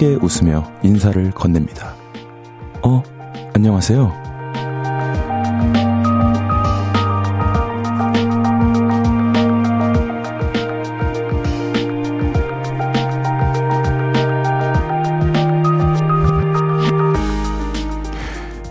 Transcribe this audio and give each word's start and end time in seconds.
환하게 0.00 0.18
웃으며 0.22 0.64
인사를 0.82 1.30
건넵니다. 1.32 1.94
어, 2.82 3.02
안녕하세요. 3.54 4.30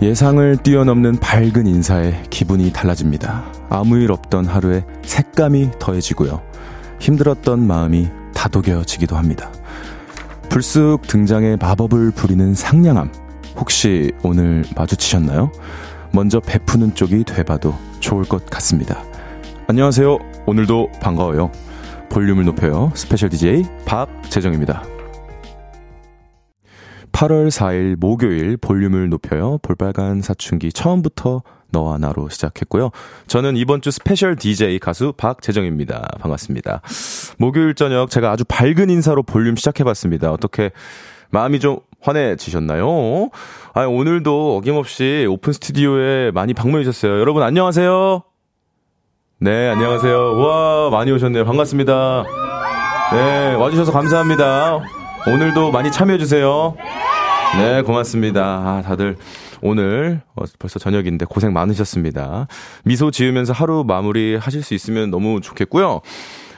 예상을 0.02 0.57
뛰어넘는 0.63 1.17
밝은 1.19 1.67
인사에 1.67 2.23
기분이 2.31 2.73
달라집니다. 2.73 3.45
아무 3.69 3.97
일 3.97 4.11
없던 4.11 4.47
하루에 4.47 4.83
색감이 5.03 5.71
더해지고요. 5.77 6.41
힘들었던 6.99 7.66
마음이 7.67 8.09
다독여지기도 8.33 9.16
합니다. 9.16 9.52
불쑥 10.50 11.03
등장해 11.03 11.58
마법을 11.61 12.11
부리는 12.11 12.53
상냥함. 12.55 13.11
혹시 13.55 14.11
오늘 14.23 14.64
마주치셨나요? 14.75 15.52
먼저 16.11 16.39
베푸는 16.39 16.95
쪽이 16.95 17.23
돼봐도 17.23 17.75
좋을 18.00 18.23
것 18.23 18.45
같습니다. 18.47 19.03
안녕하세요. 19.67 20.17
오늘도 20.47 20.91
반가워요. 21.02 21.52
볼륨을 22.09 22.45
높여요. 22.45 22.91
스페셜 22.95 23.30
DJ 23.30 23.64
박재정입니다. 23.86 24.88
8월 27.20 27.50
4일 27.50 27.98
목요일 28.00 28.56
볼륨을 28.56 29.09
높여요. 29.09 29.58
볼빨간 29.62 30.22
사춘기 30.22 30.72
처음부터 30.72 31.42
너와 31.70 31.98
나로 31.98 32.30
시작했고요. 32.30 32.92
저는 33.28 33.58
이번 33.58 33.81
주 33.81 33.92
스페셜 33.92 34.38
DJ 34.38 34.80
가수 34.80 35.12
박재정입니다. 35.17 36.12
반갑습니다. 36.22 36.81
목요일 37.38 37.75
저녁 37.75 38.09
제가 38.09 38.31
아주 38.31 38.45
밝은 38.47 38.90
인사로 38.90 39.23
볼륨 39.23 39.58
시작해봤습니다. 39.58 40.31
어떻게 40.31 40.72
마음이 41.30 41.59
좀 41.59 41.80
환해지셨나요? 42.00 43.30
아, 43.73 43.81
오늘도 43.81 44.56
어김없이 44.56 45.28
오픈 45.30 45.52
스튜디오에 45.52 46.31
많이 46.31 46.53
방문해 46.53 46.86
주셨어요. 46.86 47.20
여러분 47.20 47.44
안녕하세요. 47.44 48.23
네, 49.42 49.67
안녕하세요. 49.67 50.38
우와, 50.38 50.90
많이 50.90 51.12
오셨네요. 51.12 51.44
반갑습니다. 51.44 52.23
네, 53.12 53.56
와주셔서 53.56 53.92
감사합니다. 53.92 54.80
오늘도 55.28 55.72
많이 55.72 55.92
참여해 55.92 56.17
주세요. 56.17 56.75
네, 57.58 57.81
고맙습니다. 57.81 58.42
아, 58.42 58.81
다들 58.86 59.17
오늘 59.61 60.22
어, 60.36 60.44
벌써 60.59 60.80
저녁인데 60.80 61.25
고생 61.25 61.52
많으셨습니다. 61.52 62.47
미소 62.83 63.11
지으면서 63.11 63.53
하루 63.53 63.83
마무리 63.86 64.36
하실 64.36 64.61
수 64.64 64.73
있으면 64.73 65.09
너무 65.09 65.41
좋겠고요. 65.41 66.02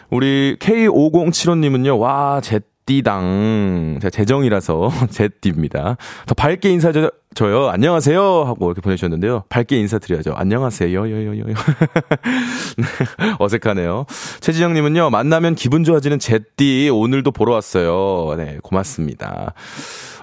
우리 0.09 0.58
K5075님은요, 0.59 1.98
와, 1.98 2.42
제 2.44 2.59
띠당. 2.92 4.00
제가 4.02 4.09
재정이라서 4.09 4.92
제띠입니다. 5.09 5.95
더 6.25 6.36
밝게 6.36 6.70
인사줘요. 6.71 7.70
안녕하세요. 7.71 8.21
하고 8.43 8.67
이렇게 8.67 8.82
보내주셨는데요. 8.82 9.43
밝게 9.48 9.77
인사드려야죠. 9.77 10.33
안녕하세요. 10.33 10.99
요요 10.99 11.39
요 11.39 11.49
요. 11.49 11.55
어색하네요. 13.39 14.05
최지영님은요. 14.42 15.10
만나면 15.10 15.55
기분 15.55 15.86
좋아지는 15.86 16.20
제띠 16.20 16.89
오늘도 16.93 17.32
보러 17.32 17.54
왔어요. 17.54 18.36
네, 18.36 18.58
고맙습니다. 18.61 19.54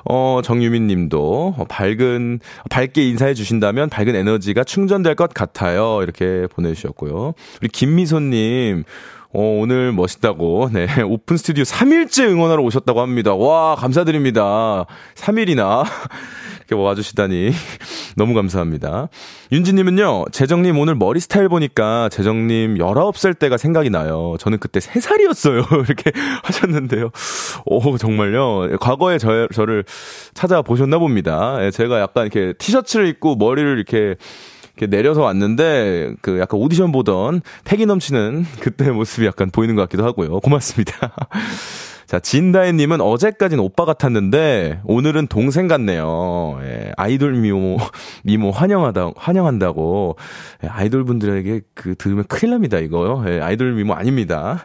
어, 0.04 0.40
정유민 0.44 0.86
님도 0.86 1.66
밝은, 1.68 2.40
밝게 2.70 3.06
인사해 3.08 3.34
주신다면 3.34 3.88
밝은 3.88 4.14
에너지가 4.14 4.64
충전될 4.64 5.14
것 5.14 5.32
같아요. 5.32 6.00
이렇게 6.02 6.46
보내주셨고요. 6.50 7.34
우리 7.60 7.68
김미소 7.68 8.20
님, 8.20 8.84
어, 9.30 9.58
오늘 9.60 9.92
멋있다고, 9.92 10.70
네, 10.72 10.86
오픈 11.04 11.36
스튜디오 11.36 11.62
3일째 11.62 12.30
응원하러 12.30 12.62
오셨다고 12.62 13.02
합니다. 13.02 13.34
와, 13.34 13.74
감사드립니다. 13.76 14.86
3일이나. 15.16 15.84
이렇게 16.66 16.74
와주시다니. 16.82 17.50
너무 18.16 18.32
감사합니다. 18.32 19.08
윤지님은요, 19.52 20.26
재정님 20.32 20.78
오늘 20.78 20.94
머리 20.94 21.20
스타일 21.20 21.48
보니까 21.50 22.08
재정님 22.08 22.76
19살 22.76 23.38
때가 23.38 23.58
생각이 23.58 23.90
나요. 23.90 24.36
저는 24.38 24.58
그때 24.58 24.80
3살이었어요. 24.80 25.84
이렇게 25.84 26.10
하셨는데요. 26.44 27.10
오, 27.66 27.98
정말요. 27.98 28.78
과거에 28.80 29.18
저, 29.18 29.46
저를 29.48 29.84
찾아보셨나 30.32 30.98
봅니다. 30.98 31.58
예, 31.60 31.70
제가 31.70 32.00
약간 32.00 32.26
이렇게 32.26 32.54
티셔츠를 32.54 33.06
입고 33.08 33.36
머리를 33.36 33.76
이렇게 33.76 34.16
이렇게 34.78 34.86
내려서 34.86 35.22
왔는데 35.22 36.14
그 36.22 36.38
약간 36.38 36.60
오디션 36.60 36.92
보던 36.92 37.42
패기 37.64 37.84
넘치는 37.84 38.46
그때 38.60 38.90
모습이 38.90 39.26
약간 39.26 39.50
보이는 39.50 39.74
것 39.74 39.82
같기도 39.82 40.04
하고요. 40.04 40.40
고맙습니다. 40.40 41.12
자, 42.06 42.18
진다혜님은 42.18 43.02
어제까진 43.02 43.58
오빠 43.58 43.84
같았는데, 43.84 44.80
오늘은 44.84 45.26
동생 45.26 45.68
같네요. 45.68 46.58
예, 46.62 46.90
아이돌 46.96 47.34
미모, 47.34 47.76
미모 48.24 48.50
환영하다, 48.50 49.10
환영한다고. 49.14 50.16
예, 50.64 50.68
아이돌 50.68 51.04
분들에게 51.04 51.60
그 51.74 51.94
들으면 51.96 52.24
큰일 52.26 52.52
납니다, 52.52 52.78
이거. 52.78 53.22
예, 53.28 53.40
아이돌 53.40 53.74
미모 53.74 53.92
아닙니다. 53.92 54.64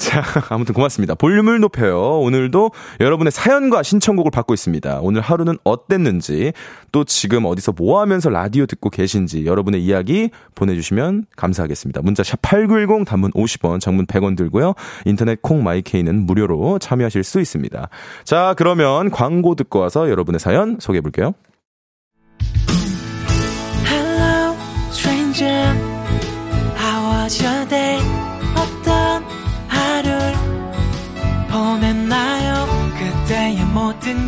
자, 0.00 0.22
아무튼 0.48 0.74
고맙습니다. 0.74 1.14
볼륨을 1.14 1.60
높여요. 1.60 2.20
오늘도 2.20 2.70
여러분의 3.00 3.30
사연과 3.30 3.82
신청곡을 3.82 4.30
받고 4.30 4.54
있습니다. 4.54 5.00
오늘 5.02 5.20
하루는 5.20 5.58
어땠는지, 5.62 6.54
또 6.90 7.04
지금 7.04 7.44
어디서 7.44 7.72
뭐 7.76 8.00
하면서 8.00 8.30
라디오 8.30 8.64
듣고 8.64 8.88
계신지 8.88 9.44
여러분의 9.44 9.84
이야기 9.84 10.30
보내주시면 10.54 11.26
감사하겠습니다. 11.36 12.00
문자 12.00 12.22
샵8910 12.22 13.06
단문 13.06 13.30
50원, 13.32 13.78
장문 13.78 14.06
100원 14.06 14.38
들고요. 14.38 14.72
인터넷 15.04 15.42
콩 15.42 15.62
마이케이는 15.62 16.24
무료로 16.24 16.78
참여하실 16.78 17.22
수 17.22 17.38
있습니다. 17.38 17.88
자, 18.24 18.54
그러면 18.56 19.10
광고 19.10 19.54
듣고 19.54 19.80
와서 19.80 20.08
여러분의 20.08 20.40
사연 20.40 20.78
소개해 20.80 21.02
볼게요. 21.02 21.34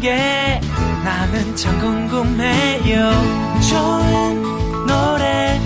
게 0.03 0.61
나는 1.05 1.55
참 1.55 1.79
궁금해요. 1.79 3.13
좋은 3.71 4.43
노래 4.85 5.61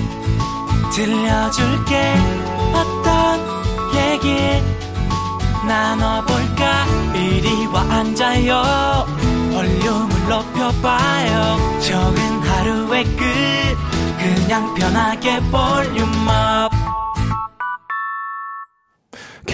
들려줄게. 0.95 2.15
어떤 2.75 3.41
얘기 3.95 4.37
나눠볼까? 5.67 6.85
이리 7.15 7.67
와 7.69 7.81
앉아요. 7.81 9.07
볼륨을 9.55 10.29
높여봐요. 10.29 11.81
적은 11.81 12.41
하루의 12.41 13.05
끝. 13.17 13.25
그냥 14.19 14.75
편하게 14.75 15.41
볼륨업 15.51 16.76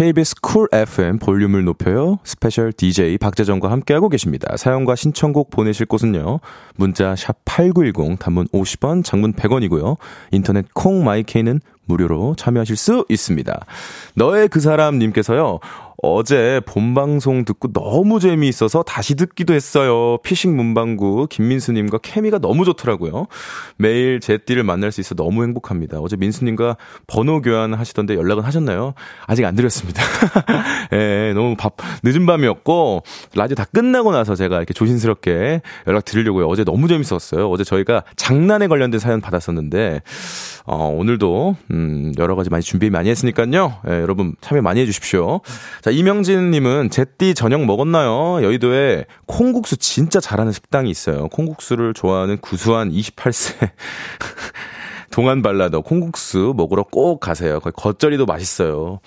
KBS 0.03 0.35
쿨 0.41 0.67
FM 0.73 1.21
볼륨을 1.21 1.63
높여요. 1.63 2.19
스페셜 2.25 2.73
DJ 2.73 3.19
박재정과 3.19 3.71
함께하고 3.71 4.09
계십니다. 4.09 4.57
사연과 4.57 4.97
신청곡 4.97 5.51
보내실 5.51 5.87
곳은요. 5.87 6.41
문자 6.75 7.15
샵 7.15 7.37
8910 7.45 8.19
단문 8.19 8.49
50원, 8.49 9.05
장문 9.05 9.33
100원이고요. 9.35 9.97
인터넷 10.33 10.67
콩 10.75 11.05
마이케이는 11.05 11.61
무료로 11.85 12.35
참여하실 12.37 12.77
수 12.77 13.07
있습니다. 13.09 13.65
너의 14.17 14.49
그 14.49 14.59
사람 14.59 14.99
님께서요. 14.99 15.61
어제 16.05 16.61
본방송 16.67 17.45
듣고 17.45 17.73
너무 17.73 18.19
재미있어서 18.19 18.83
다시 18.83 19.15
듣기도 19.15 19.55
했어요. 19.55 20.19
피싱 20.25 20.57
문방구 20.57 21.29
김민수님과 21.31 21.99
케미가 21.99 22.41
너무 22.41 22.65
좋더라고요. 22.65 23.29
매일 23.77 24.19
제띠를 24.19 24.65
만날 24.65 24.91
수 24.91 25.01
있어 25.01 25.15
너무 25.15 25.45
행복합니다. 25.45 26.01
어제 26.01 26.17
민수님과 26.17 26.77
번호 27.07 27.41
교환 27.41 27.73
하시던데 27.73 28.17
연락은 28.17 28.43
하셨나요? 28.43 28.95
아직 29.29 29.45
안 29.45 29.55
드렸습니다. 29.55 30.03
예, 30.93 31.33
너무 31.37 31.55
밥, 31.57 31.77
늦은 32.03 32.27
밤이었고, 32.27 33.05
라디오 33.37 33.55
다 33.55 33.65
끝나고 33.73 34.11
나서 34.11 34.35
제가 34.35 34.57
이렇게 34.57 34.75
조심스럽게 34.75 35.63
연락 35.87 36.05
드리려고요. 36.05 36.49
어제 36.49 36.65
너무 36.65 36.89
재밌었어요. 36.89 37.49
어제 37.49 37.63
저희가 37.63 38.03
장난에 38.17 38.67
관련된 38.67 38.99
사연 38.99 39.21
받았었는데, 39.21 40.03
어, 40.65 40.87
오늘도, 40.89 41.57
음, 41.71 42.13
여러 42.19 42.35
가지 42.35 42.51
많이 42.51 42.65
준비 42.65 42.91
많이 42.91 43.09
했으니까요. 43.09 43.75
예, 43.89 43.93
여러분 44.01 44.35
참여 44.41 44.63
많이 44.63 44.81
해주십시오. 44.81 45.43
자, 45.81 45.92
이명진님은 45.93 46.91
제띠 46.91 47.35
저녁 47.35 47.65
먹었나요? 47.65 48.43
여의도에 48.43 49.05
콩국수 49.27 49.77
진짜 49.77 50.21
잘하는 50.21 50.53
식당이 50.53 50.91
있어요. 50.91 51.29
콩국수를 51.29 51.95
좋아하는 51.95 52.39
구수한 52.41 52.91
28세. 52.91 53.71
동안 55.13 55.43
발라더 55.43 55.83
콩국수 55.83 56.55
먹으러 56.57 56.85
꼭 56.85 57.21
가세요. 57.21 57.61
겉절이도 57.61 58.27
맛있어요. 58.27 59.01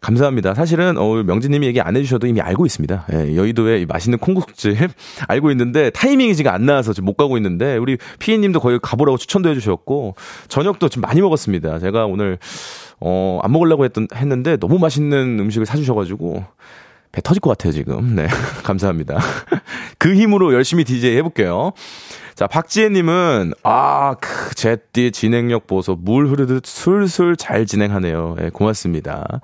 감사합니다. 0.00 0.54
사실은 0.54 0.96
어, 0.96 1.22
명진님이 1.22 1.66
얘기 1.66 1.80
안 1.80 1.96
해주셔도 1.96 2.26
이미 2.26 2.40
알고 2.40 2.64
있습니다. 2.64 3.06
예, 3.12 3.36
여의도에 3.36 3.84
맛있는 3.86 4.18
콩국수집 4.18 4.90
알고 5.28 5.50
있는데 5.52 5.90
타이밍이 5.90 6.34
지금 6.34 6.50
안 6.50 6.64
나와서 6.64 6.94
지금 6.94 7.06
못 7.06 7.16
가고 7.16 7.36
있는데 7.36 7.76
우리 7.76 7.98
피디님도 8.18 8.60
거기 8.60 8.78
가보라고 8.80 9.18
추천도 9.18 9.50
해주셨고 9.50 10.16
저녁도 10.48 10.88
좀 10.88 11.02
많이 11.02 11.20
먹었습니다. 11.20 11.78
제가 11.78 12.06
오늘 12.06 12.38
어, 12.98 13.40
안 13.42 13.52
먹으려고 13.52 13.84
했던 13.84 14.08
했는데 14.14 14.56
너무 14.56 14.78
맛있는 14.78 15.38
음식을 15.40 15.66
사주셔가지고 15.66 16.44
배 17.12 17.20
터질 17.22 17.40
것 17.40 17.50
같아요, 17.50 17.72
지금. 17.72 18.14
네. 18.14 18.28
감사합니다. 18.62 19.18
그 19.98 20.14
힘으로 20.14 20.52
열심히 20.54 20.84
DJ 20.84 21.16
해볼게요. 21.16 21.72
자, 22.34 22.46
박지혜님은, 22.46 23.52
아, 23.64 24.14
크, 24.20 24.54
제띠 24.54 25.12
진행력 25.12 25.66
보소. 25.66 25.96
물 25.96 26.28
흐르듯 26.28 26.64
술술 26.64 27.36
잘 27.36 27.66
진행하네요. 27.66 28.36
예, 28.40 28.50
고맙습니다. 28.50 29.40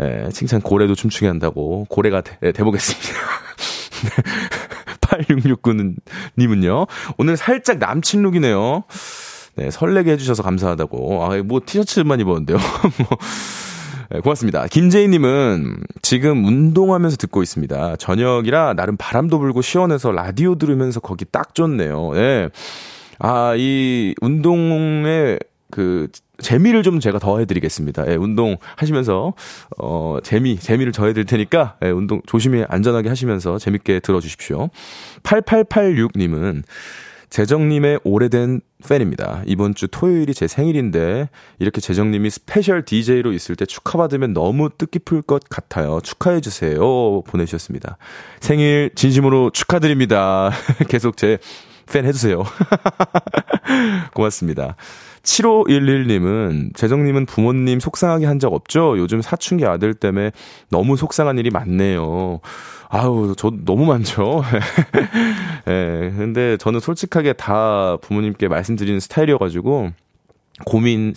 예, 0.00 0.28
칭찬 0.32 0.60
고래도 0.60 0.94
춤추게 0.94 1.26
한다고. 1.26 1.86
고래가 1.88 2.22
돼, 2.22 2.52
돼보겠습니다. 2.52 3.08
8669님은요. 5.00 6.86
오늘 7.18 7.36
살짝 7.36 7.78
남친 7.78 8.22
룩이네요. 8.22 8.84
네, 9.56 9.70
설레게 9.70 10.12
해주셔서 10.12 10.42
감사하다고. 10.42 11.24
아, 11.24 11.42
뭐 11.44 11.60
티셔츠만 11.64 12.20
입었는데요. 12.20 12.56
뭐. 12.98 13.18
네, 14.14 14.20
고맙습니다. 14.20 14.68
김재희님은 14.68 15.76
지금 16.00 16.44
운동하면서 16.44 17.16
듣고 17.16 17.42
있습니다. 17.42 17.96
저녁이라 17.96 18.74
나름 18.74 18.96
바람도 18.96 19.40
불고 19.40 19.60
시원해서 19.60 20.12
라디오 20.12 20.54
들으면서 20.54 21.00
거기 21.00 21.24
딱 21.24 21.52
좋네요. 21.52 22.12
예. 22.14 22.20
네. 22.20 22.48
아, 23.18 23.54
이 23.56 24.14
운동에 24.20 25.38
그 25.72 26.06
재미를 26.38 26.84
좀 26.84 27.00
제가 27.00 27.18
더 27.18 27.40
해드리겠습니다. 27.40 28.06
예, 28.12 28.14
운동 28.14 28.56
하시면서 28.76 29.34
어 29.78 30.18
재미 30.22 30.58
재미를 30.58 30.92
더 30.92 31.06
해드릴 31.06 31.26
테니까 31.26 31.76
예, 31.82 31.90
운동 31.90 32.22
조심히 32.26 32.64
안전하게 32.68 33.08
하시면서 33.08 33.58
재밌게 33.58 33.98
들어주십시오. 33.98 34.68
8886님은 35.24 36.62
재정님의 37.34 37.98
오래된 38.04 38.60
팬입니다. 38.88 39.42
이번 39.44 39.74
주 39.74 39.88
토요일이 39.88 40.34
제 40.34 40.46
생일인데 40.46 41.28
이렇게 41.58 41.80
재정님이 41.80 42.30
스페셜 42.30 42.84
DJ로 42.84 43.32
있을 43.32 43.56
때 43.56 43.66
축하받으면 43.66 44.32
너무 44.34 44.70
뜻깊을 44.70 45.22
것 45.22 45.42
같아요. 45.48 45.98
축하해 46.00 46.40
주세요. 46.40 47.22
보내주셨습니다. 47.22 47.96
생일 48.38 48.92
진심으로 48.94 49.50
축하드립니다. 49.50 50.52
계속 50.88 51.16
제 51.16 51.38
팬 51.86 52.04
해주세요. 52.06 52.44
고맙습니다. 54.14 54.76
7511님은, 55.24 56.76
재정님은 56.76 57.26
부모님 57.26 57.80
속상하게 57.80 58.26
한 58.26 58.38
적 58.38 58.52
없죠? 58.52 58.98
요즘 58.98 59.22
사춘기 59.22 59.64
아들 59.64 59.94
때문에 59.94 60.30
너무 60.70 60.96
속상한 60.96 61.38
일이 61.38 61.50
많네요. 61.50 62.40
아우, 62.88 63.34
저 63.36 63.50
너무 63.64 63.86
많죠? 63.86 64.42
예, 65.66 65.70
네, 65.70 66.12
근데 66.16 66.56
저는 66.58 66.80
솔직하게 66.80 67.32
다 67.34 67.96
부모님께 68.02 68.48
말씀드리는 68.48 69.00
스타일이어가지고, 69.00 69.90
고민, 70.64 71.14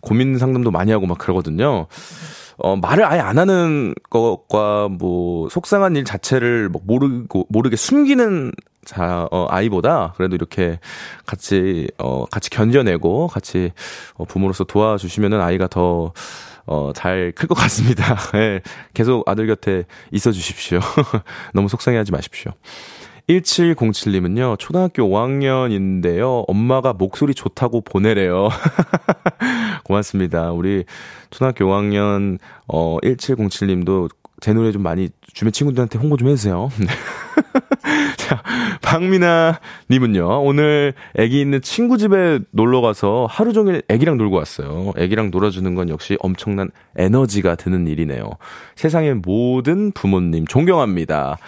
고민 0.00 0.38
상담도 0.38 0.70
많이 0.70 0.92
하고 0.92 1.06
막 1.06 1.18
그러거든요. 1.18 1.86
어, 2.58 2.76
말을 2.76 3.04
아예 3.04 3.20
안 3.20 3.38
하는 3.38 3.94
것과 4.10 4.88
뭐 4.88 5.48
속상한 5.48 5.96
일 5.96 6.04
자체를 6.04 6.68
뭐 6.68 6.82
모르고 6.84 7.46
모르게 7.50 7.76
숨기는 7.76 8.52
자, 8.88 9.28
어, 9.30 9.46
아이보다 9.50 10.14
그래도 10.16 10.34
이렇게 10.34 10.80
같이, 11.26 11.88
어, 11.98 12.24
같이 12.24 12.48
견뎌내고 12.48 13.28
같이 13.28 13.72
어, 14.14 14.24
부모로서 14.24 14.64
도와주시면은 14.64 15.42
아이가 15.42 15.68
더, 15.68 16.14
어, 16.64 16.92
잘 16.94 17.32
클 17.36 17.48
것 17.48 17.54
같습니다. 17.54 18.16
예, 18.36 18.62
계속 18.94 19.28
아들 19.28 19.46
곁에 19.46 19.84
있어 20.12 20.32
주십시오. 20.32 20.80
너무 21.52 21.68
속상해 21.68 21.98
하지 21.98 22.12
마십시오. 22.12 22.52
1707님은요, 23.28 24.58
초등학교 24.58 25.02
5학년인데요, 25.02 26.44
엄마가 26.48 26.94
목소리 26.94 27.34
좋다고 27.34 27.82
보내래요. 27.82 28.48
고맙습니다. 29.84 30.52
우리 30.52 30.84
초등학교 31.28 31.66
5학년, 31.66 32.38
어, 32.66 32.96
1707님도 33.02 34.08
제 34.40 34.52
노래 34.52 34.72
좀 34.72 34.82
많이 34.82 35.10
주변 35.32 35.52
친구들한테 35.52 35.98
홍보 35.98 36.16
좀 36.16 36.28
해주세요. 36.28 36.70
자, 38.16 38.42
박미나 38.82 39.60
님은요, 39.90 40.42
오늘 40.42 40.94
애기 41.16 41.40
있는 41.40 41.60
친구 41.60 41.98
집에 41.98 42.40
놀러 42.50 42.80
가서 42.80 43.26
하루 43.28 43.52
종일 43.52 43.82
애기랑 43.88 44.18
놀고 44.18 44.36
왔어요. 44.36 44.92
애기랑 44.96 45.30
놀아주는 45.30 45.74
건 45.74 45.88
역시 45.88 46.16
엄청난 46.20 46.70
에너지가 46.96 47.56
드는 47.56 47.86
일이네요. 47.86 48.30
세상의 48.76 49.14
모든 49.16 49.92
부모님 49.92 50.46
존경합니다. 50.46 51.38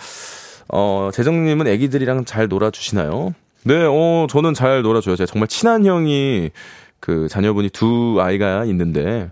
어, 0.69 1.11
재정 1.13 1.45
님은 1.45 1.67
애기들이랑 1.67 2.25
잘 2.25 2.49
놀아 2.49 2.71
주시나요? 2.71 3.35
네, 3.65 3.85
어, 3.87 4.27
저는 4.29 4.55
잘 4.55 4.83
놀아줘요. 4.83 5.17
제가 5.17 5.27
정말 5.27 5.49
친한 5.49 5.85
형이 5.85 6.51
그 7.01 7.29
자녀분이 7.29 7.71
두 7.71 8.19
아이가 8.21 8.65
있는데, 8.67 9.31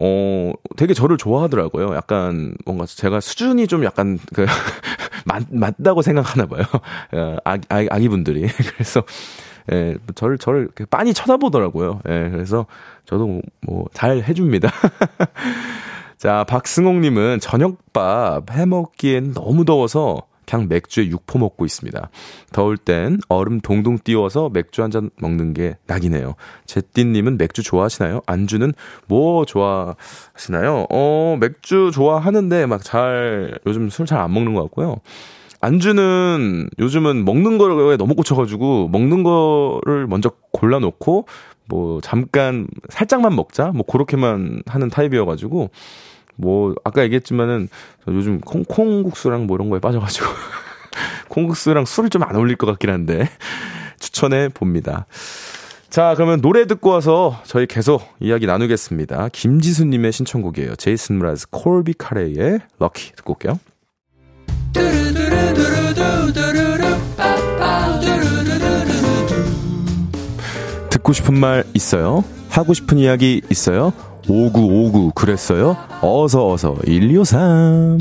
어, 0.00 0.52
되게 0.76 0.94
저를 0.94 1.16
좋아하더라고요. 1.16 1.94
약간 1.94 2.54
뭔가 2.64 2.86
제가 2.86 3.20
수준이 3.20 3.66
좀 3.66 3.84
약간 3.84 4.18
그, 4.34 4.46
맞, 5.26 5.44
맞다고 5.50 6.02
생각하나 6.02 6.46
봐요. 6.46 6.62
어, 7.12 7.36
아, 7.44 7.54
아, 7.68 7.84
아기 7.90 8.08
분들이. 8.08 8.46
그래서, 8.74 9.02
예, 9.72 9.96
저를, 10.14 10.38
저를 10.38 10.68
빤히 10.90 11.12
쳐다보더라고요. 11.14 12.00
예, 12.08 12.28
그래서 12.30 12.66
저도 13.06 13.42
뭐 13.66 13.86
잘 13.92 14.22
해줍니다. 14.22 14.70
자, 16.16 16.44
박승옥님은 16.48 17.40
저녁밥 17.40 18.50
해먹기엔 18.50 19.34
너무 19.34 19.64
더워서 19.64 20.22
그냥 20.48 20.66
맥주에 20.68 21.08
육포 21.08 21.38
먹고 21.38 21.66
있습니다. 21.66 22.08
더울 22.52 22.76
땐 22.78 23.18
얼음 23.28 23.60
동동 23.60 23.98
띄워서 23.98 24.48
맥주 24.50 24.82
한 24.82 24.90
잔 24.90 25.10
먹는 25.20 25.52
게 25.52 25.76
낙이네요. 25.86 26.34
제띠님은 26.64 27.36
맥주 27.36 27.62
좋아하시나요? 27.62 28.22
안주는 28.26 28.72
뭐 29.06 29.44
좋아하시나요? 29.44 30.86
어, 30.90 31.36
맥주 31.38 31.90
좋아하는데 31.92 32.64
막 32.66 32.82
잘, 32.82 33.58
요즘 33.66 33.90
술 33.90 34.06
잘 34.06 34.18
안 34.20 34.32
먹는 34.32 34.54
것 34.54 34.62
같고요. 34.62 34.96
안주는 35.60 36.70
요즘은 36.78 37.24
먹는 37.24 37.58
거에 37.58 37.96
너무 37.96 38.14
꽂혀가지고 38.14 38.88
먹는 38.88 39.22
거를 39.24 40.06
먼저 40.06 40.30
골라놓고 40.52 41.26
뭐 41.66 42.00
잠깐 42.00 42.66
살짝만 42.88 43.36
먹자 43.36 43.72
뭐 43.74 43.84
그렇게만 43.84 44.62
하는 44.66 44.88
타입이어가지고 44.88 45.70
뭐 46.36 46.74
아까 46.84 47.02
얘기했지만은 47.02 47.68
요즘 48.14 48.40
콩 48.40 48.64
콩국수랑 48.64 49.46
뭐 49.46 49.56
이런 49.56 49.70
거에 49.70 49.80
빠져가지고 49.80 50.26
콩국수랑 51.28 51.84
술을 51.84 52.10
좀 52.10 52.22
안 52.22 52.34
어울릴 52.36 52.56
것 52.56 52.66
같긴 52.66 52.90
한데 52.90 53.28
추천해 53.98 54.48
봅니다. 54.48 55.06
자, 55.90 56.12
그러면 56.16 56.40
노래 56.42 56.66
듣고 56.66 56.90
와서 56.90 57.40
저희 57.44 57.66
계속 57.66 58.02
이야기 58.20 58.46
나누겠습니다. 58.46 59.30
김지수님의 59.32 60.12
신청곡이에요. 60.12 60.76
제이슨 60.76 61.18
브라즈 61.18 61.46
콜비 61.50 61.94
카레의 61.94 62.60
럭키 62.78 63.12
듣고 63.16 63.32
올게요. 63.32 63.58
듣고 70.90 71.12
싶은 71.12 71.38
말 71.38 71.64
있어요? 71.74 72.24
하고 72.50 72.74
싶은 72.74 72.98
이야기 72.98 73.40
있어요? 73.50 73.92
5959 74.28 75.12
그랬어요? 75.14 75.76
어서 76.00 76.50
어서 76.50 76.76
1253 76.84 77.98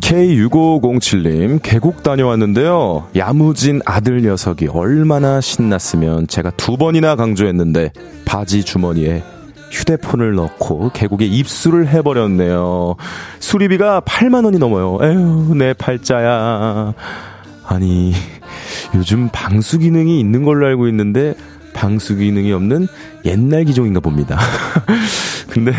K6507님, 0.00 1.60
계곡 1.62 2.02
다녀왔는데요. 2.02 3.08
야무진 3.14 3.82
아들 3.84 4.22
녀석이 4.22 4.68
얼마나 4.68 5.42
신났으면 5.42 6.28
제가 6.28 6.50
두 6.52 6.78
번이나 6.78 7.14
강조했는데 7.14 7.92
바지 8.24 8.64
주머니에 8.64 9.22
휴대폰을 9.70 10.34
넣고 10.34 10.92
계곡에 10.94 11.26
입수를 11.26 11.88
해버렸네요. 11.88 12.96
수리비가 13.38 14.00
8만 14.00 14.46
원이 14.46 14.58
넘어요. 14.58 14.98
에휴, 15.02 15.54
내 15.54 15.74
팔자야. 15.74 16.94
아니, 17.66 18.14
요즘 18.94 19.28
방수 19.32 19.78
기능이 19.78 20.18
있는 20.20 20.42
걸로 20.42 20.66
알고 20.66 20.88
있는데 20.88 21.34
방수 21.74 22.16
기능이 22.16 22.52
없는 22.52 22.88
옛날 23.24 23.64
기종인가 23.64 24.00
봅니다. 24.00 24.38
근데 25.50 25.72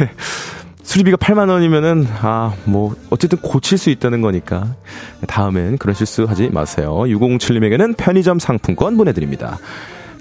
수리비가 0.83 1.17
8만 1.17 1.49
원이면은 1.49 2.07
아, 2.21 2.53
뭐 2.65 2.95
어쨌든 3.09 3.37
고칠 3.39 3.77
수 3.77 3.89
있다는 3.89 4.21
거니까 4.21 4.75
다음엔 5.27 5.77
그런 5.77 5.93
실수 5.93 6.23
하지 6.23 6.49
마세요. 6.49 6.91
6007님에게는 6.91 7.95
편의점 7.95 8.39
상품권 8.39 8.97
보내 8.97 9.13
드립니다. 9.13 9.59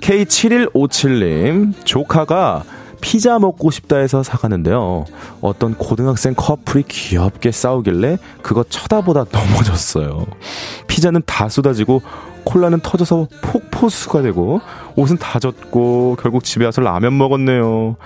K7157님 0.01 1.73
조카가 1.85 2.65
피자 3.01 3.39
먹고 3.39 3.71
싶다 3.71 3.97
해서 3.97 4.23
사가는데요. 4.23 5.05
어떤 5.41 5.75
고등학생 5.75 6.35
커플이 6.35 6.85
귀엽게 6.89 7.51
싸우길래 7.51 8.19
그거 8.43 8.65
쳐다보다 8.69 9.25
넘어졌어요. 9.31 10.27
피자는 10.87 11.23
다 11.25 11.49
쏟아지고 11.49 12.03
콜라는 12.49 12.81
터져서 12.81 13.29
폭포수가 13.43 14.23
되고 14.23 14.63
옷은 14.97 15.19
다 15.19 15.39
젖고 15.39 16.17
결국 16.21 16.45
집에 16.45 16.65
와서 16.65 16.81
라면 16.81 17.17
먹었네요. 17.19 17.97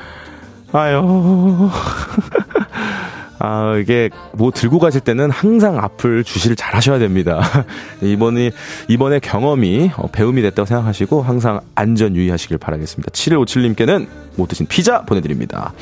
아유. 0.73 1.71
아, 3.39 3.77
이게 3.81 4.11
뭐 4.33 4.51
들고 4.53 4.79
가실 4.79 5.01
때는 5.01 5.31
항상 5.31 5.79
앞을 5.79 6.25
주시를 6.25 6.57
잘 6.57 6.75
하셔야 6.75 6.99
됩니다. 6.99 7.41
이번에, 8.03 8.53
이번에 8.89 9.21
경험이 9.21 9.91
어, 9.97 10.09
배움이 10.11 10.43
됐다고 10.43 10.67
생각하시고 10.67 11.23
항상 11.23 11.61
안전 11.75 12.15
유의하시길 12.17 12.59
바라겠습니다. 12.59 13.11
7157님께는 13.11 14.07
못 14.37 14.49
드신 14.49 14.67
피자 14.67 15.03
보내드립니다. 15.03 15.73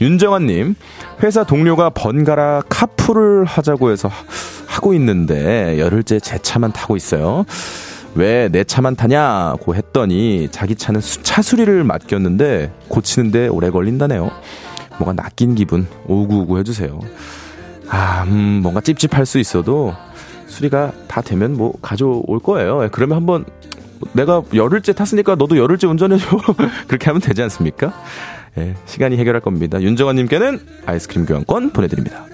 윤정환님, 0.00 0.74
회사 1.22 1.44
동료가 1.44 1.90
번갈아 1.90 2.62
카풀을 2.68 3.44
하자고 3.44 3.90
해서 3.90 4.10
하고 4.66 4.92
있는데 4.94 5.78
열흘째 5.78 6.20
제 6.20 6.38
차만 6.38 6.72
타고 6.72 6.96
있어요. 6.96 7.44
왜 8.16 8.48
내 8.48 8.62
차만 8.64 8.94
타냐고 8.96 9.74
했더니 9.74 10.48
자기 10.50 10.76
차는 10.76 11.00
차 11.22 11.42
수리를 11.42 11.82
맡겼는데 11.84 12.72
고치는데 12.88 13.48
오래 13.48 13.70
걸린다네요. 13.70 14.30
뭔가 14.98 15.22
낚인 15.22 15.54
기분 15.56 15.86
오구오구 16.06 16.58
해주세요. 16.58 17.00
아, 17.88 18.24
음, 18.28 18.60
뭔가 18.62 18.80
찝찝할 18.80 19.26
수 19.26 19.38
있어도 19.38 19.94
수리가 20.46 20.92
다 21.08 21.20
되면 21.20 21.54
뭐 21.54 21.74
가져올 21.82 22.38
거예요. 22.38 22.84
예, 22.84 22.88
그러면 22.92 23.16
한번 23.16 23.44
내가 24.12 24.42
열흘째 24.54 24.92
탔으니까 24.92 25.34
너도 25.34 25.56
열흘째 25.56 25.86
운전해줘. 25.88 26.26
그렇게 26.86 27.06
하면 27.06 27.20
되지 27.20 27.42
않습니까? 27.42 27.92
예, 28.58 28.74
시간이 28.86 29.16
해결할 29.16 29.40
겁니다. 29.40 29.82
윤정환님께는 29.82 30.60
아이스크림 30.86 31.26
교환권 31.26 31.70
보내드립니다. 31.70 32.24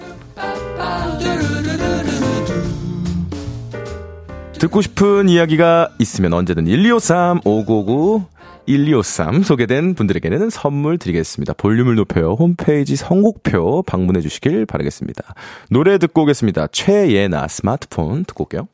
듣고 4.61 4.83
싶은 4.83 5.27
이야기가 5.27 5.89
있으면 5.97 6.33
언제든 6.33 6.67
1253 6.67 7.39
5959 7.45 8.27
1253 8.67 9.41
소개된 9.41 9.95
분들에게는 9.95 10.51
선물 10.51 10.99
드리겠습니다. 10.99 11.53
볼륨을 11.53 11.95
높여요. 11.95 12.33
홈페이지 12.33 12.95
선곡표 12.95 13.81
방문해 13.81 14.21
주시길 14.21 14.67
바라겠습니다. 14.67 15.33
노래 15.71 15.97
듣고 15.97 16.21
오겠습니다. 16.21 16.67
최예나 16.67 17.47
스마트폰 17.47 18.23
듣고 18.23 18.43
올게요. 18.43 18.67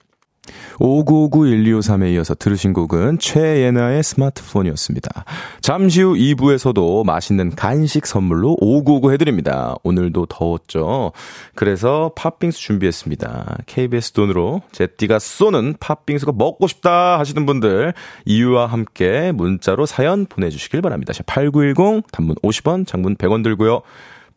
599123에 0.80 2.14
이어서 2.14 2.36
들으신 2.36 2.74
곡은 2.74 3.20
최예나의 3.20 4.04
스마트폰이었습니다. 4.04 5.26
잠시 5.62 6.02
후 6.02 6.14
2부에서도 6.14 7.06
맛있는 7.06 7.56
간식 7.56 8.06
선물로 8.06 8.58
599 8.60 9.14
해드립니다. 9.14 9.76
오늘도 9.84 10.28
더웠죠? 10.28 11.12
그래서 11.56 12.12
팥빙수 12.16 12.60
준비했습니다. 12.60 13.58
KBS 13.66 14.12
돈으로 14.14 14.62
제띠가 14.72 15.20
쏘는 15.20 15.76
팥빙수가 15.80 16.34
먹고 16.36 16.68
싶다 16.68 17.20
하시는 17.20 17.46
분들 17.46 17.94
이유와 18.26 18.68
함께 18.68 19.32
문자로 19.32 19.86
사연 19.86 20.26
보내주시길 20.26 20.82
바랍니다. 20.82 21.14
8910 21.26 22.12
단문 22.12 22.36
50원 22.38 22.86
장문 22.88 23.16
100원 23.16 23.44
들고요. 23.44 23.82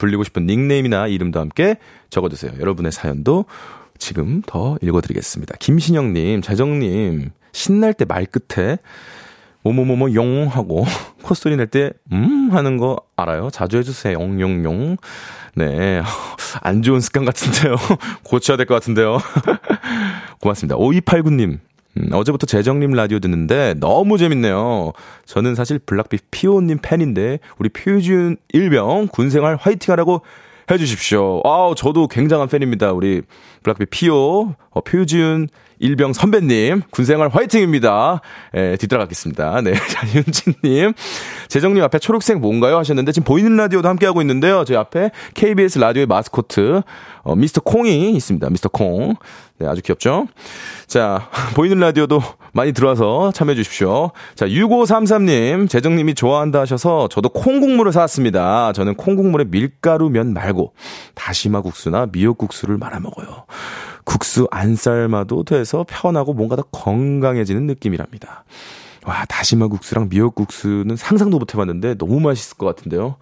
불리고 0.00 0.24
싶은 0.24 0.46
닉네임이나 0.46 1.06
이름도 1.06 1.38
함께 1.38 1.76
적어주세요. 2.08 2.52
여러분의 2.58 2.90
사연도 2.90 3.44
지금 4.00 4.42
더 4.46 4.76
읽어드리겠습니다. 4.82 5.54
김신영님, 5.60 6.42
재정님, 6.42 7.30
신날 7.52 7.94
때 7.94 8.04
말 8.04 8.26
끝에 8.26 8.78
뭐뭐뭐뭐 9.62 10.14
용 10.14 10.48
하고 10.48 10.84
콧소리 11.22 11.56
낼 11.56 11.66
때 11.68 11.92
음 12.12 12.48
하는 12.50 12.78
거 12.78 12.96
알아요? 13.14 13.50
자주 13.52 13.76
해주세요. 13.76 14.14
용용용. 14.18 14.96
네. 15.54 16.02
안 16.62 16.82
좋은 16.82 17.00
습관 17.00 17.24
같은데요. 17.24 17.76
고쳐야 18.24 18.56
될 18.56 18.66
것 18.66 18.74
같은데요. 18.74 19.18
고맙습니다. 20.40 20.76
5289님. 20.76 21.58
음, 21.96 22.08
어제부터 22.12 22.46
재정님 22.46 22.92
라디오 22.92 23.18
듣는데 23.18 23.74
너무 23.80 24.16
재밌네요. 24.16 24.92
저는 25.26 25.54
사실 25.56 25.78
블락비 25.80 26.18
피오님 26.30 26.78
팬인데 26.82 27.40
우리 27.58 27.68
표지훈 27.68 28.36
일병 28.52 29.08
군생활 29.12 29.56
화이팅 29.56 29.90
하라고 29.92 30.22
해주십시오. 30.70 31.40
아우, 31.44 31.74
저도 31.74 32.06
굉장한 32.06 32.48
팬입니다. 32.48 32.92
우리 32.92 33.22
블락비 33.62 33.86
피오, 33.86 34.54
어, 34.70 34.80
표지훈 34.80 35.48
일병 35.80 36.12
선배님, 36.12 36.82
군생활 36.90 37.28
화이팅입니다. 37.28 38.20
예, 38.54 38.76
뒤따라가겠습니다. 38.78 39.62
네. 39.62 39.72
자, 39.88 40.06
윤진님. 40.14 40.92
재정님 41.48 41.82
앞에 41.82 41.98
초록색 41.98 42.38
뭔가요? 42.38 42.76
하셨는데, 42.76 43.12
지금 43.12 43.24
보이는 43.24 43.56
라디오도 43.56 43.88
함께하고 43.88 44.20
있는데요. 44.20 44.64
저희 44.64 44.76
앞에 44.76 45.10
KBS 45.34 45.78
라디오의 45.78 46.06
마스코트, 46.06 46.82
어, 47.22 47.34
미스터 47.34 47.62
콩이 47.62 48.12
있습니다. 48.12 48.50
미스터 48.50 48.68
콩. 48.68 49.14
네, 49.58 49.66
아주 49.66 49.80
귀엽죠? 49.82 50.26
자, 50.86 51.28
보이는 51.56 51.78
라디오도 51.78 52.22
많이 52.52 52.72
들어와서 52.72 53.32
참여해 53.32 53.56
주십시오. 53.56 54.10
자, 54.34 54.46
6533님, 54.46 55.68
재정님이 55.68 56.14
좋아한다 56.14 56.60
하셔서 56.60 57.08
저도 57.08 57.30
콩국물을 57.30 57.90
사왔습니다. 57.92 58.72
저는 58.74 58.96
콩국물에 58.96 59.44
밀가루 59.44 60.10
면 60.10 60.34
말고 60.34 60.74
다시마 61.14 61.62
국수나 61.62 62.06
미역국수를 62.12 62.76
말아 62.76 63.00
먹어요. 63.00 63.44
국수 64.10 64.48
안 64.50 64.74
삶아도 64.74 65.44
돼서 65.44 65.84
편하고 65.88 66.34
뭔가 66.34 66.56
더 66.56 66.62
건강해지는 66.72 67.68
느낌이랍니다. 67.68 68.44
와, 69.06 69.24
다시마 69.26 69.68
국수랑 69.68 70.08
미역국수는 70.10 70.96
상상도 70.96 71.38
못 71.38 71.54
해봤는데 71.54 71.94
너무 71.94 72.18
맛있을 72.18 72.58
것 72.58 72.66
같은데요. 72.66 73.16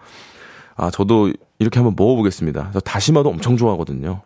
아, 0.75 0.89
저도 0.89 1.31
이렇게 1.59 1.79
한번 1.79 1.93
먹어보겠습니다. 1.95 2.71
저 2.73 2.79
다시마도 2.79 3.29
엄청 3.29 3.55
좋아하거든요. 3.55 4.21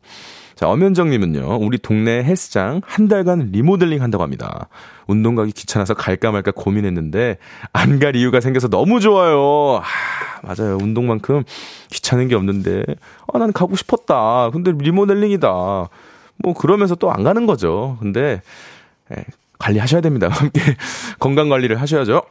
자, 0.56 0.70
엄현정님은요, 0.70 1.58
우리 1.62 1.80
동네 1.80 2.24
헬스장 2.24 2.80
한 2.86 3.08
달간 3.10 3.50
리모델링 3.52 4.02
한다고 4.02 4.24
합니다. 4.24 4.70
운동 5.08 5.36
가기 5.36 5.52
귀찮아서 5.52 5.94
갈까 5.96 6.32
말까 6.32 6.52
고민했는데, 6.52 7.40
안 7.74 8.00
갈 8.00 8.16
이유가 8.16 8.40
생겨서 8.40 8.70
너무 8.70 9.02
좋아요. 9.02 9.82
아, 9.82 9.84
맞아요. 10.44 10.78
운동만큼 10.82 11.44
귀찮은 11.92 12.30
게 12.30 12.36
없는데, 12.36 12.86
아, 13.34 13.38
난 13.38 13.52
가고 13.52 13.76
싶었다. 13.76 14.50
근데 14.52 14.72
리모델링이다. 14.72 15.90
뭐, 16.38 16.54
그러면서 16.54 16.96
또 16.96 17.10
안 17.12 17.24
가는 17.24 17.46
거죠. 17.46 17.98
근데, 18.00 18.42
예, 19.12 19.24
관리하셔야 19.60 20.02
됩니다. 20.02 20.28
함께 20.32 20.62
건강 21.20 21.50
관리를 21.50 21.80
하셔야죠. 21.80 22.24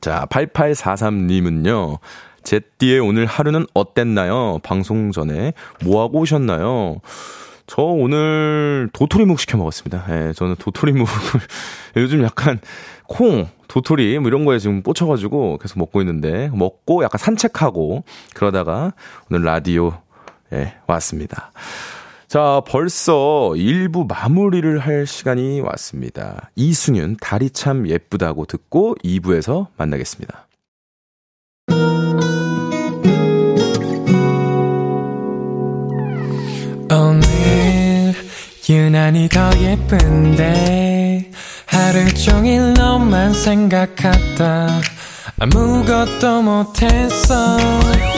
자, 0.00 0.26
8843님은요, 0.30 1.98
제띠의 2.44 3.00
오늘 3.00 3.26
하루는 3.26 3.66
어땠나요? 3.74 4.58
방송 4.62 5.10
전에 5.10 5.52
뭐 5.84 6.02
하고 6.02 6.20
오셨나요? 6.20 7.00
저 7.66 7.82
오늘 7.82 8.88
도토리묵 8.92 9.40
시켜 9.40 9.58
먹었습니다. 9.58 10.06
예, 10.10 10.32
저는 10.32 10.54
도토리묵을 10.56 11.12
요즘 11.96 12.22
약간 12.22 12.60
콩, 13.08 13.48
도토리 13.66 14.18
뭐 14.20 14.28
이런 14.28 14.44
거에 14.44 14.60
지금 14.60 14.82
꽂혀가지고 14.82 15.58
계속 15.58 15.78
먹고 15.80 16.00
있는데 16.02 16.48
먹고 16.52 17.02
약간 17.02 17.18
산책하고 17.18 18.04
그러다가 18.34 18.92
오늘 19.28 19.44
라디오에 19.44 20.74
왔습니다. 20.86 21.50
자, 22.28 22.60
벌써 22.66 23.52
1부 23.54 24.08
마무리를 24.08 24.78
할 24.80 25.06
시간이 25.06 25.60
왔습니다. 25.60 26.50
이승윤, 26.56 27.18
달이 27.20 27.50
참 27.50 27.88
예쁘다고 27.88 28.46
듣고 28.46 28.96
2부에서 29.04 29.68
만나겠습니다. 29.76 30.48
오늘 36.90 38.14
유난히 38.68 39.28
더 39.28 39.50
예쁜데 39.60 41.30
하루 41.66 42.14
종일 42.14 42.74
너만 42.74 43.32
생각하다 43.32 44.80
아무것도 45.38 46.42
못했어 46.42 47.58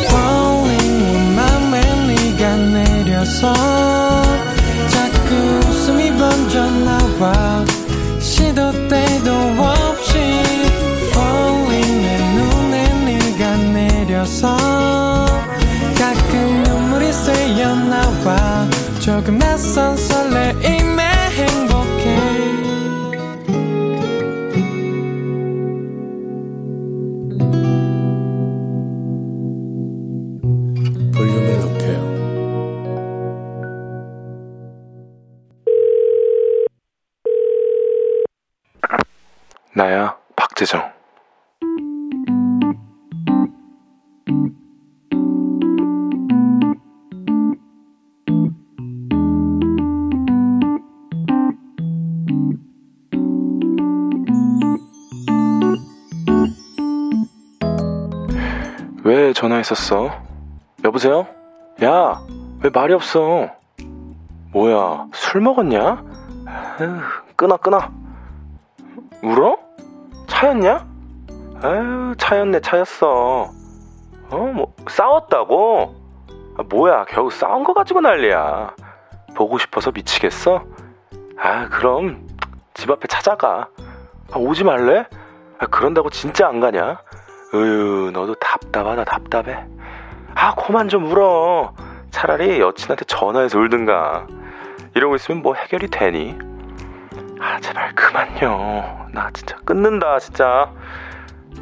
Falling 0.09 1.03
내 1.03 1.35
맘에 1.37 2.07
네가 2.07 2.57
내려서 2.57 3.68
조금 19.09 19.39
낯선 19.39 19.97
설레임 19.97 20.58
왜 59.69 59.75
전화했었어? 59.75 60.11
여보세요? 60.85 61.27
야, 61.83 62.21
왜 62.63 62.71
말이 62.71 62.95
없어? 62.95 63.51
뭐야, 64.53 65.07
술 65.13 65.43
먹었냐? 65.43 66.05
에휴, 66.81 67.01
끊어, 67.37 67.57
끊어. 67.59 67.81
울어? 69.23 69.59
차였냐? 70.27 70.87
에휴, 71.65 72.15
차였네, 72.17 72.61
차였어. 72.61 73.51
어, 74.31 74.37
뭐, 74.37 74.75
싸웠다고? 74.89 75.95
아, 76.57 76.63
뭐야, 76.69 77.05
겨우 77.07 77.31
싸운 77.31 77.63
거 77.65 77.75
가지고 77.75 78.01
난리야. 78.01 78.75
보고 79.35 79.59
싶어서 79.59 79.91
미치겠어? 79.91 80.65
아, 81.39 81.69
그럼, 81.69 82.27
집 82.75 82.91
앞에 82.91 83.07
찾아가. 83.07 83.69
아, 84.33 84.39
오지 84.39 84.65
말래? 84.65 85.05
아, 85.59 85.67
그런다고 85.67 86.09
진짜 86.11 86.49
안 86.49 86.61
가냐? 86.61 87.01
으유, 87.55 88.11
너도 88.13 88.35
답답하다, 88.35 89.05
답답해. 89.05 89.65
아, 90.35 90.55
그만 90.55 90.89
좀 90.89 91.07
울어. 91.11 91.73
차라리 92.11 92.61
여친한테 92.61 93.05
전화해서 93.07 93.59
울든가. 93.59 94.27
이러고 94.95 95.17
있으면 95.17 95.43
뭐 95.43 95.55
해결이 95.55 95.89
되니? 95.89 96.39
아, 97.41 97.59
제발 97.61 97.95
그만요. 97.95 99.09
나 99.13 99.31
진짜 99.33 99.57
끊는다, 99.65 100.19
진짜. 100.19 100.71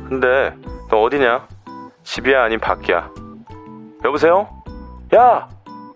근데, 0.08 0.54
너 0.90 1.02
어디냐? 1.02 1.46
집이야, 2.02 2.44
아님 2.44 2.60
밖이야? 2.60 3.10
여보세요? 4.04 4.48
야! 5.14 5.48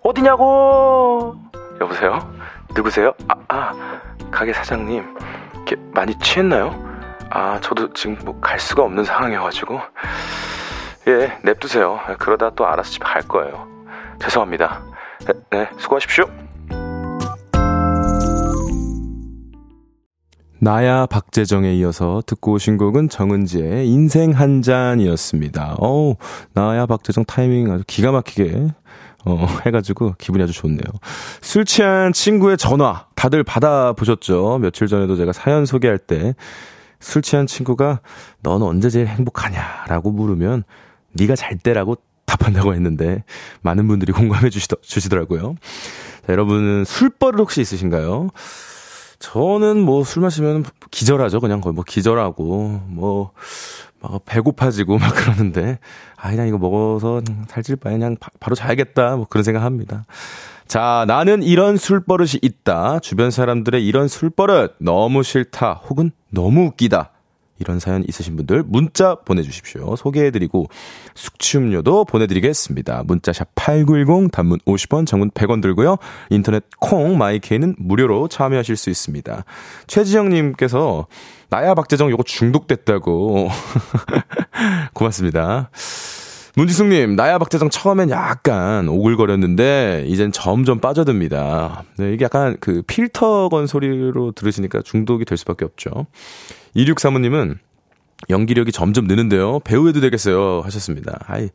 어디냐고! 0.02 1.36
여보세요? 1.80 2.18
누구세요? 2.74 3.12
아, 3.28 3.34
아, 3.48 4.00
가게 4.30 4.52
사장님. 4.52 5.16
많이 5.92 6.14
취했나요? 6.18 6.89
아, 7.30 7.60
저도 7.60 7.92
지금 7.92 8.18
뭐 8.24 8.40
갈 8.40 8.58
수가 8.58 8.82
없는 8.82 9.04
상황이어가지고. 9.04 9.80
예, 11.08 11.38
냅두세요. 11.44 12.00
그러다 12.18 12.50
또 12.54 12.66
알아서 12.66 12.90
집에 12.90 13.04
갈 13.04 13.22
거예요. 13.22 13.66
죄송합니다. 14.20 14.82
네, 15.26 15.32
네 15.50 15.70
수고하십시오. 15.78 16.24
나야 20.62 21.06
박재정에 21.06 21.72
이어서 21.76 22.22
듣고 22.26 22.52
오신 22.52 22.76
곡은 22.76 23.08
정은지의 23.08 23.88
인생 23.88 24.32
한 24.32 24.60
잔이었습니다. 24.60 25.76
어우, 25.78 26.16
나야 26.52 26.84
박재정 26.84 27.24
타이밍 27.24 27.72
아주 27.72 27.82
기가 27.86 28.12
막히게 28.12 28.66
어, 29.24 29.46
해가지고 29.64 30.16
기분이 30.18 30.44
아주 30.44 30.52
좋네요. 30.52 30.84
술 31.40 31.64
취한 31.64 32.12
친구의 32.12 32.58
전화 32.58 33.06
다들 33.14 33.42
받아보셨죠? 33.42 34.58
며칠 34.60 34.86
전에도 34.86 35.16
제가 35.16 35.32
사연 35.32 35.64
소개할 35.64 35.96
때 35.98 36.34
술 37.00 37.22
취한 37.22 37.46
친구가 37.46 38.00
넌 38.42 38.62
언제 38.62 38.90
제일 38.90 39.06
행복하냐라고 39.08 40.12
물으면 40.12 40.62
네가 41.12 41.34
잘 41.34 41.58
때라고 41.58 41.96
답한다고 42.26 42.74
했는데 42.74 43.24
많은 43.62 43.88
분들이 43.88 44.12
공감해 44.12 44.50
주시더, 44.50 44.76
주시더라고요. 44.82 45.56
자, 46.26 46.32
여러분은 46.32 46.84
술버릇 46.84 47.40
혹시 47.40 47.60
있으신가요? 47.60 48.28
저는 49.18 49.80
뭐 49.80 50.04
술 50.04 50.22
마시면 50.22 50.64
기절하죠. 50.90 51.40
그냥 51.40 51.60
거의 51.60 51.74
뭐 51.74 51.84
기절하고 51.86 52.82
뭐 52.86 53.32
막 54.02 54.24
배고파지고 54.24 54.98
막 54.98 55.14
그러는데 55.14 55.78
아 56.16 56.30
그냥 56.30 56.48
이거 56.48 56.58
먹어서 56.58 57.20
살찔 57.48 57.76
바에 57.76 57.92
그냥 57.92 58.16
바, 58.18 58.30
바로 58.40 58.54
자야겠다 58.56 59.16
뭐 59.16 59.26
그런 59.28 59.44
생각합니다. 59.44 60.06
자, 60.70 61.04
나는 61.08 61.42
이런 61.42 61.76
술버릇이 61.76 62.38
있다. 62.42 63.00
주변 63.00 63.32
사람들의 63.32 63.84
이런 63.84 64.06
술버릇 64.06 64.76
너무 64.78 65.24
싫다. 65.24 65.72
혹은 65.72 66.12
너무 66.30 66.66
웃기다. 66.66 67.10
이런 67.58 67.80
사연 67.80 68.04
있으신 68.06 68.36
분들 68.36 68.62
문자 68.62 69.16
보내주십시오. 69.16 69.96
소개해드리고 69.96 70.66
숙취음료도 71.16 72.04
보내드리겠습니다. 72.04 73.02
문자샵 73.04 73.48
8910 73.56 74.30
단문 74.30 74.60
50원 74.60 75.08
장문 75.08 75.32
100원 75.32 75.60
들고요. 75.60 75.96
인터넷 76.30 76.62
콩 76.78 77.18
마이케이는 77.18 77.74
무료로 77.76 78.28
참여하실 78.28 78.76
수 78.76 78.90
있습니다. 78.90 79.44
최지영님께서 79.88 81.08
나야 81.48 81.74
박재정 81.74 82.12
요거 82.12 82.22
중독됐다고 82.22 83.48
고맙습니다. 84.94 85.70
문지숙님, 86.56 87.16
나야 87.16 87.38
박재정 87.38 87.70
처음엔 87.70 88.10
약간 88.10 88.88
오글거렸는데, 88.88 90.04
이젠 90.08 90.32
점점 90.32 90.80
빠져듭니다. 90.80 91.84
네, 91.98 92.12
이게 92.12 92.24
약간 92.24 92.56
그 92.60 92.82
필터 92.86 93.48
건 93.48 93.66
소리로 93.66 94.32
들으시니까 94.32 94.82
중독이 94.82 95.24
될 95.24 95.38
수밖에 95.38 95.64
없죠. 95.64 96.06
2635님은 96.76 97.58
연기력이 98.28 98.72
점점 98.72 99.06
느는데요. 99.06 99.60
배우 99.60 99.88
해도 99.88 100.00
되겠어요. 100.00 100.60
하셨습니다. 100.64 101.18
아이, 101.26 101.44
에, 101.44 101.50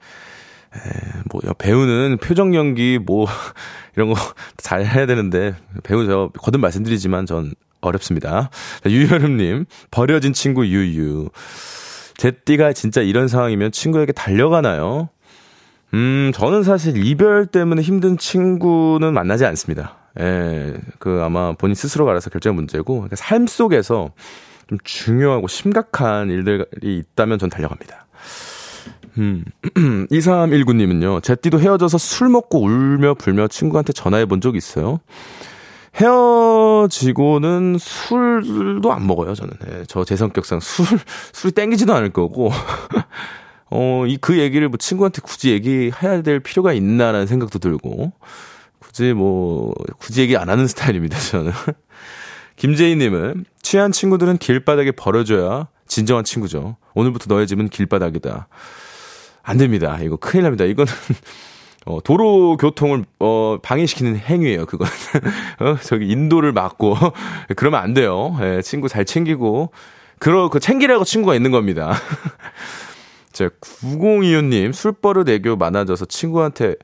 뭐, 1.31 1.41
배우는 1.57 2.17
표정 2.21 2.55
연기, 2.55 2.97
뭐, 3.03 3.27
이런 3.95 4.09
거 4.09 4.15
잘 4.57 4.85
해야 4.85 5.05
되는데, 5.05 5.55
배우 5.83 6.05
저, 6.07 6.31
거듭 6.39 6.59
말씀드리지만 6.61 7.25
전 7.25 7.53
어렵습니다. 7.81 8.49
유여름님, 8.85 9.65
버려진 9.91 10.33
친구 10.33 10.65
유유. 10.65 11.29
제띠가 12.17 12.73
진짜 12.73 13.01
이런 13.01 13.27
상황이면 13.27 13.71
친구에게 13.71 14.11
달려가나요? 14.11 15.09
음, 15.93 16.31
저는 16.33 16.63
사실 16.63 17.05
이별 17.05 17.45
때문에 17.45 17.81
힘든 17.81 18.17
친구는 18.17 19.13
만나지 19.13 19.45
않습니다. 19.45 19.95
예, 20.19 20.73
그 20.99 21.21
아마 21.23 21.53
본인 21.53 21.75
스스로가 21.75 22.11
알아서 22.11 22.29
결정의 22.29 22.55
문제고, 22.55 22.95
그러니까 22.95 23.15
삶 23.15 23.47
속에서 23.47 24.11
좀 24.67 24.77
중요하고 24.83 25.47
심각한 25.47 26.29
일들이 26.29 26.65
있다면 26.81 27.39
전 27.39 27.49
달려갑니다. 27.49 28.07
음, 29.17 29.45
2319님은요, 30.11 31.23
제띠도 31.23 31.59
헤어져서 31.59 31.97
술 31.97 32.29
먹고 32.29 32.61
울며 32.61 33.13
불며 33.13 33.47
친구한테 33.47 33.93
전화해 33.93 34.25
본적 34.25 34.55
있어요? 34.55 34.99
헤어지고는 35.95 37.77
술도 37.79 38.91
안 38.91 39.07
먹어요, 39.07 39.33
저는. 39.33 39.53
네, 39.65 39.83
저제 39.85 40.15
성격상 40.15 40.59
술, 40.59 40.85
술이 41.33 41.53
땡기지도 41.53 41.93
않을 41.93 42.11
거고. 42.11 42.51
어, 43.71 44.05
이, 44.05 44.17
그 44.17 44.37
얘기를 44.37 44.67
뭐 44.67 44.77
친구한테 44.77 45.21
굳이 45.21 45.51
얘기해야 45.51 46.21
될 46.21 46.39
필요가 46.39 46.73
있나라는 46.73 47.27
생각도 47.27 47.59
들고. 47.59 48.11
굳이 48.79 49.13
뭐, 49.13 49.73
굳이 49.97 50.21
얘기 50.21 50.37
안 50.37 50.49
하는 50.49 50.67
스타일입니다, 50.67 51.17
저는. 51.17 51.51
김재희님은 52.57 53.45
취한 53.61 53.91
친구들은 53.91 54.37
길바닥에 54.37 54.91
버려줘야 54.91 55.67
진정한 55.87 56.23
친구죠. 56.23 56.77
오늘부터 56.93 57.33
너의 57.33 57.47
집은 57.47 57.69
길바닥이다. 57.69 58.47
안 59.43 59.57
됩니다. 59.57 59.99
이거 60.01 60.15
큰일 60.15 60.43
납니다. 60.43 60.65
이거는 60.65 60.91
어, 61.85 61.99
도로 62.03 62.57
교통을 62.57 63.05
어, 63.19 63.57
방해시키는 63.61 64.17
행위예요. 64.17 64.65
그건 64.65 64.87
어, 65.61 65.77
저기 65.81 66.07
인도를 66.07 66.51
막고 66.51 66.95
그러면 67.55 67.81
안 67.81 67.93
돼요. 67.93 68.35
예, 68.41 68.61
친구 68.61 68.89
잘 68.89 69.05
챙기고 69.05 69.71
그러 70.17 70.49
그 70.49 70.59
챙기라고 70.59 71.03
친구가 71.03 71.35
있는 71.35 71.51
겁니다. 71.51 71.93
자, 73.31 73.49
9025님 73.59 74.73
술버릇 74.73 75.29
애교 75.29 75.57
많아져서 75.57 76.05
친구한테 76.05 76.75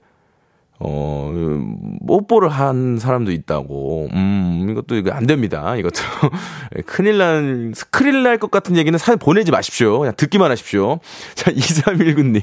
어, 0.84 1.32
뽀뽀를 2.08 2.50
한 2.50 2.98
사람도 3.00 3.32
있다고. 3.32 4.10
음, 4.14 4.68
이것도 4.72 4.96
이거 4.96 5.12
안 5.12 5.28
됩니다. 5.28 5.76
이것도. 5.76 6.02
큰일 6.86 7.18
난, 7.18 7.74
큰일 7.92 8.24
날 8.24 8.38
것 8.38 8.50
같은 8.50 8.76
얘기는 8.78 8.98
사연 8.98 9.20
보내지 9.20 9.52
마십시오. 9.52 10.00
그냥 10.00 10.14
듣기만 10.18 10.50
하십시오. 10.52 11.00
자, 11.36 11.52
2319님. 11.54 12.42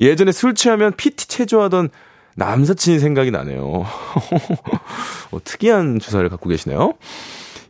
예전에 0.00 0.32
술 0.32 0.54
취하면 0.54 0.92
PT 0.96 1.28
체조하던 1.28 1.90
남사친이 2.36 2.98
생각이 2.98 3.30
나네요. 3.30 3.84
어, 5.30 5.38
특이한 5.44 6.00
주사를 6.00 6.28
갖고 6.28 6.48
계시네요. 6.48 6.94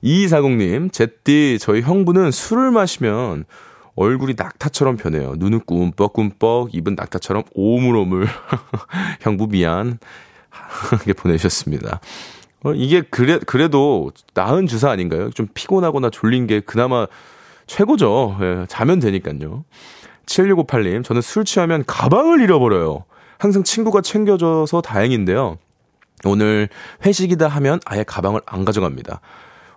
2240님, 0.02 0.92
제띠, 0.92 1.58
저희 1.60 1.80
형부는 1.82 2.30
술을 2.30 2.70
마시면 2.70 3.44
얼굴이 3.96 4.34
낙타처럼 4.36 4.96
변해요. 4.96 5.34
눈은 5.36 5.60
꿈뻑꿈뻑, 5.60 6.70
입은 6.72 6.94
낙타처럼 6.96 7.44
오물오물. 7.54 8.26
형부 9.20 9.48
미안. 9.48 9.98
이렇게 10.92 11.12
보내주셨습니다. 11.12 12.00
어, 12.64 12.72
이게 12.72 13.02
그래, 13.02 13.38
그래도 13.46 14.10
나은 14.34 14.66
주사 14.66 14.90
아닌가요? 14.90 15.30
좀 15.30 15.46
피곤하거나 15.52 16.10
졸린 16.10 16.46
게 16.46 16.60
그나마 16.60 17.06
최고죠. 17.66 18.36
예, 18.40 18.66
자면 18.68 19.00
되니까요. 19.00 19.64
7658님, 20.26 21.04
저는 21.04 21.20
술 21.22 21.44
취하면 21.44 21.84
가방을 21.86 22.40
잃어버려요. 22.40 23.04
항상 23.38 23.62
친구가 23.62 24.00
챙겨줘서 24.00 24.80
다행인데요. 24.80 25.58
오늘 26.24 26.68
회식이다 27.04 27.48
하면 27.48 27.80
아예 27.84 28.02
가방을 28.02 28.40
안 28.46 28.64
가져갑니다. 28.64 29.20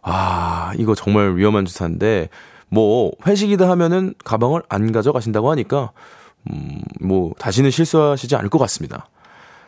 아, 0.01 0.71
이거 0.77 0.95
정말 0.95 1.35
위험한 1.35 1.65
주사인데, 1.65 2.29
뭐 2.69 3.11
회식이다 3.25 3.69
하면은 3.69 4.13
가방을 4.23 4.63
안 4.69 4.91
가져가신다고 4.91 5.49
하니까 5.51 5.91
음, 6.49 6.81
뭐 7.01 7.33
다시는 7.39 7.71
실수하시지 7.71 8.35
않을 8.35 8.49
것 8.49 8.57
같습니다. 8.59 9.09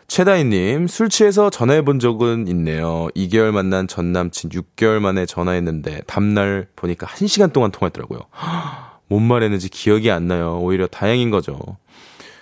최다희님, 0.09 0.87
술 0.87 1.07
취해서 1.07 1.51
전화해 1.51 1.83
본 1.83 1.99
적은 1.99 2.47
있네요. 2.47 3.09
2개월 3.15 3.51
만난 3.51 3.87
전 3.87 4.11
남친 4.11 4.49
6개월 4.49 4.99
만에 4.99 5.27
전화했는데, 5.27 6.01
다음날 6.07 6.67
보니까 6.75 7.05
1시간 7.05 7.53
동안 7.53 7.71
통화했더라고요. 7.71 8.19
뭔 9.07 9.23
말했는지 9.23 9.69
기억이 9.69 10.09
안 10.09 10.27
나요. 10.27 10.59
오히려 10.61 10.87
다행인 10.87 11.29
거죠. 11.29 11.59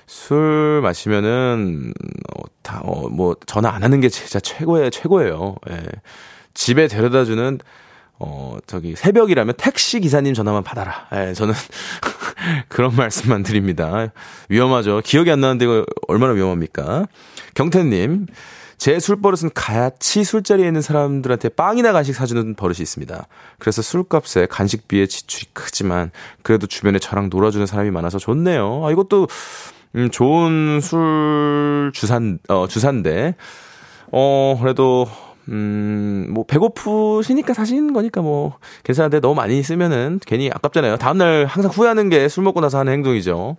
술 0.06 0.80
마시면은, 0.82 1.94
어, 2.34 2.44
다, 2.62 2.80
어, 2.86 3.10
뭐, 3.10 3.36
전화 3.46 3.70
안 3.72 3.84
하는 3.84 4.00
게 4.00 4.08
진짜 4.08 4.40
최고예요, 4.40 4.90
최고예요. 4.90 5.56
예. 5.70 5.84
집에 6.54 6.88
데려다 6.88 7.26
주는 7.26 7.60
어, 8.20 8.58
저기, 8.66 8.96
새벽이라면 8.96 9.56
택시 9.58 10.00
기사님 10.00 10.34
전화만 10.34 10.64
받아라. 10.64 11.08
예, 11.14 11.34
저는 11.34 11.54
그런 12.68 12.96
말씀만 12.96 13.44
드립니다. 13.44 14.12
위험하죠. 14.50 15.02
기억이 15.04 15.32
안 15.32 15.42
나는데 15.42 15.66
이거 15.66 15.86
얼마나 16.08 16.34
위험합니까? 16.34 17.08
경태님, 17.54 18.28
제 18.78 19.00
술 19.00 19.22
버릇은 19.22 19.50
같이 19.56 20.24
술자리에 20.24 20.68
있는 20.68 20.82
사람들한테 20.82 21.50
빵이나 21.50 21.92
간식 21.94 22.14
사주는 22.14 22.54
버릇이 22.56 22.78
있습니다. 22.82 23.28
그래서 23.58 23.82
술값에 23.82 24.46
간식비에 24.48 25.08
지출이 25.08 25.48
크지만 25.54 26.12
그래도 26.44 26.68
주변에 26.68 27.00
저랑 27.00 27.30
놀아주는 27.32 27.66
사람이 27.66 27.90
많아서 27.92 28.20
좋네요. 28.20 28.86
아, 28.86 28.92
이것도 28.92 29.28
음, 29.96 30.12
좋은 30.12 30.80
술 30.82 31.92
주산 31.94 32.38
어 32.50 32.68
주산데 32.68 33.34
어 34.12 34.58
그래도 34.62 35.08
음, 35.50 36.28
뭐, 36.32 36.46
배고프시니까 36.46 37.54
사신 37.54 37.94
거니까 37.94 38.22
뭐, 38.22 38.58
괜찮은데 38.84 39.20
너무 39.22 39.36
많이 39.36 39.62
쓰면은 39.64 40.20
괜히 40.26 40.50
아깝잖아요. 40.54 40.98
다음날 40.98 41.46
항상 41.46 41.72
후회하는 41.72 42.10
게 42.10 42.28
술 42.30 42.44
먹고 42.44 42.60
나서 42.62 42.80
하는 42.80 42.94
행동이죠. 42.94 43.58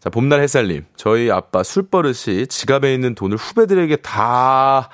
자, 0.00 0.10
봄날 0.10 0.40
햇살님. 0.40 0.84
저희 0.96 1.30
아빠 1.30 1.62
술버릇이 1.62 2.46
지갑에 2.48 2.92
있는 2.94 3.14
돈을 3.14 3.36
후배들에게 3.36 3.96
다 3.96 4.88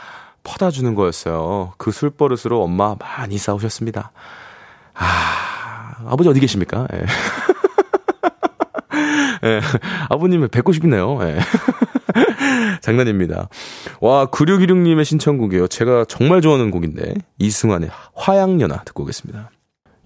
퍼다 0.44 0.70
주는 0.70 0.94
거였어요. 0.94 1.74
그 1.76 1.90
술버릇으로 1.90 2.62
엄마 2.62 2.94
많이 2.98 3.36
싸우셨습니다. 3.36 4.12
아, 4.94 5.96
아버지 6.06 6.28
어디 6.30 6.40
계십니까? 6.40 6.86
예. 6.94 7.04
예. 9.44 9.60
아버님을 10.08 10.48
뵙고 10.48 10.72
싶네요. 10.72 11.18
예. 11.22 11.38
장난입니다. 12.80 13.48
와, 14.00 14.26
9616님의 14.26 15.04
신청곡이에요. 15.04 15.68
제가 15.68 16.04
정말 16.06 16.40
좋아하는 16.40 16.70
곡인데, 16.70 17.14
이승환의 17.38 17.90
화양연화 18.14 18.84
듣고 18.84 19.02
오겠습니다. 19.04 19.50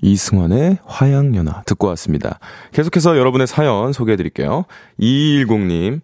이승환의 0.03 0.79
화양연화 0.85 1.63
듣고 1.65 1.87
왔습니다. 1.89 2.39
계속해서 2.73 3.17
여러분의 3.17 3.47
사연 3.47 3.93
소개해 3.93 4.17
드릴게요. 4.17 4.65
2210님, 5.01 6.01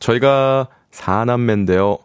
저희가 0.00 0.68
사남매인데요. 0.90 1.98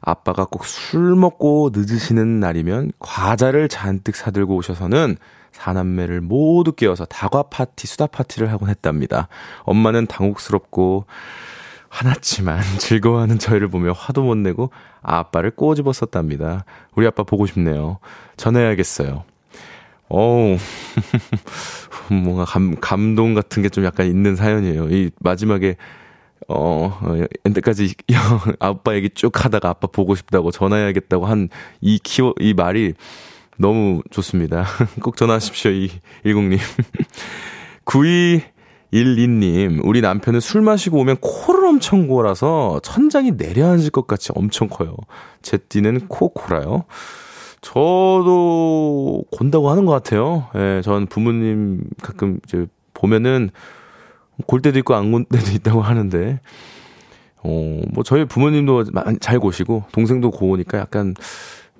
아빠가 0.00 0.44
꼭 0.44 0.64
술 0.66 1.14
먹고 1.14 1.70
늦으시는 1.72 2.40
날이면 2.40 2.92
과자를 2.98 3.68
잔뜩 3.68 4.16
사들고 4.16 4.56
오셔서는 4.56 5.16
사남매를 5.52 6.20
모두 6.20 6.72
깨워서 6.72 7.04
다과 7.04 7.44
파티, 7.44 7.86
수다 7.86 8.06
파티를 8.08 8.50
하곤 8.50 8.68
했답니다. 8.68 9.28
엄마는 9.62 10.06
당혹스럽고 10.06 11.04
화났지만 11.92 12.60
즐거워하는 12.78 13.38
저희를 13.38 13.68
보며 13.68 13.92
화도 13.92 14.22
못 14.22 14.34
내고 14.36 14.70
아빠를 15.02 15.50
꼬집었었답니다. 15.50 16.64
우리 16.94 17.06
아빠 17.06 17.22
보고 17.22 17.46
싶네요. 17.46 17.98
전해야겠어요. 18.38 19.24
어우, 20.08 20.56
뭔가 22.10 22.44
감, 22.44 22.76
감동 22.80 23.34
같은 23.34 23.62
게 23.62 23.68
좀 23.68 23.84
약간 23.84 24.06
있는 24.06 24.36
사연이에요. 24.36 24.88
이 24.90 25.10
마지막에, 25.20 25.76
어, 26.48 26.98
엔때까지 27.44 27.94
아빠 28.58 28.94
얘기 28.94 29.08
쭉 29.10 29.44
하다가 29.44 29.68
아빠 29.70 29.86
보고 29.86 30.14
싶다고 30.14 30.50
전화해야겠다고 30.50 31.26
한 31.26 31.48
이 31.80 31.98
키워, 32.02 32.34
이 32.40 32.52
말이 32.54 32.94
너무 33.58 34.02
좋습니다. 34.10 34.66
꼭 35.02 35.16
전화하십시오, 35.16 35.70
이, 35.70 35.90
10님. 36.24 36.58
9212님, 38.92 39.80
우리 39.84 40.00
남편은 40.00 40.40
술 40.40 40.60
마시고 40.60 40.98
오면 40.98 41.16
코를 41.20 41.64
엄청 41.66 42.06
골아서 42.06 42.80
천장이 42.82 43.32
내려앉을 43.32 43.90
것 43.90 44.06
같이 44.06 44.30
엄청 44.34 44.68
커요. 44.68 44.94
제 45.40 45.56
띠는 45.56 46.08
코 46.08 46.28
골아요. 46.28 46.84
저도 47.62 49.24
곤다고 49.30 49.70
하는 49.70 49.86
것 49.86 49.92
같아요. 49.92 50.48
예, 50.56 50.82
전 50.82 51.06
부모님 51.06 51.84
가끔 52.02 52.38
이제 52.46 52.66
보면은 52.92 53.50
골 54.46 54.60
때도 54.60 54.78
있고 54.80 54.94
안 54.94 55.10
골 55.12 55.24
때도 55.24 55.52
있다고 55.52 55.80
하는데, 55.80 56.40
어, 57.44 57.80
뭐 57.92 58.02
저희 58.04 58.24
부모님도 58.24 58.84
잘 59.20 59.38
고시고, 59.38 59.84
동생도 59.92 60.30
고우니까 60.30 60.78
약간 60.78 61.14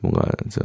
뭔가, 0.01 0.23
저, 0.51 0.61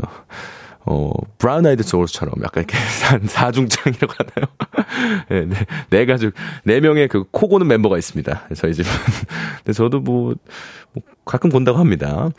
어, 0.90 1.12
브라운 1.38 1.66
아이드 1.66 1.84
소울처럼 1.84 2.34
약간 2.44 2.64
이렇게 2.64 2.78
사중창이라고 3.28 4.14
하나요? 4.18 5.26
네, 5.30 5.46
네, 5.46 5.66
네 5.90 6.06
가족, 6.06 6.34
네 6.64 6.80
명의 6.80 7.08
그 7.08 7.26
코고는 7.30 7.68
멤버가 7.68 7.98
있습니다. 7.98 8.48
저희 8.56 8.74
집은. 8.74 8.90
근데 9.64 9.74
저도 9.74 10.00
뭐, 10.00 10.34
뭐 10.94 11.04
가끔 11.26 11.50
본다고 11.50 11.78
합니다. 11.78 12.30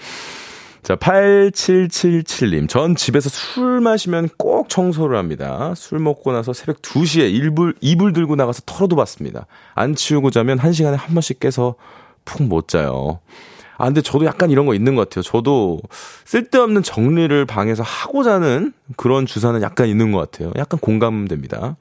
자, 0.83 0.97
8777님. 0.97 2.69
전 2.69 2.97
집에서 2.97 3.29
술 3.29 3.81
마시면 3.81 4.31
꼭 4.39 4.71
청소를 4.71 5.19
합니다. 5.19 5.75
술 5.77 5.99
먹고 5.99 6.33
나서 6.33 6.55
새벽 6.55 6.81
2시에 6.81 7.31
이불, 7.31 7.75
이불 7.83 8.15
들고 8.15 8.37
나가서 8.37 8.63
털어도 8.65 8.97
봤습니다. 8.97 9.47
안 9.75 9.95
치우고 9.95 10.31
자면 10.31 10.59
1시간에 10.59 10.97
한 10.97 11.13
번씩 11.13 11.41
깨서 11.41 11.75
푹 12.25 12.43
못 12.43 12.69
자요. 12.69 13.21
아, 13.79 13.85
근데 13.85 14.03
저도 14.03 14.27
약간 14.27 14.51
이런 14.51 14.67
거 14.67 14.75
있는 14.75 14.97
것 14.97 15.09
같아요. 15.09 15.23
저도 15.23 15.81
쓸데없는 16.25 16.83
정리를 16.83 17.47
방에서 17.47 17.85
하고 17.85 18.25
자는 18.25 18.73
그런 18.97 19.25
주사는 19.25 19.63
약간 19.63 19.89
있는 19.89 20.11
것 20.11 20.19
같아요. 20.19 20.53
약간 20.57 20.81
공감됩니다. 20.81 21.77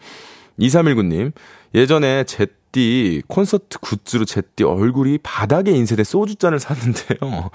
2319님, 0.59 1.31
예전에 1.73 2.23
제띠 2.23 3.23
콘서트 3.27 3.79
굿즈로 3.79 4.25
제띠 4.25 4.63
얼굴이 4.63 5.17
바닥에 5.23 5.71
인쇄된 5.71 6.05
소주잔을 6.05 6.59
샀는데요. 6.59 7.49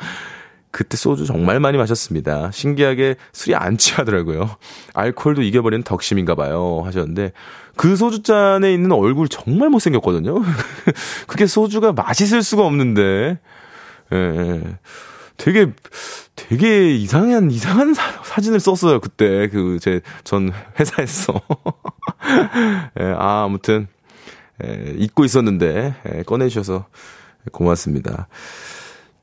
그때 0.73 0.97
소주 0.97 1.27
정말 1.27 1.61
많이 1.61 1.79
마셨습니다. 1.79 2.51
신기하게 2.51 3.17
술이 3.33 3.55
안 3.55 3.77
취하더라고요. 3.77 4.57
알코올도 4.95 5.43
이겨버리는 5.43 5.85
덕심인가 5.85 6.35
봐요. 6.35 6.83
하셨는데, 6.85 7.33
그 7.77 7.95
소주잔에 7.95 8.73
있는 8.73 8.91
얼굴 8.91 9.29
정말 9.29 9.69
못생겼거든요. 9.69 10.43
그게 11.29 11.47
소주가 11.47 11.93
맛있을 11.93 12.43
수가 12.43 12.65
없는데, 12.65 13.39
예, 14.13 14.17
예. 14.17 14.79
되게, 15.37 15.73
되게 16.37 16.95
이상한, 16.95 17.51
이상한 17.51 17.95
사, 17.95 18.41
진을 18.41 18.61
썼어요. 18.61 19.01
그때, 19.01 19.49
그, 19.49 19.79
제, 19.81 20.01
전 20.25 20.53
회사에서. 20.79 21.41
예, 23.01 23.05
아, 23.17 23.45
아무튼, 23.45 23.89
예, 24.65 24.95
잊고 24.97 25.25
있었는데, 25.25 25.95
예, 26.15 26.23
꺼내주셔서 26.23 26.87
고맙습니다. 27.51 28.29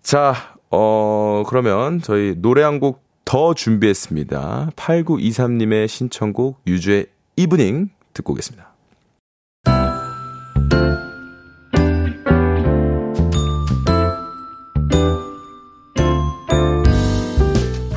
자, 0.02 0.36
어, 0.72 1.44
그러면 1.48 2.02
저희 2.02 2.36
노래 2.38 2.64
한 2.64 2.80
곡 2.80 3.10
더 3.30 3.54
준비했습니다. 3.54 4.72
8923님의 4.76 5.88
신청곡 5.88 6.62
유주의 6.66 7.06
이브닝 7.36 7.90
듣고 8.12 8.34
오겠습니다. 8.34 8.69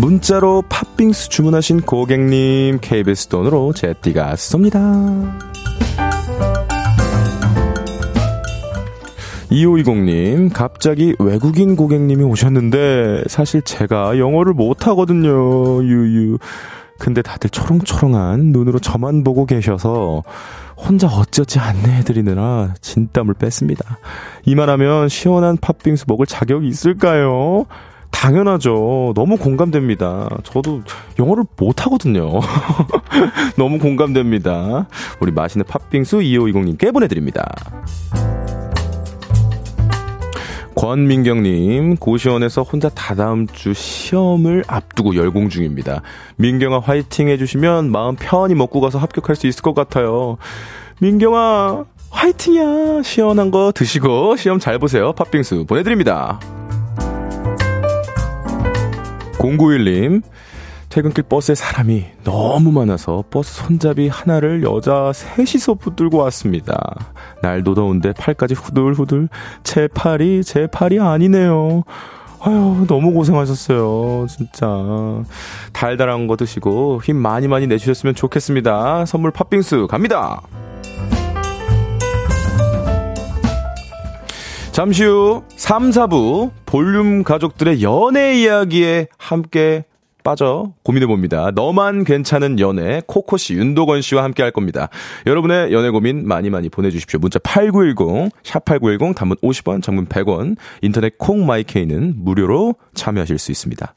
문자로 0.00 0.62
팥빙수 0.70 1.28
주문하신 1.28 1.82
고객님 1.82 2.78
KBS 2.80 3.26
돈으로 3.28 3.74
제띠가 3.74 4.34
쏩니다. 4.34 5.38
2520님, 9.50 10.54
갑자기 10.54 11.14
외국인 11.18 11.76
고객님이 11.76 12.24
오셨는데, 12.24 13.24
사실 13.26 13.60
제가 13.60 14.18
영어를 14.18 14.54
못하거든요, 14.54 15.84
유유. 15.84 16.38
근데 16.98 17.20
다들 17.20 17.50
초롱초롱한 17.50 18.52
눈으로 18.52 18.78
저만 18.78 19.22
보고 19.22 19.44
계셔서, 19.44 20.22
혼자 20.78 21.08
어찌어찌 21.08 21.58
안내해드리느라 21.58 22.72
진땀을 22.80 23.34
뺐습니다. 23.34 23.98
이만하면 24.46 25.10
시원한 25.10 25.58
팥빙수 25.58 26.06
먹을 26.08 26.24
자격이 26.24 26.66
있을까요? 26.68 27.66
당연하죠. 28.10 29.12
너무 29.14 29.36
공감됩니다. 29.36 30.28
저도 30.44 30.82
영어를 31.18 31.44
못하거든요. 31.56 32.40
너무 33.56 33.78
공감됩니다. 33.78 34.86
우리 35.20 35.32
맛있는 35.32 35.64
팥빙수 35.66 36.18
2520님께 36.18 36.92
보내드립니다. 36.92 37.46
권민경님, 40.74 41.96
고시원에서 41.96 42.62
혼자 42.62 42.88
다다음 42.88 43.46
주 43.46 43.74
시험을 43.74 44.64
앞두고 44.66 45.14
열공 45.14 45.50
중입니다. 45.50 46.00
민경아 46.36 46.80
화이팅 46.80 47.28
해주시면 47.28 47.90
마음 47.92 48.16
편히 48.16 48.54
먹고 48.54 48.80
가서 48.80 48.98
합격할 48.98 49.36
수 49.36 49.46
있을 49.46 49.62
것 49.62 49.74
같아요. 49.74 50.38
민경아, 51.00 51.84
화이팅이야. 52.10 53.02
시원한 53.02 53.50
거 53.50 53.72
드시고 53.74 54.36
시험 54.36 54.58
잘 54.58 54.78
보세요. 54.78 55.12
팥빙수 55.12 55.66
보내드립니다. 55.66 56.40
091님, 59.40 60.22
퇴근길 60.90 61.24
버스에 61.24 61.54
사람이 61.54 62.04
너무 62.24 62.72
많아서 62.72 63.24
버스 63.30 63.62
손잡이 63.62 64.08
하나를 64.08 64.62
여자 64.64 65.12
셋이서 65.12 65.74
붙들고 65.74 66.18
왔습니다. 66.18 66.76
날도 67.42 67.74
더운데 67.74 68.12
팔까지 68.12 68.54
후들후들 68.54 69.28
제 69.62 69.88
팔이 69.88 70.42
제 70.44 70.66
팔이 70.66 71.00
아니네요. 71.00 71.84
아유 72.42 72.86
너무 72.88 73.12
고생하셨어요 73.12 74.26
진짜 74.26 74.66
달달한 75.74 76.26
거 76.26 76.36
드시고 76.36 77.02
힘 77.04 77.16
많이 77.16 77.48
많이 77.48 77.66
내주셨으면 77.66 78.14
좋겠습니다 78.14 79.04
선물 79.04 79.30
팥빙수 79.30 79.86
갑니다 79.90 80.40
잠시 84.80 85.04
후 85.04 85.42
3, 85.56 85.90
4부 85.90 86.52
볼륨 86.64 87.22
가족들의 87.22 87.82
연애 87.82 88.40
이야기에 88.40 89.08
함께 89.18 89.84
빠져 90.24 90.72
고민해 90.84 91.06
봅니다. 91.06 91.50
너만 91.54 92.02
괜찮은 92.04 92.58
연애 92.60 93.02
코코 93.06 93.36
씨, 93.36 93.52
윤도건 93.56 94.00
씨와 94.00 94.24
함께 94.24 94.42
할 94.42 94.52
겁니다. 94.52 94.88
여러분의 95.26 95.74
연애 95.74 95.90
고민 95.90 96.26
많이 96.26 96.48
많이 96.48 96.70
보내주십시오. 96.70 97.20
문자 97.20 97.38
8910, 97.40 98.32
샵 98.42 98.64
8910, 98.64 99.14
단문 99.14 99.36
50원, 99.42 99.82
장문 99.82 100.06
100원, 100.06 100.56
인터넷 100.80 101.18
콩 101.18 101.44
마이케이는 101.44 102.14
무료로 102.16 102.74
참여하실 102.94 103.36
수 103.36 103.52
있습니다. 103.52 103.92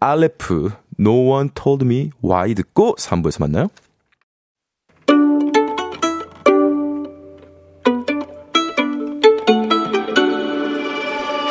알레프, 0.00 0.70
No 0.98 1.30
One 1.30 1.50
Told 1.54 1.86
Me 1.86 2.10
Why 2.24 2.56
듣고 2.56 2.96
3부에서 2.96 3.40
만나요. 3.40 3.68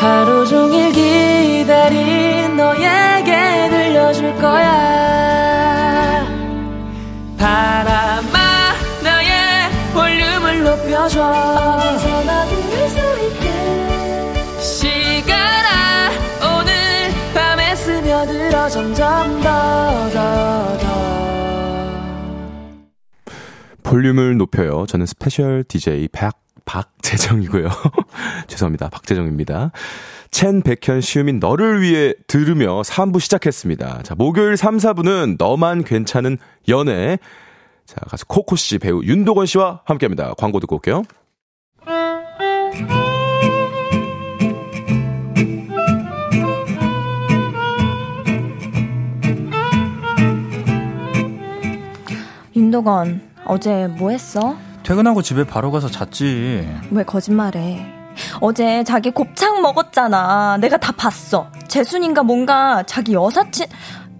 하루 0.03 0.45
종일 0.45 0.91
기다린 0.91 2.57
너에게 2.57 3.69
들려줄 3.69 4.35
거야. 4.35 6.25
바람아 7.37 8.37
나의 9.01 9.69
볼륨을 9.93 10.63
높여줘. 10.65 11.23
어디서나 11.23 12.45
들을 12.47 12.89
수 12.89 12.99
있게. 13.27 14.59
시간아 14.59 16.11
오늘 16.59 16.73
밤에 17.33 17.73
스며들어 17.75 18.67
점점 18.69 19.41
더 19.41 20.09
더 20.13 20.77
더. 20.79 20.83
볼륨을 23.83 24.35
높여요. 24.37 24.85
저는 24.85 25.05
스페셜 25.05 25.63
DJ 25.65 26.09
박, 26.09 26.42
박재정이고요. 26.65 27.69
죄송합니다. 28.47 28.89
박재정입니다. 28.89 29.71
첸, 30.31 30.61
백현, 30.61 31.01
시우민 31.01 31.39
너를 31.39 31.81
위해 31.81 32.13
들으며 32.27 32.81
3부 32.81 33.19
시작했습니다. 33.19 34.01
자, 34.03 34.15
목요일 34.15 34.57
3, 34.57 34.77
4부는 34.77 35.35
너만 35.37 35.83
괜찮은 35.83 36.37
연애. 36.69 37.19
자, 37.85 37.97
가수 38.07 38.25
코코 38.25 38.55
씨, 38.55 38.79
배우 38.79 39.03
윤도건 39.03 39.45
씨와 39.45 39.81
함께 39.85 40.05
합니다. 40.05 40.33
광고 40.37 40.59
듣고 40.59 40.75
올게요. 40.77 41.03
윤도건, 52.55 53.21
어제 53.45 53.87
뭐 53.87 54.11
했어? 54.11 54.57
퇴근하고 54.83 55.21
집에 55.21 55.43
바로 55.45 55.71
가서 55.71 55.89
잤지. 55.89 56.67
왜 56.91 57.03
거짓말해? 57.03 57.85
어제 58.41 58.83
자기 58.83 59.11
곱창 59.11 59.61
먹었잖아. 59.61 60.57
내가 60.57 60.77
다 60.77 60.91
봤어. 60.91 61.49
재순인가 61.67 62.21
뭔가 62.23 62.83
자기 62.83 63.13
여사친, 63.13 63.65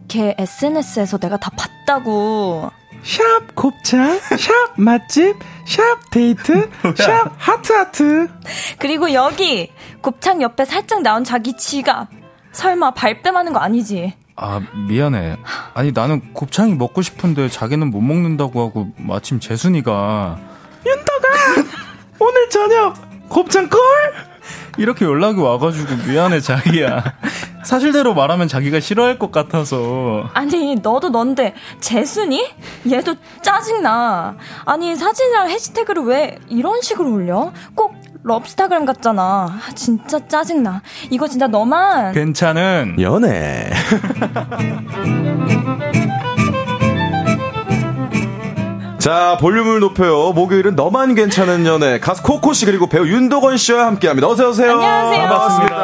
걔 0.08 0.36
SNS에서 0.38 1.18
내가 1.18 1.38
다 1.38 1.52
봤다고. 1.56 2.72
샵 3.04 3.54
곱창, 3.56 4.18
샵 4.20 4.54
맛집, 4.78 5.36
샵 5.68 6.10
데이트, 6.10 6.70
샵 6.96 7.32
하트 7.38 7.74
하트. 7.74 8.28
그리고 8.80 9.12
여기 9.14 9.70
곱창 10.02 10.42
옆에 10.42 10.66
살짝 10.66 11.02
나온 11.02 11.24
자기 11.24 11.56
지갑. 11.58 12.08
설마 12.54 12.92
발뺌하는 12.92 13.52
거 13.52 13.60
아니지? 13.60 14.14
아, 14.36 14.62
미안해. 14.88 15.38
아니, 15.74 15.92
나는 15.92 16.34
곱창이 16.34 16.74
먹고 16.76 17.02
싶은데 17.02 17.50
자기는 17.50 17.90
못 17.92 18.02
먹는다고 18.02 18.62
하고 18.66 18.88
마침 18.98 19.40
재순이가 19.40 20.40
오늘 22.24 22.50
저녁 22.50 22.96
곱창 23.28 23.70
콜? 23.70 23.80
이렇게 24.78 25.06
연락이 25.06 25.40
와가지고 25.40 26.08
미안해, 26.08 26.40
자기야. 26.40 27.04
사실대로 27.64 28.14
말하면 28.14 28.48
자기가 28.48 28.80
싫어할 28.80 29.20
것 29.20 29.32
같아서. 29.32 30.30
아니, 30.34 30.76
너도 30.76 31.10
넌데, 31.10 31.54
재순이? 31.80 32.44
얘도 32.92 33.16
짜증나. 33.42 34.36
아니, 34.66 34.96
사진이랑 34.96 35.50
해시태그를 35.50 36.04
왜 36.04 36.40
이런 36.50 36.82
식으로 36.82 37.12
올려? 37.12 37.52
꼭 37.76 37.94
럽스타그램 38.24 38.86
같잖아. 38.86 39.48
아, 39.52 39.60
진짜 39.76 40.20
짜증나. 40.28 40.82
이거 41.12 41.28
진짜 41.28 41.48
너만. 41.48 42.14
괜찮은 42.14 42.96
연애. 43.00 43.70
자, 49.04 49.36
볼륨을 49.38 49.82
높여요. 49.82 50.32
목요일은 50.32 50.76
너만 50.78 51.14
괜찮은 51.14 51.66
연애. 51.66 52.00
가수 52.00 52.24
코코 52.24 52.54
씨 52.54 52.66
그리고 52.66 52.88
배우 52.88 53.06
윤도건 53.06 53.58
씨와 53.58 53.86
함께 53.86 54.08
합니다. 54.08 54.30
어서 54.30 54.48
오세요. 54.48 54.72
안녕하세요. 54.72 55.28
반갑습니다. 55.28 55.76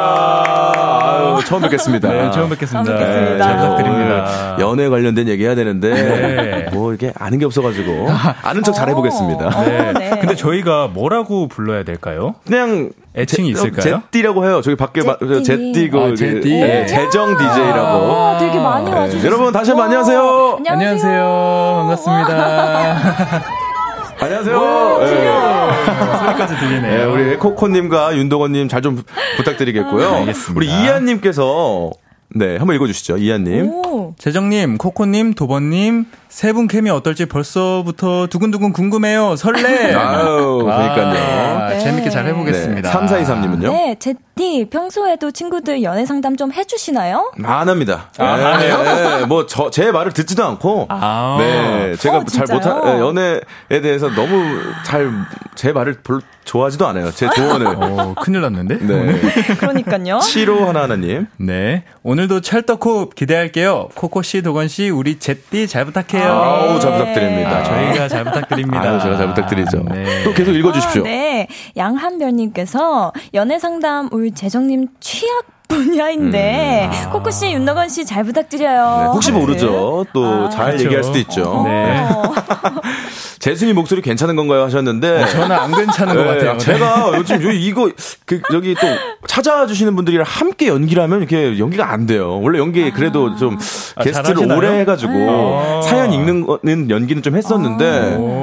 아유, 1.02 1.44
처음 1.44 1.60
뵙겠습니다. 1.60 2.08
네, 2.08 2.30
처음 2.30 2.48
뵙겠습니다. 2.48 2.82
처음 2.82 2.98
뵙겠습니다. 2.98 3.32
네, 3.32 3.38
잘 3.38 3.56
부탁드립니다. 3.58 4.56
연애 4.60 4.88
관련된 4.88 5.28
얘기 5.28 5.44
해야 5.44 5.54
되는데, 5.54 5.90
네. 5.90 6.70
뭐, 6.72 6.94
이게 6.94 7.12
아는 7.18 7.38
게 7.38 7.44
없어 7.44 7.60
가지고, 7.60 8.08
아는 8.42 8.62
척 8.62 8.72
잘해 8.72 8.94
보겠습니다. 8.94 9.48
어, 9.48 9.64
네. 9.66 9.92
네. 9.92 10.10
근데 10.18 10.34
저희가 10.34 10.88
뭐라고 10.88 11.46
불러야 11.46 11.84
될까요? 11.84 12.36
그냥, 12.46 12.88
애칭이 13.16 13.50
있을까요? 13.50 14.02
제띠라고 14.10 14.44
해요. 14.44 14.60
저기 14.62 14.76
밖에 14.76 15.02
마- 15.02 15.16
제띠. 15.18 15.42
제띠고, 15.44 16.00
아, 16.00 16.14
제띠. 16.14 16.48
네, 16.48 16.86
재정 16.86 17.36
DJ라고. 17.36 18.12
아, 18.12 18.38
되게 18.38 18.58
많이 18.58 18.88
네. 18.88 18.96
와주셨어요. 18.96 19.26
여러분, 19.26 19.52
다시 19.52 19.70
한번 19.70 19.86
안녕하세요. 19.86 20.22
와, 20.24 20.56
안녕하세요. 20.68 21.76
반갑습니다. 21.80 23.00
안녕하세요. 24.22 24.98
네. 25.00 26.18
소리까지 26.18 26.56
들리네요. 26.58 26.98
네, 26.98 27.04
우리 27.04 27.36
코코님과 27.36 28.16
윤동원님 28.16 28.68
잘 28.68 28.80
좀 28.82 29.02
부탁드리겠고요. 29.36 30.06
아, 30.08 30.16
알겠습니다. 30.18 30.54
우리 30.56 30.66
이한님께서 30.68 31.90
네 32.34 32.56
한번 32.58 32.76
읽어주시죠, 32.76 33.16
이한님. 33.16 33.66
오. 33.70 34.14
재정님, 34.18 34.78
코코님, 34.78 35.34
도번님, 35.34 36.06
세 36.30 36.52
분 36.52 36.68
케미 36.68 36.90
어떨지 36.90 37.26
벌써부터 37.26 38.28
두근두근 38.28 38.72
궁금해요. 38.72 39.34
설레. 39.36 39.92
아유, 39.94 40.60
그러니까요. 40.62 41.58
아, 41.58 41.68
네. 41.70 41.78
재밌게 41.80 42.08
잘 42.08 42.26
해보겠습니다. 42.26 42.90
3423님은요? 42.90 43.72
네, 43.72 43.96
제띠 43.98 44.68
평소에도 44.70 45.32
친구들 45.32 45.82
연애 45.82 46.06
상담 46.06 46.36
좀 46.36 46.52
해주시나요? 46.52 47.32
안 47.42 47.68
합니다. 47.68 48.10
아, 48.18 48.36
네, 48.36 48.44
안 48.44 48.60
해요? 48.60 48.82
네, 49.18 49.26
뭐, 49.26 49.46
저, 49.46 49.70
제 49.70 49.90
말을 49.90 50.12
듣지도 50.12 50.44
않고. 50.44 50.86
아. 50.88 51.36
네, 51.40 51.96
제가 51.96 52.18
어, 52.18 52.24
잘? 52.24 52.46
못한, 52.50 52.84
네, 52.84 53.00
연애에 53.00 53.80
대해서 53.82 54.08
너무 54.08 54.60
잘, 54.84 55.10
제 55.56 55.72
말을 55.72 55.98
별로 56.04 56.20
좋아하지도 56.44 56.86
않아요. 56.88 57.10
제 57.12 57.28
조언을. 57.34 57.66
어, 57.76 58.14
큰일 58.22 58.40
났는데? 58.40 58.78
네. 58.78 59.20
그러니까요. 59.58 60.18
7호 60.18 60.60
하나하나님. 60.66 61.26
네. 61.38 61.82
오늘 62.02 62.20
오늘도 62.20 62.42
찰떡호흡 62.42 63.14
기대할게요. 63.14 63.88
코코 63.94 64.20
씨, 64.20 64.42
도건 64.42 64.68
씨, 64.68 64.90
우리 64.90 65.18
제띠 65.18 65.66
잘 65.66 65.86
부탁해요. 65.86 66.19
아우, 66.22 66.78
잘 66.80 66.92
부탁드립니다. 66.92 67.50
아, 67.58 67.62
저희가 67.62 68.08
잘 68.08 68.24
부탁드립니다. 68.24 68.82
아유, 68.82 69.00
제가 69.00 69.16
잘 69.16 69.26
부탁드리죠. 69.28 69.84
네. 69.90 70.24
또 70.24 70.32
계속 70.32 70.52
읽어주십시오. 70.52 71.02
아, 71.02 71.04
네. 71.04 71.46
양한별님께서 71.76 73.12
연애 73.34 73.58
상담 73.58 74.08
올 74.12 74.30
재정님 74.32 74.88
취약 75.00 75.59
분야인데 75.70 76.90
코코 77.12 77.30
씨, 77.30 77.52
윤덕원 77.52 77.88
씨 77.88 78.04
잘 78.04 78.24
부탁드려요. 78.24 78.96
음. 78.98 79.00
네, 79.00 79.06
혹시 79.12 79.30
하트. 79.30 79.40
모르죠. 79.40 80.04
또잘 80.12 80.66
그렇죠. 80.66 80.84
얘기할 80.84 81.04
수도 81.04 81.18
있죠. 81.18 81.62
네. 81.66 82.00
어. 82.12 82.22
재순이 83.38 83.72
목소리 83.72 84.02
괜찮은 84.02 84.36
건가요? 84.36 84.64
하셨는데. 84.64 85.26
저는 85.28 85.52
안 85.52 85.72
괜찮은 85.74 86.14
것 86.14 86.22
네, 86.24 86.28
같아요. 86.44 86.58
제가 86.58 87.12
요즘 87.16 87.42
요- 87.42 87.50
이거 87.52 87.90
그 88.26 88.42
여기 88.52 88.74
또 88.74 88.86
찾아주시는 89.26 89.96
분들이랑 89.96 90.26
함께 90.28 90.68
연기를 90.68 91.02
하면 91.04 91.20
이렇게 91.20 91.58
연기가 91.58 91.90
안 91.90 92.04
돼요. 92.06 92.38
원래 92.42 92.58
연기 92.58 92.90
그래도 92.90 93.36
좀 93.36 93.56
아, 93.96 94.02
게스트를? 94.02 94.52
오래 94.52 94.80
해가지고 94.80 95.12
네. 95.12 95.80
사연 95.84 96.12
읽는 96.12 96.46
거는 96.46 96.90
연기는 96.90 97.22
좀 97.22 97.34
했었는데 97.36 98.16
오. 98.18 98.39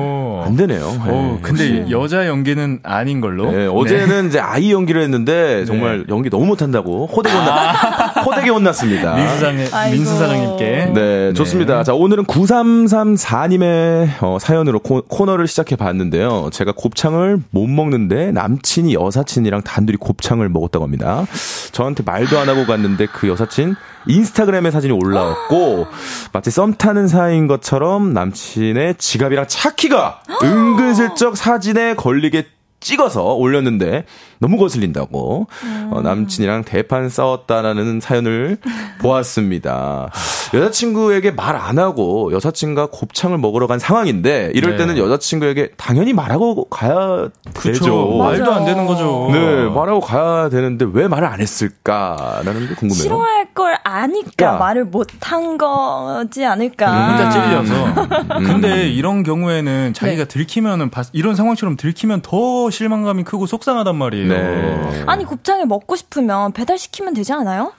안 0.47 0.55
되네요. 0.55 1.01
네, 1.05 1.11
오, 1.11 1.39
근데 1.41 1.79
역시. 1.81 1.91
여자 1.91 2.27
연기는 2.27 2.79
아닌 2.83 3.21
걸로. 3.21 3.51
네, 3.51 3.67
어제는 3.67 4.27
이제 4.29 4.39
아이 4.39 4.71
연기를 4.71 5.01
했는데 5.03 5.65
정말 5.65 6.05
연기 6.09 6.29
너무 6.29 6.45
못한다고 6.45 7.05
호되게 7.07 7.35
혼났, 7.35 8.25
호되게 8.25 8.49
혼났습니다. 8.49 9.15
민수 9.15 9.33
사장 9.35 9.57
아이고. 9.71 9.95
민수 9.95 10.17
사장님께. 10.17 10.91
네, 10.93 11.33
좋습니다. 11.33 11.83
자, 11.83 11.93
오늘은 11.93 12.25
9334님의 12.25 14.09
어, 14.21 14.37
사연으로 14.39 14.79
코, 14.79 15.01
코너를 15.01 15.47
시작해 15.47 15.75
봤는데요. 15.75 16.49
제가 16.51 16.73
곱창을 16.75 17.39
못 17.51 17.67
먹는데 17.67 18.31
남친이 18.31 18.93
여사친이랑 18.93 19.61
단둘이 19.63 19.97
곱창을 19.97 20.49
먹었다고 20.49 20.83
합니다. 20.85 21.25
저한테 21.71 22.03
말도 22.05 22.39
안 22.39 22.49
하고 22.49 22.65
갔는데 22.65 23.07
그 23.07 23.27
여사친 23.27 23.75
인스타그램에 24.09 24.71
사진이 24.71 24.93
올라왔고 24.93 25.85
마치 26.31 26.49
썸 26.49 26.73
타는 26.75 27.09
사이인 27.09 27.47
것처럼 27.47 28.13
남친의 28.13 28.95
지갑이랑 28.97 29.45
차키가 29.49 30.21
은근슬쩍 30.43 31.37
사진에 31.37 31.95
걸리게 31.95 32.47
찍어서 32.79 33.33
올렸는데 33.33 34.05
너무 34.39 34.57
거슬린다고 34.57 35.47
어, 35.91 36.01
남친이랑 36.03 36.63
대판 36.63 37.09
싸웠다라는 37.09 37.99
사연을 37.99 38.57
보았습니다. 38.99 40.09
여자친구에게 40.53 41.31
말 41.31 41.57
안 41.57 41.79
하고 41.79 42.31
여사친과 42.33 42.89
곱창을 42.91 43.39
먹으러 43.39 43.65
간 43.65 43.79
상황인데 43.79 44.51
이럴 44.53 44.73
네. 44.73 44.77
때는 44.77 44.97
여자친구에게 44.99 45.71
당연히 45.75 46.13
말하고 46.13 46.65
가야 46.69 47.29
그쵸. 47.55 47.71
되죠. 47.71 48.17
말도 48.19 48.53
안 48.53 48.63
되는 48.63 48.85
거죠. 48.85 49.29
네, 49.33 49.65
말하고 49.67 49.99
가야 50.01 50.49
되는데 50.49 50.85
왜 50.93 51.07
말을 51.07 51.27
안 51.27 51.41
했을까라는 51.41 52.67
게 52.67 52.75
궁금해요. 52.75 52.93
싫어할 52.93 53.53
걸 53.55 53.75
아니까 53.83 54.29
그러니까. 54.37 54.57
말을 54.59 54.85
못 54.85 55.07
한 55.19 55.57
거지 55.57 56.45
않을까. 56.45 56.85
음. 56.91 57.09
혼자 57.11 57.29
찔려서. 57.31 58.37
근데 58.45 58.87
이런 58.87 59.23
경우에는 59.23 59.93
자기가 59.93 60.23
네. 60.23 60.27
들키면은 60.27 60.89
봤- 60.89 61.07
이런 61.11 61.35
상황처럼 61.35 61.75
들키면 61.75 62.21
더 62.21 62.69
실망감이 62.69 63.23
크고 63.23 63.45
속상하단 63.47 63.95
말이에요. 63.95 64.26
네. 64.35 65.03
아니 65.07 65.25
곱창을 65.25 65.65
먹고 65.65 65.95
싶으면 65.95 66.51
배달 66.53 66.77
시키면 66.77 67.13
되지 67.13 67.33
않아요? 67.33 67.73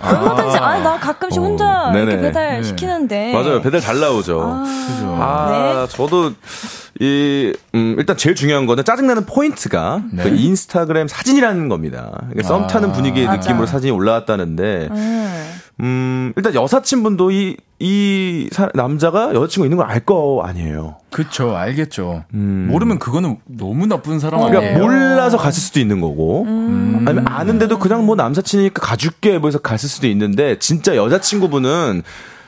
얼마든지 0.00 0.58
아니 0.58 0.84
나 0.84 0.96
가끔씩 0.98 1.42
혼자 1.42 1.88
어, 1.88 1.92
이렇게. 1.92 2.20
배달 2.20 2.60
네. 2.60 2.62
시키는데 2.62 3.32
맞아요. 3.32 3.60
배달 3.60 3.80
잘 3.80 3.98
나오죠. 3.98 4.38
그죠. 4.86 5.16
아, 5.20 5.88
저도 5.90 6.32
이 7.00 7.52
음, 7.74 7.96
일단 7.98 8.16
제일 8.16 8.34
중요한 8.36 8.66
거는 8.66 8.84
짜증나는 8.84 9.26
포인트가 9.26 10.02
네. 10.12 10.22
그 10.22 10.28
인스타그램 10.30 11.08
사진이라는 11.08 11.68
겁니다. 11.68 12.10
그러니까 12.30 12.42
썸 12.44 12.66
타는 12.68 12.90
아. 12.90 12.92
분위기의 12.92 13.26
맞아. 13.26 13.38
느낌으로 13.40 13.66
사진이 13.66 13.90
올라왔다는데 13.90 14.88
음. 14.90 15.60
음, 15.80 16.32
일단 16.36 16.54
여사친분도 16.54 17.30
이, 17.30 17.56
이 17.78 18.48
사- 18.52 18.68
남자가 18.74 19.32
여자친구 19.34 19.66
있는 19.66 19.76
걸 19.76 19.86
알 19.88 20.00
거 20.04 20.42
아니에요. 20.44 20.96
그쵸, 21.10 21.54
알겠죠. 21.56 22.24
음. 22.34 22.68
모르면 22.70 22.98
그거는 22.98 23.36
너무 23.46 23.86
나쁜 23.86 24.18
사람 24.18 24.40
그러니까 24.40 24.60
아니에요? 24.60 24.78
몰라서 24.78 25.36
갔을 25.36 25.60
수도 25.62 25.78
있는 25.80 26.00
거고, 26.00 26.44
음. 26.44 27.04
아니면 27.06 27.26
아는데도 27.28 27.78
그냥 27.78 28.04
뭐 28.06 28.16
남사친이니까 28.16 28.80
가줄게 28.84 29.38
뭐 29.38 29.48
해서 29.48 29.58
갔을 29.58 29.88
수도 29.88 30.06
있는데, 30.08 30.58
진짜 30.58 30.96
여자친구분은 30.96 32.02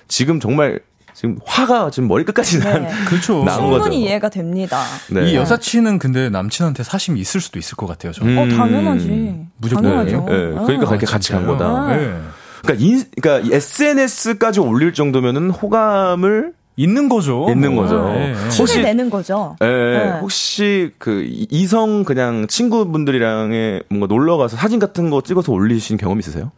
지금 0.09 0.41
정말 0.41 0.81
지금 1.15 1.39
화가 1.45 1.91
지금 1.91 2.09
머리 2.09 2.25
끝까지 2.25 2.61
난, 2.61 2.83
네. 2.85 2.91
그렇죠. 3.07 3.45
나온 3.45 3.71
충분히 3.73 3.79
거죠. 3.79 3.93
이해가 3.93 4.29
됩니다. 4.31 4.81
네. 5.11 5.31
이 5.31 5.37
여사친은 5.37 5.99
근데 5.99 6.31
남친한테 6.31 6.83
사심이 6.83 7.21
있을 7.21 7.41
수도 7.41 7.59
있을 7.59 7.77
것 7.77 7.87
같아요, 7.87 8.13
저는. 8.13 8.33
음. 8.33 8.39
어 8.39 8.57
당연하지. 8.57 9.37
무조건. 9.59 9.85
당연하죠. 9.85 10.25
네, 10.27 10.33
네. 10.33 10.53
그러니까 10.55 10.63
어. 10.63 10.89
그렇게 10.89 11.07
같이 11.07 11.31
간 11.33 11.43
진짜요? 11.43 11.47
거다. 11.59 11.95
네. 11.97 12.17
그러니까, 12.63 12.85
인, 12.85 13.03
그러니까 13.21 13.55
SNS까지 13.57 14.61
올릴 14.61 14.93
정도면은 14.95 15.51
호감을 15.51 16.53
있는 16.77 17.09
거죠. 17.09 17.47
있는 17.51 17.77
거죠. 17.77 18.05
네. 18.09 18.33
티를 18.35 18.59
혹시- 18.59 18.81
내는 18.83 19.11
거죠. 19.11 19.57
예, 19.63 19.67
네. 19.67 20.19
혹시 20.21 20.93
그 20.99 21.23
이- 21.25 21.47
이성 21.51 22.05
그냥 22.05 22.47
친구분들이랑의 22.47 23.83
뭔가 23.91 24.07
놀러 24.07 24.37
가서 24.39 24.57
사진 24.57 24.79
같은 24.79 25.11
거 25.11 25.21
찍어서 25.21 25.53
올리신 25.53 25.97
경험 25.99 26.19
있으세요? 26.19 26.53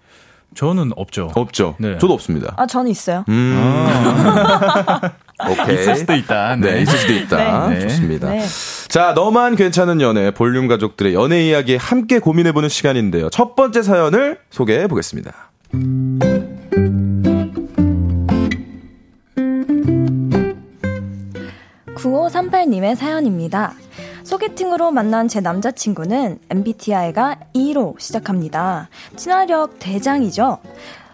저는 0.55 0.93
없죠. 0.97 1.31
없죠. 1.35 1.77
네. 1.79 1.97
저도 1.99 2.12
없습니다. 2.12 2.53
아 2.59 2.67
저는 2.67 2.91
있어요. 2.91 3.25
음. 3.29 3.57
오케이. 5.51 5.75
있을 5.75 5.97
수도 5.97 6.15
있다. 6.15 6.57
네, 6.57 6.73
네. 6.75 6.83
있을 6.83 6.99
수도 6.99 7.12
있다. 7.15 7.69
네. 7.69 7.81
좋습니다. 7.81 8.29
네. 8.31 8.45
자, 8.88 9.12
너만 9.15 9.57
괜찮은 9.57 10.01
연애 10.01 10.31
볼륨 10.31 10.69
가족들의 10.69 11.15
연애 11.15 11.43
이야기 11.49 11.75
함께 11.77 12.19
고민해 12.21 12.53
보는 12.53 12.69
시간인데요. 12.69 13.29
첫 13.31 13.57
번째 13.57 13.83
사연을 13.83 14.38
소개해 14.51 14.87
보겠습니다. 14.87 15.33
9538님의 21.95 22.97
사연입니다. 22.97 23.73
소개팅으로 24.23 24.91
만난 24.91 25.29
제 25.29 25.41
남자친구는 25.41 26.39
MBTI가 26.51 27.37
E로 27.55 27.97
시작합니다. 27.99 28.89
친화력 29.17 29.79
대장이죠. 29.79 30.59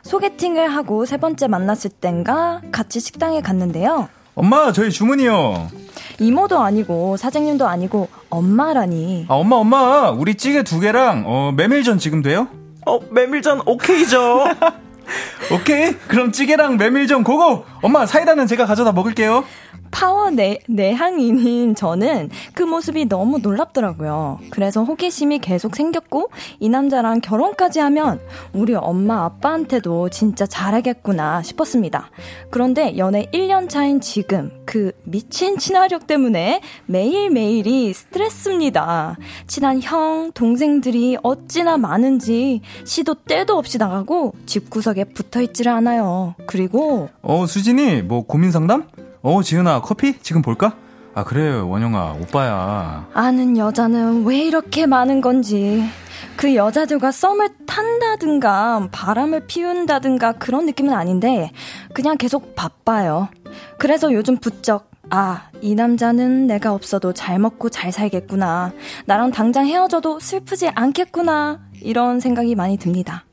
소개팅을 0.03 0.75
하고 0.75 1.05
세 1.05 1.17
번째 1.19 1.49
만났을 1.49 1.91
땐가 1.91 2.63
같이 2.73 3.01
식당에 3.01 3.41
갔는데요. 3.41 4.09
엄마, 4.35 4.73
저희 4.73 4.91
주문이요. 4.91 5.69
이모도 6.21 6.59
아니고 6.59 7.17
사장님도 7.17 7.67
아니고 7.67 8.09
엄마라니. 8.31 9.27
아, 9.29 9.35
엄마, 9.35 9.57
엄마, 9.57 10.11
우리 10.11 10.37
찌개 10.37 10.63
두 10.63 10.81
개랑, 10.81 11.25
어, 11.27 11.53
메밀전 11.57 11.99
지금 11.99 12.23
돼요? 12.23 12.49
어, 12.89 13.01
메밀전 13.11 13.61
오케이죠. 13.67 14.47
오케이. 15.53 15.93
그럼 16.09 16.33
찌개랑 16.33 16.79
메밀전 16.79 17.23
고고! 17.23 17.65
엄마, 17.83 18.07
사이다는 18.07 18.47
제가 18.47 18.65
가져다 18.67 18.93
먹을게요. 18.93 19.45
파워 19.91 20.31
내, 20.31 20.59
내향인인 20.69 21.75
저는 21.75 22.31
그 22.55 22.63
모습이 22.63 23.07
너무 23.07 23.39
놀랍더라고요. 23.39 24.41
그래서 24.51 24.85
호기심이 24.85 25.39
계속 25.39 25.77
생겼고, 25.77 26.31
이 26.61 26.69
남자랑 26.69 27.21
결혼까지 27.21 27.81
하면 27.81 28.21
우리 28.53 28.75
엄마 28.75 29.25
아빠한테도 29.25 30.09
진짜 30.11 30.47
잘하겠구나 30.47 31.43
싶었습니다. 31.43 32.11
그런데 32.51 32.97
연애 32.99 33.27
1년 33.33 33.69
차인 33.69 34.01
지금 34.01 34.51
그 34.65 34.93
미친 35.05 35.59
친화력 35.59 36.07
때문에 36.07 36.61
매일매일이 36.87 37.93
스트레스입니다. 37.93 39.17
친한 39.47 39.81
형, 39.83 40.31
동생들이 40.35 41.17
어찌나 41.23 41.79
많은지 41.79 42.61
시도 42.85 43.15
때도 43.15 43.57
없이 43.57 43.79
나가고 43.79 44.35
집구석에 44.47 45.05
붙어 45.05 45.41
있지를 45.41 45.73
않아요. 45.73 46.35
그리고 46.47 47.09
어, 47.23 47.47
수진이, 47.47 48.03
뭐, 48.03 48.23
고민 48.23 48.51
상담? 48.51 48.87
어, 49.23 49.43
지은아, 49.43 49.81
커피? 49.81 50.19
지금 50.21 50.43
볼까? 50.43 50.75
아, 51.15 51.25
그래, 51.25 51.59
원영아, 51.59 52.13
오빠야. 52.21 53.09
아는 53.13 53.57
여자는 53.57 54.25
왜 54.25 54.39
이렇게 54.39 54.87
많은 54.87 55.21
건지. 55.21 55.83
그 56.37 56.55
여자들과 56.55 57.11
썸을 57.11 57.49
탄다든가 57.67 58.89
바람을 58.93 59.47
피운다든가 59.47 60.33
그런 60.35 60.67
느낌은 60.67 60.93
아닌데 60.95 61.51
그냥 61.93 62.17
계속 62.17 62.55
바빠요. 62.55 63.29
그래서 63.79 64.13
요즘 64.13 64.37
부쩍 64.37 64.89
아, 65.11 65.49
이 65.63 65.75
남자는 65.75 66.47
내가 66.47 66.73
없어도 66.75 67.13
잘 67.13 67.39
먹고 67.39 67.71
잘 67.71 67.91
살겠구나. 67.91 68.73
나랑 69.07 69.31
당장 69.33 69.67
헤어져도 69.67 70.21
슬프지 70.21 70.69
않겠구나. 70.69 71.61
이런 71.81 72.21
생각이 72.21 72.55
많이 72.55 72.77
듭니다. 72.77 73.25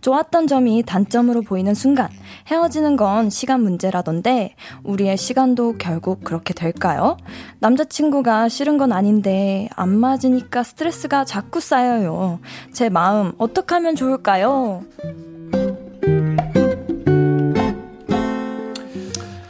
좋았던 0.00 0.48
점이 0.48 0.82
단점으로 0.82 1.42
보이는 1.42 1.72
순간 1.74 2.08
헤어지는 2.50 2.96
건 2.96 3.30
시간 3.30 3.62
문제라던데 3.62 4.56
우리의 4.82 5.16
시간도 5.16 5.76
결국 5.78 6.24
그렇게 6.24 6.52
될까요? 6.52 7.16
남자친구가 7.60 8.48
싫은 8.48 8.76
건 8.76 8.90
아닌데 8.92 9.68
안 9.76 9.96
맞으니까 9.96 10.64
스트레스가 10.64 11.24
자꾸 11.24 11.60
쌓여요. 11.60 12.40
제 12.72 12.88
마음 12.88 13.32
어떻게 13.38 13.76
하면 13.76 13.94
좋을까요? 13.94 14.82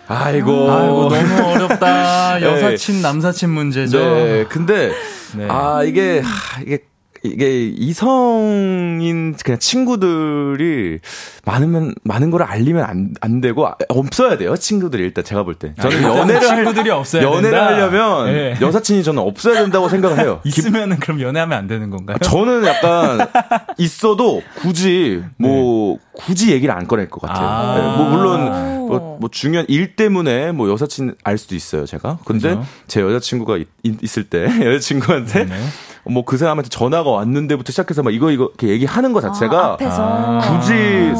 아이고. 0.06 0.70
아이고, 0.70 1.08
너무 1.08 1.48
어렵다. 1.54 2.38
네. 2.40 2.44
여사친, 2.44 3.00
남사친 3.00 3.48
문제죠. 3.48 3.98
네, 3.98 4.44
근데 4.48 4.90
네. 5.36 5.46
아 5.48 5.84
이게 5.84 6.20
하, 6.20 6.60
이게 6.60 6.80
이게 7.22 7.66
이성인 7.68 9.34
그냥 9.44 9.58
친구들이 9.58 11.00
많으면 11.44 11.94
많은 12.02 12.30
걸 12.30 12.42
알리면 12.42 12.82
안, 12.84 13.14
안 13.20 13.40
되고 13.40 13.66
아, 13.66 13.76
없어야 13.88 14.38
돼요 14.38 14.56
친구들이 14.56 15.02
일단 15.02 15.22
제가 15.24 15.42
볼 15.42 15.54
때 15.60 15.74
저는 15.80 16.04
아, 16.04 16.16
연애를 16.18 16.40
친구들이 16.40 16.88
할, 16.90 16.98
없어야 16.98 17.22
연애를 17.22 17.50
된다. 17.50 17.66
하려면 17.66 18.26
네. 18.32 18.56
여사친이 18.60 19.02
저는 19.04 19.22
없어야 19.22 19.60
된다고 19.62 19.88
생각을 19.88 20.18
해요. 20.20 20.40
있으면은 20.46 20.98
그럼 20.98 21.20
연애하면 21.20 21.58
안 21.58 21.66
되는 21.66 21.90
건가요? 21.90 22.16
저는 22.22 22.64
약간 22.64 23.26
있어도 23.78 24.42
굳이 24.56 25.22
뭐 25.36 25.98
굳이 26.12 26.52
얘기를 26.52 26.74
안 26.74 26.86
꺼낼 26.86 27.10
것 27.10 27.20
같아요. 27.20 27.46
아. 27.46 27.74
네, 27.76 27.96
뭐 28.02 28.10
물론 28.10 28.88
뭐, 28.88 29.18
뭐 29.20 29.28
중요한 29.30 29.66
일 29.68 29.94
때문에 29.96 30.52
뭐 30.52 30.70
여사친 30.70 31.14
알 31.24 31.36
수도 31.36 31.54
있어요. 31.54 31.84
제가 31.84 32.18
근데 32.24 32.50
그죠? 32.50 32.64
제 32.86 33.00
여자친구가 33.02 33.58
있, 33.58 33.66
있을 34.02 34.24
때 34.24 34.44
여자친구한테 34.64 35.44
네. 35.44 35.54
뭐 36.10 36.24
그 36.24 36.36
사람한테 36.36 36.68
전화가 36.68 37.10
왔는데부터 37.10 37.72
시작해서 37.72 38.02
막 38.02 38.12
이거 38.14 38.30
이거 38.30 38.44
이렇게 38.44 38.68
얘기하는 38.68 39.12
것 39.12 39.20
자체가 39.20 39.78
아, 39.80 40.40
굳이 40.60 40.72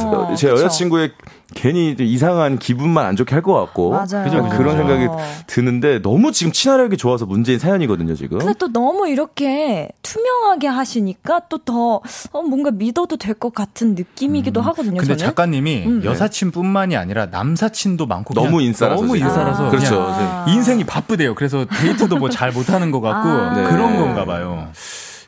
아, 0.07 0.35
제. 0.37 0.49
여자친구의 0.49 1.13
괜히 1.55 1.97
좀 1.97 2.07
이상한 2.07 2.59
기분만 2.59 3.05
안 3.07 3.17
좋게 3.17 3.35
할 3.35 3.43
것 3.43 3.55
같고 3.55 3.91
맞아요. 3.91 4.25
그죠, 4.25 4.43
그죠, 4.43 4.57
그런 4.57 4.77
그죠. 4.77 4.89
생각이 4.89 5.09
드는데 5.47 6.03
너무 6.03 6.31
지금 6.33 6.53
친화력이 6.53 6.97
좋아서 6.97 7.25
문제인 7.27 7.59
사연이거든요 7.59 8.15
지금. 8.15 8.39
근데 8.39 8.53
또 8.59 8.69
너무 8.73 9.09
이렇게 9.09 9.89
투명하게 10.03 10.67
하시니까 10.69 11.41
또더 11.49 12.01
어, 12.33 12.43
뭔가 12.43 12.71
믿어도 12.71 13.17
될 13.17 13.35
것 13.41 13.55
같은 13.55 13.95
느낌이기도 13.95 14.61
하거든요. 14.61 14.99
근데 14.99 15.17
저는. 15.17 15.19
작가님이 15.19 15.85
음. 15.87 16.05
여사친뿐만이 16.05 16.97
아니라 16.97 17.27
남사친도 17.27 18.07
많고 18.07 18.35
너무 18.35 18.61
인싸라서 18.61 19.01
너무. 19.03 19.17
인싸라서 19.17 19.67
아. 19.69 19.71
그렇죠. 19.71 19.97
그냥 19.97 20.45
인생이 20.49 20.85
바쁘대요. 20.85 21.35
그래서 21.35 21.65
데이트도 21.65 22.17
뭐 22.19 22.29
잘 22.29 22.53
못하는 22.53 22.91
것 22.91 23.01
같고 23.01 23.29
아. 23.29 23.55
네. 23.55 23.65
그런 23.65 23.97
건가 23.99 24.25
봐요. 24.27 24.69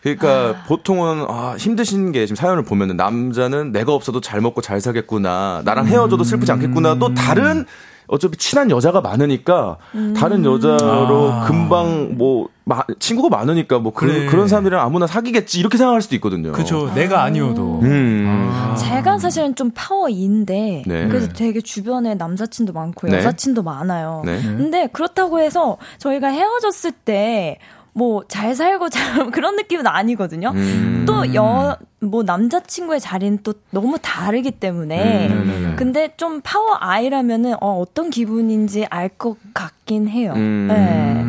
그러니까 0.03 0.62
보통은 0.66 1.26
아, 1.28 1.55
힘드신 1.59 2.12
게 2.12 2.26
지금 2.26 2.36
사연을 2.36 2.64
보면은 2.64 2.96
남자는 2.96 3.72
내가 3.72 3.94
없어도 3.94 4.20
잘 4.20 4.40
먹고 4.40 4.61
잘 4.61 4.80
살겠구나. 4.80 5.62
나랑 5.64 5.86
헤어져도 5.86 6.24
슬프지 6.24 6.50
않겠구나. 6.53 6.96
또 6.98 7.14
다른 7.14 7.64
어차피 8.09 8.36
친한 8.36 8.70
여자가 8.70 9.00
많으니까 9.00 9.78
다른 10.16 10.44
여자로 10.44 11.30
아. 11.32 11.44
금방 11.46 12.16
뭐 12.18 12.48
마- 12.64 12.82
친구가 12.98 13.34
많으니까 13.34 13.78
뭐 13.78 13.92
그, 13.94 14.07
그래. 14.07 14.26
그런 14.26 14.48
사람들이랑 14.48 14.84
아무나 14.84 15.07
사귀겠지 15.07 15.61
이렇게 15.61 15.78
생각할 15.78 16.03
수도 16.03 16.16
있거든요. 16.16 16.50
그죠. 16.53 16.92
내가 16.94 17.22
아니어도. 17.22 17.80
음. 17.82 18.50
아. 18.53 18.74
제가 18.74 19.18
사실은 19.18 19.55
좀 19.55 19.70
파워인데 19.74 20.82
네. 20.86 21.09
그래서 21.09 21.28
되게 21.28 21.61
주변에 21.61 22.14
남사친도 22.16 22.72
많고 22.72 23.07
네. 23.09 23.18
여사친도 23.18 23.62
많아요. 23.62 24.22
네. 24.26 24.42
근데 24.42 24.88
그렇다고 24.92 25.38
해서 25.40 25.78
저희가 25.98 26.28
헤어졌을 26.28 26.90
때 26.92 27.59
뭐 27.95 28.24
잘 28.28 28.55
살고 28.55 28.88
잘 28.88 29.30
그런 29.32 29.57
느낌은 29.57 29.86
아니거든요. 29.86 30.51
음. 30.55 31.05
또여뭐 31.07 32.22
남자친구의 32.24 33.01
자리는 33.01 33.38
또 33.43 33.55
너무 33.70 33.99
다르기 34.01 34.51
때문에 34.53 35.28
음. 35.28 35.74
근데 35.76 36.14
좀 36.16 36.40
파워 36.43 36.76
아이라면은 36.80 37.55
어, 37.61 37.78
어떤 37.78 38.11
기분인지 38.11 38.86
알 38.90 39.11
것 39.18 39.36
같긴 39.53 40.09
해요. 40.09 40.32
음. 40.36 40.68
네. 40.70 41.22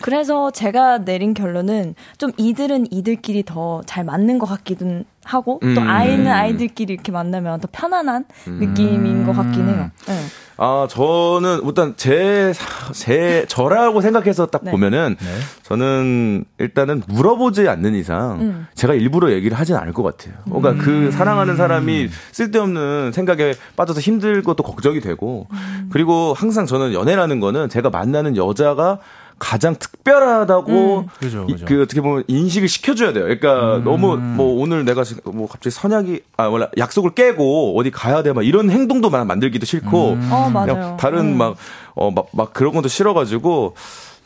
그래서 0.00 0.50
제가 0.50 0.98
내린 1.04 1.34
결론은 1.34 1.94
좀 2.18 2.30
이들은 2.36 2.92
이들끼리 2.92 3.42
더 3.44 3.82
잘 3.86 4.04
맞는 4.04 4.38
것 4.38 4.46
같기도 4.46 5.02
하고 5.26 5.60
또 5.60 5.80
음. 5.80 5.88
아이는 5.88 6.28
아이들끼리 6.28 6.94
이렇게 6.94 7.10
만나면 7.12 7.60
더 7.60 7.68
편안한 7.70 8.24
느낌인 8.46 9.26
것 9.26 9.32
같긴 9.34 9.68
해요. 9.68 9.90
네. 10.06 10.14
아, 10.58 10.86
저는 10.88 11.60
일단 11.66 11.94
제, 11.98 12.54
제, 12.92 13.44
저라고 13.46 14.00
생각해서 14.00 14.46
딱 14.46 14.62
네. 14.64 14.70
보면은 14.70 15.16
네. 15.18 15.26
저는 15.64 16.44
일단은 16.58 17.02
물어보지 17.08 17.68
않는 17.68 17.94
이상 17.94 18.40
음. 18.40 18.66
제가 18.74 18.94
일부러 18.94 19.32
얘기를 19.32 19.58
하진 19.58 19.76
않을 19.76 19.92
것 19.92 20.02
같아요. 20.02 20.34
그러니까 20.46 20.82
그 20.82 21.10
사랑하는 21.10 21.56
사람이 21.56 22.08
쓸데없는 22.32 23.12
생각에 23.12 23.52
빠져서 23.76 24.00
힘들 24.00 24.42
것도 24.42 24.62
걱정이 24.62 25.00
되고 25.00 25.46
음. 25.50 25.90
그리고 25.92 26.32
항상 26.34 26.64
저는 26.64 26.94
연애라는 26.94 27.40
거는 27.40 27.68
제가 27.68 27.90
만나는 27.90 28.36
여자가 28.36 29.00
가장 29.38 29.76
특별하다고 29.76 30.98
음. 31.00 31.06
그죠, 31.18 31.46
이- 31.48 31.52
그죠. 31.52 31.66
그 31.66 31.82
어떻게 31.82 32.00
보면 32.00 32.24
인식을 32.26 32.68
시켜줘야 32.68 33.12
돼요. 33.12 33.24
그러니까 33.24 33.76
음. 33.76 33.84
너무 33.84 34.16
뭐 34.16 34.60
오늘 34.62 34.84
내가 34.84 35.02
뭐 35.24 35.46
갑자기 35.46 35.74
선약이 35.74 36.20
아 36.38 36.44
원래 36.46 36.68
약속을 36.78 37.10
깨고 37.14 37.78
어디 37.78 37.90
가야 37.90 38.22
돼 38.22 38.32
막 38.32 38.46
이런 38.46 38.70
행동도 38.70 39.10
막 39.10 39.26
만들기도 39.26 39.66
싫고 39.66 40.12
음. 40.14 40.28
어, 40.32 40.50
그냥 40.50 40.52
맞아요. 40.78 40.96
다른 40.98 41.20
음. 41.32 41.36
막어 41.38 42.10
막 42.14 42.26
막 42.32 42.52
그런 42.54 42.72
것도 42.74 42.88
싫어가지고 42.88 43.74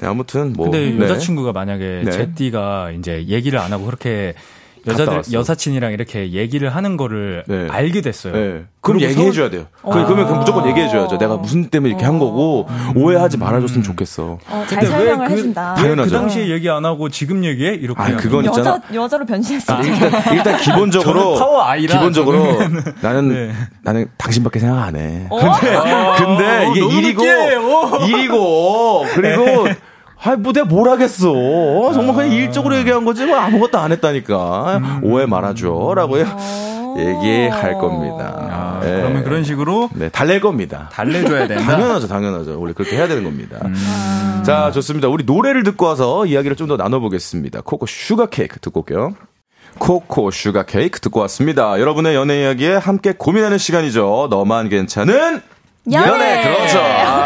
네, 0.00 0.06
아무튼 0.06 0.52
뭐 0.54 0.70
근데 0.70 0.90
네. 0.92 1.04
여자친구가 1.04 1.52
만약에 1.52 2.02
네. 2.04 2.10
제띠가 2.10 2.92
이제 2.92 3.24
얘기를 3.26 3.58
안 3.58 3.72
하고 3.72 3.84
그렇게 3.86 4.34
여자들. 4.86 5.22
여사친이랑 5.32 5.92
이렇게 5.92 6.32
얘기를 6.32 6.74
하는 6.74 6.96
거를 6.96 7.44
네. 7.46 7.66
알게 7.70 8.00
됐어요. 8.00 8.32
네. 8.32 8.64
그럼 8.80 8.98
그러고서- 8.98 9.02
얘기해 9.10 9.32
줘야 9.32 9.50
돼요. 9.50 9.66
그, 9.82 9.90
그러면 9.90 10.24
그럼 10.26 10.38
무조건 10.40 10.66
얘기해 10.68 10.88
줘야 10.88 11.06
죠. 11.06 11.18
내가 11.18 11.36
무슨 11.36 11.68
때문에 11.68 11.90
이렇게 11.90 12.04
한 12.06 12.18
거고 12.18 12.66
오해하지 12.96 13.36
말아 13.36 13.60
줬으면 13.60 13.82
좋겠어. 13.82 14.38
어, 14.48 14.64
잘 14.68 14.78
근데 14.80 14.86
왜 14.86 14.90
설명을 14.90 15.26
그- 15.26 15.32
해 15.32 15.36
준다. 15.36 15.70
왜그 15.76 15.82
당연하죠. 15.82 16.10
당시에 16.16 16.48
얘기 16.48 16.70
안 16.70 16.84
하고 16.86 17.08
지금 17.10 17.44
얘기해? 17.44 17.74
이렇게. 17.74 18.00
아. 18.02 18.16
그건 18.16 18.44
있잖아. 18.46 18.70
여자 18.70 18.82
여자 18.94 19.18
로 19.18 19.26
변신했을 19.26 19.74
때. 19.82 19.88
일단, 19.88 20.34
일단 20.34 20.56
기본적으로 20.60 21.20
저는 21.20 21.38
파워 21.38 21.62
아이라 21.62 21.94
기본적으로 21.98 22.58
나는 23.02 23.28
네. 23.28 23.52
나는 23.82 24.06
당신밖에 24.16 24.58
생각 24.60 24.82
안 24.82 24.96
해. 24.96 25.26
어? 25.28 25.38
근데 25.38 25.78
근데 26.18 26.66
어, 26.66 26.72
이게 26.74 26.96
일이고. 26.98 27.22
어. 27.22 28.06
일이고 28.06 29.04
그리고 29.14 29.66
아이 30.22 30.36
뭐 30.36 30.52
내가 30.52 30.66
뭘 30.66 30.88
하겠어. 30.90 31.30
어, 31.32 31.92
정말 31.92 32.14
그냥 32.14 32.32
일적으로 32.32 32.76
얘기한 32.76 33.04
거지 33.04 33.24
뭐 33.26 33.36
아무것도 33.38 33.78
안 33.78 33.92
했다니까. 33.92 35.00
오해 35.02 35.26
말아줘 35.26 35.92
라고 35.96 36.16
어. 36.16 36.94
얘기할 36.98 37.78
겁니다. 37.78 38.34
아, 38.50 38.80
예. 38.84 38.88
그러면 38.96 39.24
그런 39.24 39.44
식으로 39.44 39.88
네, 39.94 40.08
달랠 40.08 40.40
겁니다. 40.40 40.88
달래줘야 40.92 41.46
된다. 41.46 41.64
당연하죠, 41.64 42.08
당연하죠. 42.08 42.60
원래 42.60 42.72
그렇게 42.74 42.96
해야 42.96 43.06
되는 43.08 43.22
겁니다. 43.24 43.58
음. 43.64 44.42
자, 44.44 44.70
좋습니다. 44.72 45.08
우리 45.08 45.24
노래를 45.24 45.62
듣고 45.62 45.86
와서 45.86 46.26
이야기를 46.26 46.56
좀 46.56 46.68
더 46.68 46.76
나눠보겠습니다. 46.76 47.62
코코 47.64 47.86
슈가 47.86 48.26
케이크 48.26 48.58
듣고 48.60 48.80
올게요. 48.80 49.14
코코 49.78 50.30
슈가 50.30 50.64
케이크 50.64 51.00
듣고 51.00 51.20
왔습니다. 51.20 51.80
여러분의 51.80 52.14
연애 52.14 52.42
이야기에 52.42 52.74
함께 52.76 53.12
고민하는 53.16 53.56
시간이죠. 53.56 54.26
너만 54.30 54.68
괜찮은 54.68 55.40
연애! 55.92 56.42
그렇죠. 56.42 56.78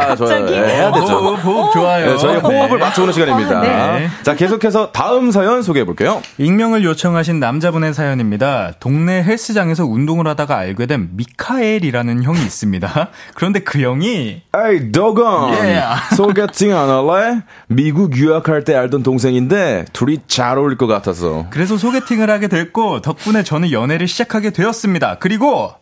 아, 0.04 0.08
갑자기? 0.08 0.46
저, 0.46 0.60
네, 0.60 0.76
해야 0.76 0.92
되죠. 0.92 1.16
오, 1.16 1.34
호흡 1.34 1.72
좋아요. 1.72 2.12
네, 2.12 2.18
저희 2.18 2.36
호흡을 2.38 2.78
맞춰오는 2.78 3.12
시간입니다. 3.12 3.60
네. 3.60 4.08
자, 4.22 4.34
계속해서 4.34 4.92
다음 4.92 5.30
사연 5.30 5.62
소개해 5.62 5.84
볼게요. 5.84 6.22
익명을 6.38 6.84
요청하신 6.84 7.40
남자분의 7.40 7.94
사연입니다. 7.94 8.72
동네 8.80 9.22
헬스장에서 9.22 9.84
운동을 9.84 10.26
하다가 10.28 10.56
알게 10.56 10.86
된 10.86 11.10
미카엘이라는 11.12 12.22
형이 12.22 12.40
있습니다. 12.40 13.08
그런데 13.34 13.60
그 13.60 13.80
형이 13.80 14.42
Hey, 14.56 14.92
도건. 14.92 15.52
Yeah. 15.54 16.14
소개팅 16.16 16.76
안 16.76 16.88
할래? 16.88 17.42
미국 17.66 18.16
유학할 18.16 18.64
때 18.64 18.74
알던 18.74 19.02
동생인데 19.02 19.86
둘이 19.92 20.18
잘 20.26 20.58
어울릴 20.58 20.76
것 20.78 20.86
같아서. 20.86 21.46
그래서 21.50 21.76
소개팅을 21.76 22.30
하게 22.30 22.48
됐고 22.48 23.00
덕분에 23.02 23.42
저는 23.42 23.72
연애를 23.72 24.08
시작하게 24.08 24.50
되었습니다. 24.50 25.16
그리고 25.20 25.72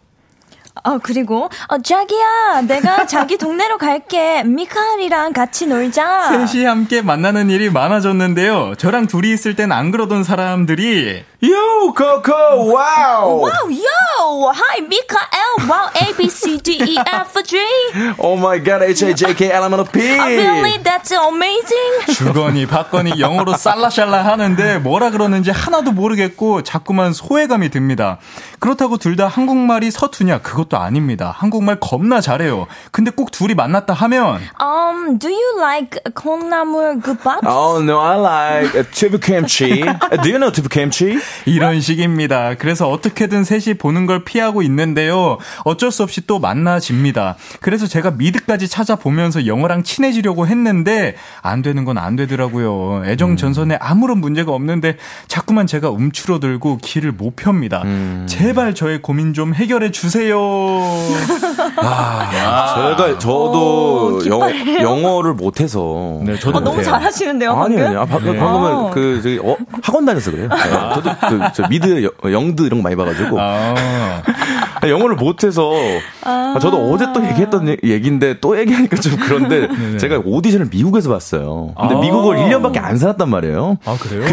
아 0.84 0.98
그리고 1.02 1.50
어, 1.68 1.78
자기야 1.78 2.62
내가 2.66 3.06
자기 3.06 3.36
동네로 3.36 3.76
갈게 3.78 4.42
미카엘이랑 4.44 5.32
같이 5.34 5.66
놀자. 5.66 6.46
셋이 6.48 6.64
함께 6.64 7.02
만나는 7.02 7.50
일이 7.50 7.68
많아졌는데요. 7.70 8.74
저랑 8.78 9.06
둘이 9.06 9.32
있을 9.32 9.54
땐 9.54 9.70
안 9.72 9.90
그러던 9.90 10.24
사람들이 10.24 11.24
Yo, 11.44 11.92
코코, 11.94 12.72
Wow! 12.72 13.40
Wow 13.40 13.70
yo 13.72 14.50
hi 14.54 14.80
미카엘 14.82 15.68
wow 15.68 15.88
A 16.00 16.14
B 16.16 16.28
C 16.28 16.58
D 16.58 16.72
E 16.74 16.96
F 16.98 17.42
G 17.42 17.58
Oh 18.18 18.36
my 18.36 18.62
god, 18.62 18.82
H, 18.82 19.06
I, 19.06 19.14
J, 19.14 19.34
K, 19.34 19.48
L, 19.50 19.64
M, 19.64 19.74
N, 19.74 19.80
O, 19.80 19.84
P! 19.84 20.00
I 20.18 20.34
really 20.36 20.82
that's 20.82 21.12
amazing. 21.12 22.12
주거니 22.14 22.66
받거니 22.66 23.18
영어로 23.18 23.56
쌀라샬라 23.56 24.24
하는데 24.24 24.78
뭐라 24.78 25.10
그러는지 25.10 25.50
하나도 25.50 25.92
모르겠고 25.92 26.62
자꾸만 26.62 27.12
소외감이 27.12 27.70
듭니다. 27.70 28.18
그렇다고 28.62 28.96
둘 28.96 29.16
다 29.16 29.26
한국말이 29.26 29.90
서투냐? 29.90 30.38
그것도 30.38 30.78
아닙니다. 30.78 31.34
한국말 31.36 31.78
겁나 31.80 32.20
잘해요. 32.20 32.66
근데 32.92 33.10
꼭 33.10 33.30
둘이 33.32 33.54
만났다 33.54 33.92
하면 33.92 34.40
Um, 35.02 35.18
do 35.18 35.28
you 35.28 35.56
like 35.58 35.98
콩나물 36.14 37.00
국밥? 37.00 37.44
Oh 37.46 37.80
no, 37.82 37.98
I 37.98 38.16
like 38.18 38.74
uh, 38.78 38.84
tubu 38.92 39.18
kimchi. 39.18 39.82
Uh, 39.82 40.16
do 40.22 40.28
you 40.30 40.38
know 40.38 40.50
tubu 40.52 40.68
kimchi? 40.68 41.18
이런 41.46 41.80
식입니다. 41.80 42.54
그래서 42.58 42.88
어떻게든 42.88 43.44
셋이 43.44 43.74
보는 43.78 44.06
걸 44.06 44.24
피하고 44.24 44.62
있는데요. 44.62 45.38
어쩔 45.64 45.90
수 45.90 46.02
없이 46.02 46.26
또 46.26 46.38
만나집니다. 46.38 47.36
그래서 47.60 47.86
제가 47.86 48.12
미드까지 48.12 48.68
찾아보면서 48.68 49.46
영어랑 49.46 49.82
친해지려고 49.82 50.46
했는데 50.46 51.16
안 51.42 51.62
되는 51.62 51.84
건 51.84 51.92
안 52.02 52.16
되더라고요. 52.16 53.02
애정 53.06 53.36
전선에 53.36 53.76
아무런 53.80 54.18
문제가 54.18 54.52
없는데 54.52 54.96
자꾸만 55.28 55.66
제가 55.66 55.90
움츠러들고 55.90 56.78
길을 56.78 57.12
못 57.12 57.36
펴니다. 57.36 57.84
제발 58.26 58.74
저의 58.74 59.02
고민 59.02 59.34
좀 59.34 59.54
해결해 59.54 59.90
주세요. 59.92 60.40
아, 61.76 62.74
제가 62.96 63.18
저도 63.18 64.18
오, 64.22 64.26
영, 64.26 64.40
영어를 64.98 65.34
못해서. 65.34 66.18
네, 66.22 66.38
저도 66.38 66.58
어, 66.58 66.60
너무. 66.60 66.82
잘하시는데요, 66.82 67.50
아니, 67.52 67.76
방금? 67.76 67.86
아니, 67.86 67.96
아, 67.96 68.04
방- 68.04 68.24
네. 68.24 68.36
방금은 68.38 68.70
아. 68.72 68.90
그, 68.92 69.20
저기, 69.22 69.38
어, 69.42 69.56
학원 69.82 70.04
다녀서 70.04 70.30
그래요. 70.30 70.48
네, 70.48 70.94
저도 70.94 71.10
그, 71.28 71.40
저 71.54 71.68
미드, 71.68 72.04
여- 72.04 72.30
영드 72.32 72.62
이런 72.62 72.78
거 72.80 72.82
많이 72.84 72.96
봐가지고. 72.96 73.40
아, 73.40 73.74
아, 74.80 74.88
영어를 74.88 75.16
못해서. 75.16 75.70
아, 76.24 76.56
저도 76.60 76.90
어제 76.92 77.06
또 77.12 77.24
얘기했던 77.24 77.68
얘- 77.68 77.76
얘기인데 77.84 78.38
또 78.40 78.58
얘기하니까 78.58 78.96
좀 78.96 79.16
그런데 79.16 79.68
제가 79.98 80.20
오디션을 80.24 80.68
미국에서 80.70 81.08
봤어요. 81.10 81.72
근데 81.78 81.94
아. 81.94 81.98
미국을 82.00 82.36
1년밖에 82.38 82.78
안 82.82 82.98
살았단 82.98 83.28
말이에요. 83.28 83.78
아 83.84 83.96
그래요? 84.00 84.24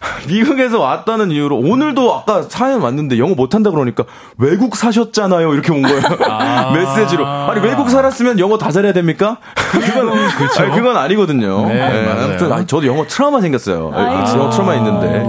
미국에서 0.28 0.80
왔다는 0.80 1.30
이유로 1.30 1.58
오늘도 1.58 2.14
아까 2.14 2.42
사연 2.42 2.80
왔는데 2.80 3.18
영어 3.18 3.34
못한다 3.34 3.70
그러니까 3.70 4.04
외국 4.38 4.76
사셨잖아요 4.76 5.52
이렇게 5.52 5.72
온 5.72 5.82
거예요 5.82 6.00
아. 6.28 6.72
메시지로 6.74 7.26
아니 7.26 7.60
외국 7.60 7.90
살았으면 7.90 8.38
영어 8.38 8.56
다 8.56 8.70
잘해야 8.70 8.92
됩니까? 8.92 9.36
그건 9.70 10.08
아니, 10.10 10.70
그건 10.74 10.96
아니거든요. 10.96 11.66
네, 11.68 11.78
맞아요. 12.06 12.24
아무튼 12.24 12.52
아니, 12.52 12.66
저도 12.66 12.86
영어 12.86 13.06
트라우마 13.06 13.40
생겼어요. 13.40 13.92
아이고. 13.94 14.38
영어 14.38 14.50
트라우마 14.50 14.74
있는데 14.76 15.26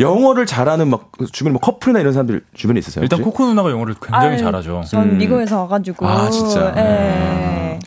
영어를 0.00 0.46
잘하는 0.46 0.88
막 0.88 1.10
주변에 1.32 1.52
뭐 1.52 1.60
커플이나 1.60 2.00
이런 2.00 2.12
사람들 2.12 2.42
주변에 2.54 2.78
있으세요? 2.78 3.02
일단 3.02 3.20
혹시? 3.20 3.30
코코 3.30 3.46
누나가 3.46 3.70
영어를 3.70 3.94
굉장히 4.00 4.28
아유, 4.34 4.38
잘하죠. 4.38 4.82
전 4.86 5.02
음. 5.02 5.18
미국에서 5.18 5.60
와가지고. 5.62 6.06
아, 6.06 6.30
진짜? 6.30 6.74
예. 6.76 7.78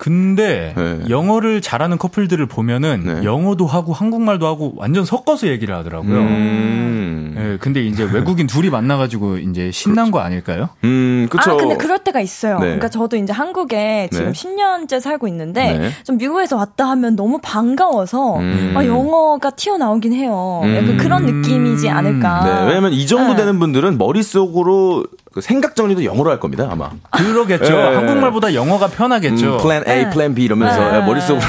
근데 0.00 0.72
네. 0.74 1.00
영어를 1.10 1.60
잘하는 1.60 1.98
커플들을 1.98 2.46
보면은 2.46 3.02
네. 3.04 3.22
영어도 3.22 3.66
하고 3.66 3.92
한국말도 3.92 4.46
하고 4.46 4.72
완전 4.76 5.04
섞어서 5.04 5.46
얘기를 5.48 5.74
하더라고요. 5.74 6.16
음, 6.16 7.34
예, 7.36 7.58
근데 7.60 7.82
이제 7.82 8.04
외국인 8.04 8.46
둘이 8.46 8.70
만나가지고 8.70 9.36
이제 9.36 9.70
신난 9.70 10.10
거 10.10 10.20
아닐까요? 10.20 10.70
음, 10.84 11.26
그쵸. 11.28 11.50
아, 11.50 11.56
근데 11.58 11.76
그럴 11.76 11.98
때가 11.98 12.22
있어요. 12.22 12.54
네. 12.60 12.64
그러니까 12.64 12.88
저도 12.88 13.18
이제 13.18 13.34
한국에 13.34 14.08
지금 14.10 14.32
네. 14.32 14.32
10년째 14.32 15.00
살고 15.00 15.28
있는데 15.28 15.78
네. 15.78 15.90
좀 16.04 16.16
미국에서 16.16 16.56
왔다 16.56 16.88
하면 16.88 17.14
너무 17.14 17.38
반가워서 17.42 18.38
음. 18.38 18.72
아, 18.74 18.86
영어가 18.86 19.50
튀어나오긴 19.50 20.14
해요. 20.14 20.62
음. 20.64 20.76
약간 20.76 20.96
그런 20.96 21.26
느낌이지 21.26 21.90
않을까. 21.90 22.44
네, 22.46 22.68
왜냐면 22.68 22.94
이 22.94 23.06
정도 23.06 23.32
네. 23.32 23.40
되는 23.40 23.58
분들은 23.58 23.98
머릿속으로 23.98 25.04
그 25.32 25.40
생각 25.40 25.76
정리도 25.76 26.04
영어로 26.04 26.30
할 26.30 26.40
겁니다, 26.40 26.68
아마. 26.70 26.90
그러겠죠. 27.10 27.72
예. 27.72 27.94
한국말보다 27.94 28.52
영어가 28.52 28.88
편하겠죠. 28.88 29.54
음, 29.54 29.58
plan 29.58 29.84
A, 29.88 30.04
네. 30.04 30.10
plan 30.10 30.34
B 30.34 30.42
이러면서 30.42 30.90
네. 30.90 30.96
예, 30.98 31.00
머릿속으로. 31.06 31.40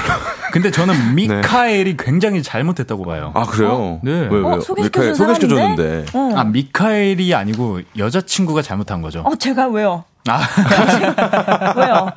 근데 0.51 0.69
저는 0.69 0.93
미카엘이 1.15 1.97
굉장히 1.97 2.43
잘못했다고 2.43 3.05
봐요. 3.05 3.31
아, 3.33 3.45
그래요? 3.45 3.99
네. 4.03 4.11
왜, 4.11 4.27
왜요? 4.29 4.47
어, 4.47 4.59
소개시켜준 4.59 5.03
이렇게 5.03 5.15
소개시켜줬는데. 5.15 6.05
어. 6.13 6.33
아, 6.35 6.43
미카엘이 6.43 7.33
아니고 7.33 7.81
여자친구가 7.97 8.61
잘못한 8.61 9.01
거죠. 9.01 9.21
어, 9.21 9.35
제가 9.35 9.67
왜요? 9.69 10.03
아, 10.27 10.39
왜요? 11.77 12.11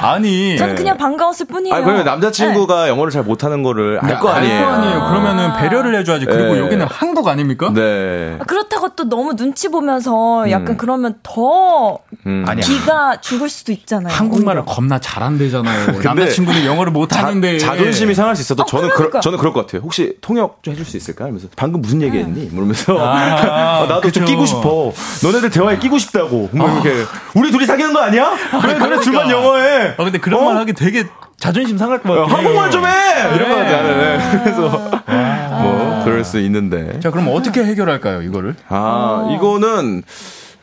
아니. 0.00 0.58
저는 0.58 0.74
그냥 0.74 0.96
반가웠을 0.98 1.46
뿐이에요. 1.46 1.74
아, 1.74 1.80
그러면 1.80 2.04
남자친구가 2.04 2.88
영어를 2.88 3.10
잘 3.10 3.22
못하는 3.22 3.62
거를 3.62 3.98
알거 4.02 4.28
아니에요? 4.28 4.52
네, 4.60 4.64
알거 4.64 4.72
아니에요. 4.74 5.08
그러면은 5.08 5.56
배려를 5.56 5.98
해줘야지. 5.98 6.26
그리고 6.26 6.54
네. 6.54 6.60
여기는 6.60 6.86
한국 6.86 7.28
아닙니까? 7.28 7.72
네. 7.74 8.36
아, 8.38 8.44
그렇다고 8.44 8.90
또 8.90 9.04
너무 9.08 9.34
눈치 9.36 9.68
보면서 9.68 10.50
약간 10.50 10.76
그러면 10.76 11.14
더 11.22 11.98
음. 12.26 12.44
아니야. 12.46 12.64
기가 12.64 13.20
죽을 13.22 13.48
수도 13.48 13.72
있잖아요. 13.72 14.12
한국말을 14.12 14.60
오히려. 14.60 14.74
겁나 14.74 14.98
잘한대잖아요. 14.98 16.00
남자친구는 16.02 16.66
영어를 16.66 16.92
못하는데. 16.92 17.58
자, 17.58 17.74
존심이 17.76 18.14
상할 18.14 18.36
수 18.36 18.42
있어도 18.42 18.64
어, 18.64 18.66
저는 18.66 18.90
그러니까. 18.90 19.10
그러, 19.12 19.20
저는 19.20 19.38
그럴 19.38 19.52
것 19.54 19.66
같아요. 19.66 19.82
혹시 19.82 20.14
통역 20.20 20.58
좀 20.62 20.72
해줄 20.72 20.84
수 20.84 20.96
있을까? 20.98 21.24
하면서 21.24 21.48
방금 21.56 21.80
무슨 21.80 22.02
얘기 22.02 22.18
했니? 22.18 22.48
물으면서 22.52 22.98
아, 22.98 23.16
아, 23.16 23.86
나도 23.88 24.00
그쵸. 24.02 24.20
좀 24.20 24.24
끼고 24.26 24.44
싶어. 24.44 24.92
너네들 25.22 25.48
대화에 25.50 25.78
끼고 25.78 25.96
싶다고. 25.98 26.50
뭐 26.52 26.70
이렇게 26.70 27.04
우리 27.34 27.50
둘이 27.50 27.66
사귀는 27.66 27.92
거 27.92 28.00
아니야? 28.00 28.32
왜 28.66 28.74
너네 28.74 29.00
둘만 29.00 29.30
영어해? 29.30 29.94
아, 29.96 30.04
근데 30.04 30.18
그런 30.18 30.40
어? 30.42 30.44
말 30.46 30.56
하기 30.58 30.72
되게 30.72 31.04
자존심 31.38 31.78
상할 31.78 32.02
것 32.02 32.10
어, 32.10 32.22
같아요. 32.22 32.36
한국말 32.36 32.70
좀 32.70 32.84
해! 32.84 32.90
이런 33.34 33.48
거 33.48 33.54
같아, 33.56 33.82
네. 33.82 34.40
그래서, 34.44 34.90
아. 35.06 35.60
뭐, 35.62 36.02
그럴 36.04 36.22
수 36.24 36.38
있는데. 36.40 37.00
자, 37.00 37.10
그럼 37.10 37.28
어떻게 37.32 37.64
해결할까요, 37.64 38.22
이거를? 38.22 38.56
아, 38.68 39.26
이거는, 39.34 40.02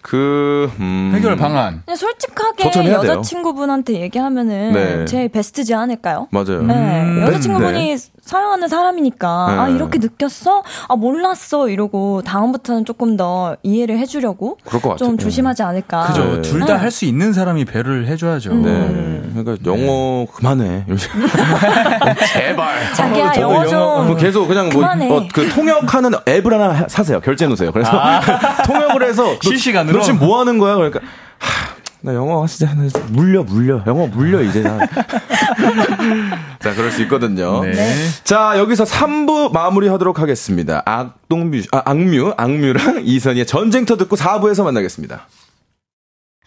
그, 0.01 0.71
음. 0.79 1.11
해결 1.15 1.35
방안. 1.35 1.81
그냥 1.83 1.95
솔직하게. 1.97 2.91
여자친구분한테 2.91 3.99
얘기하면은 4.01 4.71
네. 4.73 5.05
제일 5.05 5.29
베스트지 5.29 5.73
않을까요? 5.73 6.27
맞아요. 6.31 6.61
네, 6.61 6.73
음, 7.01 7.23
여자친구분이 7.23 7.97
사랑하는 8.27 8.67
사람이니까 8.67 9.27
아 9.29 9.67
네. 9.67 9.75
이렇게 9.75 9.97
느꼈어? 9.99 10.61
아 10.89 10.95
몰랐어 10.95 11.69
이러고 11.69 12.21
다음부터는 12.23 12.85
조금 12.85 13.17
더 13.17 13.55
이해를 13.63 13.97
해주려고 13.97 14.57
그럴 14.65 14.81
것 14.81 14.89
같아요. 14.89 15.07
좀 15.07 15.17
조심하지 15.17 15.63
않을까. 15.63 16.07
그죠. 16.07 16.23
네. 16.35 16.41
둘다 16.41 16.77
할 16.77 16.91
수 16.91 17.05
있는 17.05 17.31
사람이 17.33 17.65
배려를 17.65 18.07
해줘야죠. 18.07 18.53
네. 18.55 19.21
그러니까 19.35 19.55
영어 19.69 20.25
그만해. 20.33 20.85
제발. 22.33 22.93
자기야 22.95 23.31
저도 23.33 23.41
영어 23.41 23.65
좀 23.67 24.07
뭐 24.07 24.15
계속 24.15 24.47
그냥 24.47 24.65
뭐, 24.69 24.81
그만해. 24.81 25.09
어, 25.11 25.27
그 25.33 25.49
통역하는 25.49 26.11
앱을 26.27 26.53
하나 26.53 26.69
하- 26.73 26.87
사세요. 26.87 27.19
결제 27.19 27.45
놓으세요. 27.47 27.71
그래서 27.71 27.91
통역을 28.65 29.03
해서 29.03 29.23
너- 29.23 29.37
실시간으로? 29.41 29.99
너 29.99 30.03
지금 30.03 30.19
뭐 30.19 30.39
하는 30.39 30.57
거야? 30.59 30.75
그러니까 30.75 30.99
하, 31.39 31.75
나 32.01 32.13
영어 32.13 32.45
진짜 32.45 32.73
나 32.73 32.87
물려 33.09 33.43
물려 33.43 33.83
영어 33.87 34.05
물려 34.07 34.41
이제 34.43 34.61
나. 34.61 34.77
자 36.59 36.73
그럴 36.75 36.91
수 36.91 37.01
있거든요. 37.03 37.63
네. 37.63 37.95
자 38.23 38.57
여기서 38.57 38.83
3부 38.83 39.51
마무리하도록 39.51 40.19
하겠습니다. 40.19 40.83
악동뮤 40.85 41.63
아 41.71 41.81
악뮤 41.85 42.33
악뮤랑 42.37 43.01
이선희의 43.05 43.45
전쟁터 43.47 43.97
듣고 43.97 44.15
4부에서 44.15 44.63
만나겠습니다. 44.63 45.27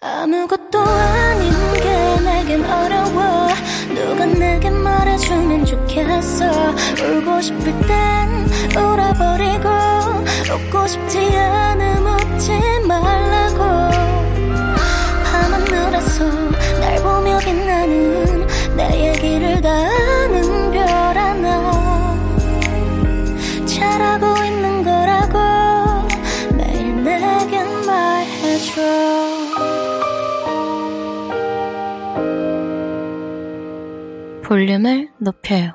아무것도 0.03 0.79
아닌 0.81 1.51
게 1.75 2.21
내겐 2.25 2.65
어려워 2.65 3.49
누가 3.95 4.25
내게 4.25 4.71
말해주면 4.71 5.67
좋겠어 5.67 6.47
울고 7.03 7.41
싶을 7.43 7.65
땐 7.87 8.49
울어버리고 8.77 9.69
웃고 10.55 10.87
싶지 10.87 11.19
않음 11.37 12.07
웃지 12.07 12.53
볼륨을 34.51 35.11
높여요. 35.19 35.75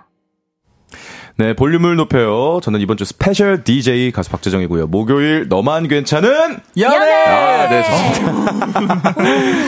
네, 1.38 1.54
볼륨을 1.54 1.96
높여요. 1.96 2.60
저는 2.62 2.82
이번 2.82 2.98
주 2.98 3.06
스페셜 3.06 3.64
DJ 3.64 4.12
가수 4.12 4.30
박재정이고요. 4.30 4.88
목요일 4.88 5.48
너만 5.48 5.88
괜찮은 5.88 6.58
연애! 6.78 7.26
아, 7.26 7.70
네, 7.70 7.84
좋습니다. 7.84 9.14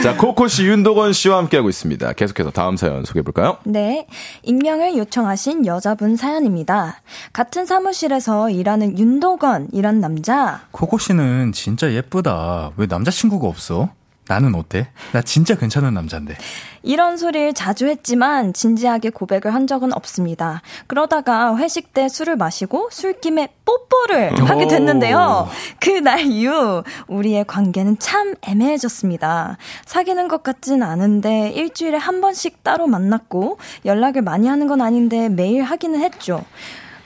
자, 0.02 0.16
코코 0.18 0.46
씨, 0.48 0.66
윤도건 0.66 1.14
씨와 1.14 1.38
함께하고 1.38 1.70
있습니다. 1.70 2.12
계속해서 2.12 2.50
다음 2.50 2.76
사연 2.76 3.06
소개해 3.06 3.22
볼까요? 3.22 3.56
네. 3.64 4.06
익명을 4.42 4.98
요청하신 4.98 5.64
여자분 5.64 6.16
사연입니다. 6.16 7.00
같은 7.32 7.64
사무실에서 7.64 8.50
일하는 8.50 8.98
윤도건이란 8.98 10.00
남자. 10.00 10.66
코코 10.70 10.98
씨는 10.98 11.52
진짜 11.52 11.90
예쁘다. 11.94 12.72
왜 12.76 12.84
남자친구가 12.86 13.48
없어? 13.48 13.88
나는 14.28 14.54
어때? 14.54 14.88
나 15.12 15.22
진짜 15.22 15.54
괜찮은 15.56 15.94
남잔데. 15.94 16.36
이런 16.82 17.16
소리를 17.16 17.54
자주 17.54 17.86
했지만 17.86 18.52
진지하게 18.52 19.10
고백을 19.10 19.52
한 19.52 19.66
적은 19.66 19.92
없습니다. 19.92 20.62
그러다가 20.86 21.56
회식 21.56 21.92
때 21.92 22.08
술을 22.08 22.36
마시고 22.36 22.88
술김에 22.92 23.48
뽀뽀를 23.64 24.48
하게 24.48 24.66
됐는데요. 24.68 25.48
그 25.80 25.98
날 25.98 26.20
이후 26.20 26.84
우리의 27.08 27.44
관계는 27.46 27.98
참 27.98 28.34
애매해졌습니다. 28.42 29.56
사귀는 29.84 30.28
것 30.28 30.42
같진 30.44 30.82
않은데 30.82 31.50
일주일에 31.50 31.96
한 31.98 32.20
번씩 32.20 32.62
따로 32.62 32.86
만났고 32.86 33.58
연락을 33.84 34.22
많이 34.22 34.46
하는 34.46 34.68
건 34.68 34.80
아닌데 34.80 35.28
매일 35.28 35.62
하기는 35.64 36.00
했죠. 36.00 36.44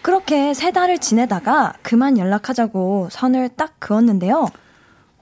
그렇게 0.03 0.53
세 0.53 0.73
달을 0.73 0.99
지내다가 0.99 1.73
그만 1.83 2.19
연락하자고 2.19 3.09
선을 3.11 3.51
딱 3.57 3.73
그었는데요. 3.79 4.49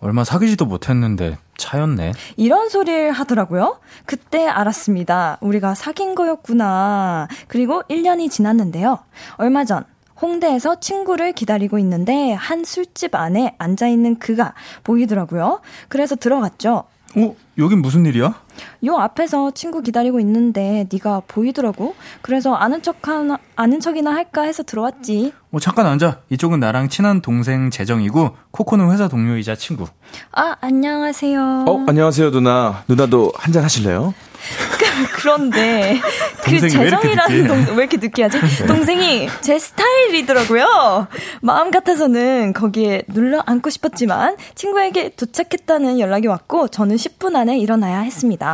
얼마 0.01 0.24
사귀지도 0.24 0.64
못했는데 0.66 1.38
차였네. 1.57 2.12
이런 2.36 2.68
소리를 2.68 3.12
하더라고요. 3.12 3.78
그때 4.07 4.46
알았습니다. 4.46 5.38
우리가 5.40 5.74
사귄 5.74 6.14
거였구나. 6.14 7.28
그리고 7.48 7.82
1년이 7.90 8.30
지났는데요. 8.30 8.98
얼마 9.36 9.64
전 9.64 9.84
홍대에서 10.20 10.80
친구를 10.80 11.32
기다리고 11.32 11.78
있는데 11.78 12.32
한 12.32 12.64
술집 12.64 13.14
안에 13.14 13.55
앉아 13.59 13.88
있는 13.88 14.18
그가 14.18 14.55
보이더라고요. 14.84 15.61
그래서 15.88 16.16
들어갔죠. 16.16 16.84
어? 17.16 17.34
여긴 17.59 17.82
무슨 17.82 18.07
일이야? 18.07 18.40
요 18.86 18.96
앞에서 18.96 19.50
친구 19.52 19.82
기다리고 19.82 20.20
있는데 20.20 20.86
네가 20.92 21.22
보이더라고. 21.28 21.94
그래서 22.22 22.54
아는 22.54 22.82
척 22.82 23.06
하나 23.08 23.38
아는 23.56 23.80
척이나 23.80 24.12
할까 24.14 24.42
해서 24.42 24.62
들어왔지. 24.62 25.32
뭐 25.50 25.61
잠깐 25.61 25.86
앉아. 25.86 26.18
이쪽은 26.30 26.61
나랑 26.61 26.88
친한 26.88 27.20
동생 27.20 27.70
재정이고 27.70 28.36
코코는 28.52 28.90
회사 28.92 29.08
동료이자 29.08 29.56
친구. 29.56 29.86
아 30.32 30.56
안녕하세요. 30.61 31.64
어, 31.66 31.84
안녕하세요, 31.88 32.30
누나. 32.30 32.82
누나도 32.88 33.32
한 33.36 33.52
잔 33.52 33.64
하실래요? 33.64 34.14
그런데 35.16 35.98
그 36.44 36.61
재정이라는 36.68 37.42
느끼해? 37.44 37.46
동, 37.66 37.76
왜 37.76 37.84
이렇게 37.84 37.96
느끼하지? 37.98 38.66
동생이 38.66 39.28
제 39.40 39.58
스타일이더라고요. 39.58 41.06
마음 41.42 41.70
같아서는 41.70 42.52
거기에 42.52 43.02
눌러 43.08 43.42
앉고 43.46 43.70
싶었지만 43.70 44.36
친구에게 44.54 45.11
도착했다는 45.11 45.98
연락이 46.00 46.26
왔고 46.26 46.68
저는 46.68 46.96
10분 46.96 47.36
안에 47.36 47.58
일어나야 47.58 48.00
했습니다. 48.00 48.49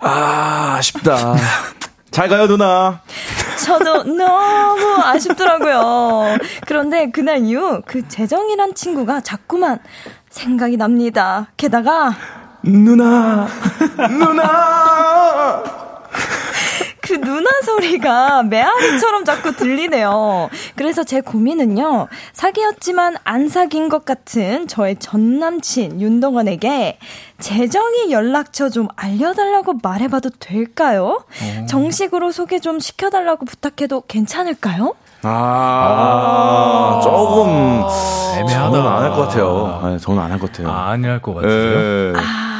아, 0.00 0.76
아쉽다. 0.78 1.34
잘 2.10 2.28
가요, 2.28 2.46
누나. 2.46 3.00
저도 3.64 4.04
너무 4.04 5.02
아쉽더라고요. 5.02 6.38
그런데 6.66 7.10
그날 7.10 7.44
이후 7.44 7.82
그 7.86 8.06
재정이란 8.06 8.74
친구가 8.74 9.20
자꾸만 9.20 9.80
생각이 10.30 10.76
납니다. 10.76 11.48
게다가 11.56 12.14
누나. 12.62 13.48
누나. 14.10 15.62
그 17.14 17.20
누나 17.20 17.48
소리가 17.64 18.42
메아리처럼 18.44 19.24
자꾸 19.24 19.54
들리네요. 19.54 20.48
그래서 20.74 21.04
제 21.04 21.20
고민은요, 21.20 22.08
사귀었지만 22.32 23.16
안 23.24 23.48
사귄 23.48 23.88
것 23.88 24.04
같은 24.04 24.66
저의 24.66 24.96
전 24.98 25.38
남친 25.38 26.00
윤동원에게 26.00 26.98
재정이 27.38 28.10
연락처 28.10 28.68
좀 28.68 28.88
알려달라고 28.96 29.74
말해봐도 29.82 30.30
될까요? 30.40 31.24
정식으로 31.68 32.32
소개 32.32 32.58
좀 32.58 32.80
시켜달라고 32.80 33.44
부탁해도 33.44 34.02
괜찮을까요? 34.08 34.94
아, 35.26 37.00
조금. 37.02 37.48
애매하다. 38.40 38.70
저는 38.70 38.86
안 38.86 39.02
할 39.04 39.10
것 39.12 39.28
같아요. 39.28 39.80
네, 39.84 39.98
저는 39.98 40.22
안 40.22 40.30
할 40.32 40.38
것 40.38 40.52
같아요. 40.52 40.68
아, 40.70 40.90
아니 40.90 41.06
할 41.06 41.20
것 41.20 41.34
같으세요? 41.34 41.52
예. 41.78 42.12
아, 42.16 42.53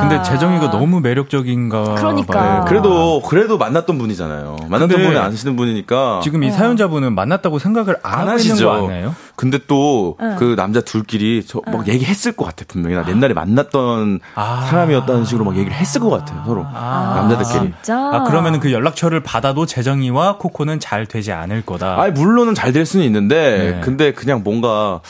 근데 0.00 0.22
재정이가 0.22 0.70
너무 0.70 1.00
매력적인가 1.00 1.94
그러니까. 1.94 2.60
네, 2.60 2.64
그래도 2.68 3.22
그래도 3.22 3.58
만났던 3.58 3.98
분이잖아요. 3.98 4.56
만났던 4.68 5.02
분이 5.02 5.16
아시는 5.16 5.56
분이니까 5.56 6.20
지금 6.22 6.42
이 6.42 6.50
사연자분은 6.50 7.14
만났다고 7.14 7.58
생각을 7.58 7.96
안, 8.02 8.20
안 8.20 8.28
하시죠. 8.28 8.70
아니에요? 8.70 9.14
근데 9.36 9.58
또 9.66 10.16
그 10.38 10.54
남자 10.56 10.80
둘끼리 10.80 11.44
저막 11.46 11.88
얘기했을 11.88 12.32
것 12.32 12.44
같아 12.44 12.64
분명히 12.68 12.96
나 12.96 13.04
옛날에 13.08 13.34
만났던 13.34 14.20
아. 14.34 14.66
사람이었다는 14.68 15.24
식으로 15.24 15.44
막 15.44 15.56
얘기를 15.56 15.72
했을 15.76 16.00
것 16.00 16.10
같아요 16.10 16.42
서로 16.46 16.62
남자들끼리. 16.62 17.72
진짜. 17.82 17.96
아, 17.96 18.24
그러면은 18.24 18.60
그 18.60 18.72
연락처를 18.72 19.20
받아도 19.22 19.66
재정이와 19.66 20.38
코코는 20.38 20.80
잘 20.80 21.06
되지 21.06 21.32
않을 21.32 21.62
거다. 21.62 22.00
아, 22.00 22.08
물론은 22.10 22.54
잘 22.54 22.76
될 22.76 22.84
수는 22.84 23.06
있는데, 23.06 23.74
네. 23.76 23.80
근데 23.82 24.12
그냥 24.12 24.42
뭔가, 24.44 25.00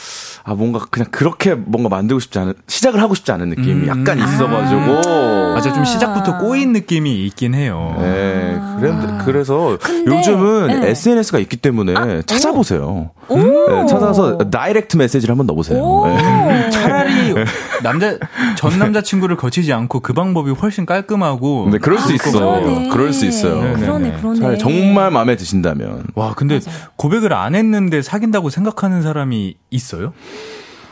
아, 0.43 0.53
뭔가 0.53 0.85
그냥 0.89 1.09
그렇게 1.11 1.53
뭔가 1.53 1.89
만들고 1.89 2.19
싶지 2.21 2.39
않은, 2.39 2.53
시작을 2.67 3.01
하고 3.01 3.13
싶지 3.13 3.31
않은 3.33 3.49
느낌이 3.49 3.71
음. 3.71 3.87
약간 3.87 4.19
있어 4.19 4.36
가지고. 4.45 5.53
맞아, 5.53 5.73
좀 5.73 5.83
시작부터 5.85 6.37
꼬인 6.37 6.71
느낌이 6.73 7.25
있긴 7.25 7.55
해요. 7.55 7.95
네, 7.99 8.59
그래, 8.79 8.93
그래서 9.25 9.77
근데, 9.81 10.15
요즘은 10.15 10.81
네. 10.81 10.89
SNS가 10.91 11.39
있기 11.39 11.57
때문에 11.57 12.21
찾아보세요. 12.27 13.09
오. 13.29 13.37
네, 13.37 13.85
찾아서 13.87 14.37
다이렉트 14.37 14.97
메시지를 14.97 15.33
한번 15.33 15.47
넣어보세요. 15.47 15.81
오. 15.81 16.07
네. 16.07 16.69
차라리 16.69 17.33
남자 17.81 18.17
전 18.55 18.77
남자 18.79 19.01
친구를 19.01 19.35
거치지 19.35 19.73
않고 19.73 19.99
그 20.01 20.13
방법이 20.13 20.51
훨씬 20.51 20.85
깔끔하고 20.85 21.69
네, 21.71 21.77
그럴 21.79 21.97
수 21.99 22.11
아, 22.11 22.13
있어. 22.13 22.31
그러네. 22.31 22.89
그럴 22.89 23.13
수 23.13 23.25
있어요. 23.25 23.61
네, 23.61 23.73
네, 23.73 23.79
그러네, 23.79 24.09
네. 24.11 24.17
그러네. 24.17 24.39
차라리 24.39 24.57
정말 24.59 25.11
마음에 25.11 25.35
드신다면. 25.35 26.03
와 26.15 26.33
근데 26.35 26.59
고백을 26.95 27.33
안 27.33 27.55
했는데 27.55 28.01
사귄다고 28.01 28.49
생각하는 28.49 29.01
사람이 29.01 29.55
있어요? 29.71 30.13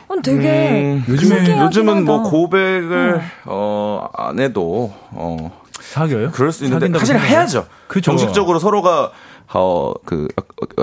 어, 0.08 0.22
되게 0.22 0.72
음, 0.72 1.04
요즘에- 1.08 1.62
요즘은 1.66 2.06
뭐 2.06 2.20
하다. 2.20 2.30
고백을 2.30 3.22
어, 3.46 4.08
안 4.14 4.40
해도 4.40 4.94
어 5.12 5.52
사겨요? 5.80 6.32
그럴 6.32 6.52
수 6.52 6.64
있는데 6.66 6.98
사실? 7.00 7.18
해야죠. 7.18 7.66
그죠. 7.88 8.12
정식적으로 8.12 8.60
서로가 8.60 9.12
어 9.54 9.94
그 10.06 10.28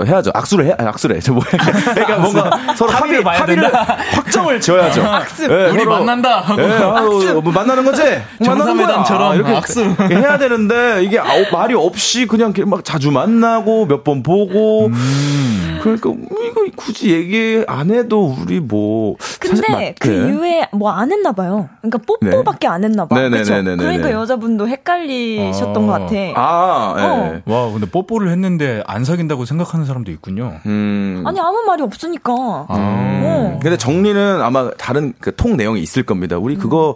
해야죠. 0.05 0.31
악수를 0.33 0.65
해, 0.65 0.71
아니, 0.77 0.87
악수를 0.89 1.15
해. 1.17 1.19
저 1.19 1.33
뭐야? 1.33 1.45
그러니까 1.93 2.17
뭔가 2.19 2.73
서로 2.75 2.91
합의 2.91 3.01
합의를 3.17 3.23
봐야 3.23 3.39
합의를 3.41 3.63
된다. 3.63 3.97
확정을 4.13 4.59
지어야죠. 4.61 5.03
악수. 5.05 5.45
우리 5.45 5.85
만난다 5.85 6.39
하고. 6.41 6.61
예, 6.61 6.67
아유, 6.73 7.41
뭐 7.43 7.51
만나는 7.53 7.83
거지? 7.83 8.01
만나는 8.03 8.25
거야. 8.39 8.45
정상회담처럼 8.55 9.35
이렇게 9.35 9.55
악수. 9.55 9.81
이렇게 9.81 10.15
해야 10.15 10.37
되는데 10.37 11.03
이게 11.03 11.19
아우, 11.19 11.43
말이 11.51 11.73
없이 11.75 12.25
그냥 12.27 12.53
막 12.65 12.83
자주 12.85 13.11
만나고 13.11 13.85
몇 13.87 14.03
번 14.03 14.21
보고 14.23 14.87
음. 14.87 15.79
그러니까 15.81 16.09
이거 16.45 16.61
굳이 16.75 17.11
얘기 17.11 17.63
안 17.67 17.89
해도 17.91 18.35
우리 18.41 18.59
뭐 18.61 19.15
근데 19.39 19.61
맞- 19.71 19.95
그 19.99 20.07
네. 20.09 20.15
이후에 20.29 20.67
뭐 20.71 20.91
안 20.91 21.11
했나 21.11 21.31
봐요. 21.33 21.69
그러니까 21.81 21.99
뽀뽀밖에 22.05 22.67
안 22.67 22.83
했나 22.83 23.05
봐. 23.05 23.15
네네네네네네. 23.15 23.75
그쵸? 23.77 23.83
그러니까 23.83 24.11
여자분도 24.11 24.67
헷갈리셨던 24.67 25.75
어. 25.83 25.87
것 25.87 25.91
같아. 25.93 26.15
아, 26.35 26.95
예. 26.97 27.03
어. 27.03 27.41
와 27.45 27.71
근데 27.71 27.85
뽀뽀를 27.89 28.29
했는데 28.31 28.52
안 28.87 29.03
사귄다고 29.03 29.45
생각하는 29.45 29.85
사람도 29.85 30.11
있군요. 30.11 30.59
음. 30.65 31.23
아니 31.25 31.39
아무 31.39 31.63
말이 31.65 31.81
없으니까. 31.83 32.33
아. 32.33 32.65
어. 32.69 33.59
근데 33.61 33.77
정리는 33.77 34.41
아마 34.41 34.71
다른 34.77 35.13
그 35.19 35.31
통 35.35 35.57
내용이 35.57 35.81
있을 35.81 36.03
겁니다. 36.03 36.37
우리 36.37 36.55
그거 36.55 36.95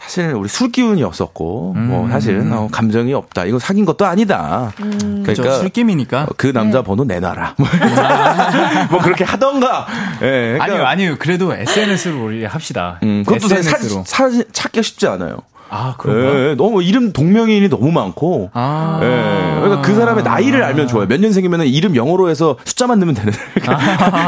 사실 0.00 0.32
우리 0.34 0.48
술 0.48 0.70
기운이었었고 0.72 1.74
뭐 1.76 2.08
사실은 2.08 2.52
어, 2.52 2.68
감정이 2.70 3.14
없다. 3.14 3.44
이거 3.44 3.58
사귄 3.58 3.84
것도 3.84 4.04
아니다. 4.04 4.72
그러니까 4.76 5.32
그러니까 5.32 5.58
술김이니까. 5.58 6.22
어, 6.24 6.28
그 6.36 6.52
남자 6.52 6.82
번호 6.82 7.04
내놔라. 7.04 7.54
뭐, 7.56 7.68
이러면서 7.74 8.02
뭐 8.90 9.00
그렇게 9.00 9.24
하던가. 9.24 9.86
예. 10.22 10.58
그러니까, 10.58 10.64
아니요 10.64 10.84
아니요 10.86 11.16
그래도 11.18 11.54
SNS로 11.54 12.24
우리 12.24 12.44
합시다. 12.44 12.98
음, 13.02 13.22
그것도 13.26 13.48
사실 13.48 13.58
SNS로. 13.58 14.04
사, 14.06 14.30
사, 14.30 14.42
찾기가 14.52 14.82
쉽지 14.82 15.06
않아요. 15.06 15.38
아 15.76 15.94
그런가? 15.98 16.50
예, 16.50 16.54
너무 16.54 16.82
이름 16.84 17.12
동명이인이 17.12 17.68
너무 17.68 17.90
많고. 17.90 18.50
아. 18.52 19.00
예. 19.02 19.60
그러니까 19.60 19.82
그 19.82 19.94
사람의 19.94 20.22
나이를 20.22 20.62
알면 20.62 20.86
좋아요. 20.86 21.08
몇 21.08 21.20
년생이면 21.20 21.62
이름 21.62 21.96
영어로 21.96 22.28
해서 22.30 22.56
숫자만 22.64 23.00
넣으면 23.00 23.14
되는. 23.16 23.32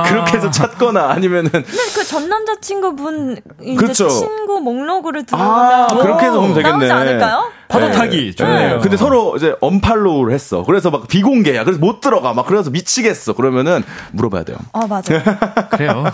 그렇게 0.09 0.37
해서 0.37 0.51
찾거나 0.51 1.11
아니면은 1.11 1.51
근데 1.51 1.67
그 1.95 2.07
전 2.17 2.29
남자친구분 2.29 3.37
이제 3.63 3.75
그쵸. 3.87 4.09
친구 4.09 4.61
목록으로 4.61 5.21
아, 5.33 5.87
들어가면 5.89 6.03
그렇게 6.03 6.25
해서 6.27 6.41
보면 6.41 6.55
되겠네. 6.55 6.71
나오지 6.89 6.93
않을까요? 6.93 7.53
파도 7.69 7.87
네. 7.89 7.93
타기 7.93 8.35
좋네요. 8.37 8.77
네. 8.77 8.79
근데 8.81 8.97
서로 8.97 9.35
이제 9.37 9.55
언팔로우를 9.61 10.33
했어. 10.33 10.63
그래서 10.65 10.91
막 10.91 11.09
비공개야. 11.09 11.65
그래서 11.65 11.81
못 11.81 12.01
들어가. 12.01 12.33
막 12.33 12.47
그래서 12.47 12.71
미치겠어. 12.71 13.33
그러면은 13.35 13.83
물어봐야 14.13 14.45
돼요. 14.45 14.57
아 14.73 14.87
맞아. 14.87 15.21
그래요. 15.71 16.05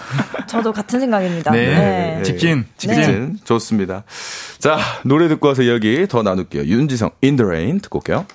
저도 0.47 0.73
같은 0.73 0.99
생각입니다. 0.99 1.51
네. 1.53 2.23
직진, 2.25 2.65
직진. 2.79 3.03
직진. 3.03 3.39
좋습니다. 3.45 4.03
자, 4.59 4.79
노래 5.05 5.22
듣고 5.29 5.49
와서 5.49 5.63
이야기 5.63 6.07
더 6.09 6.23
나눌게요. 6.23 6.65
윤지성, 6.65 7.11
In 7.23 7.37
the 7.37 7.47
Rain 7.47 7.81
듣고 7.81 7.99
올게요. 7.99 8.27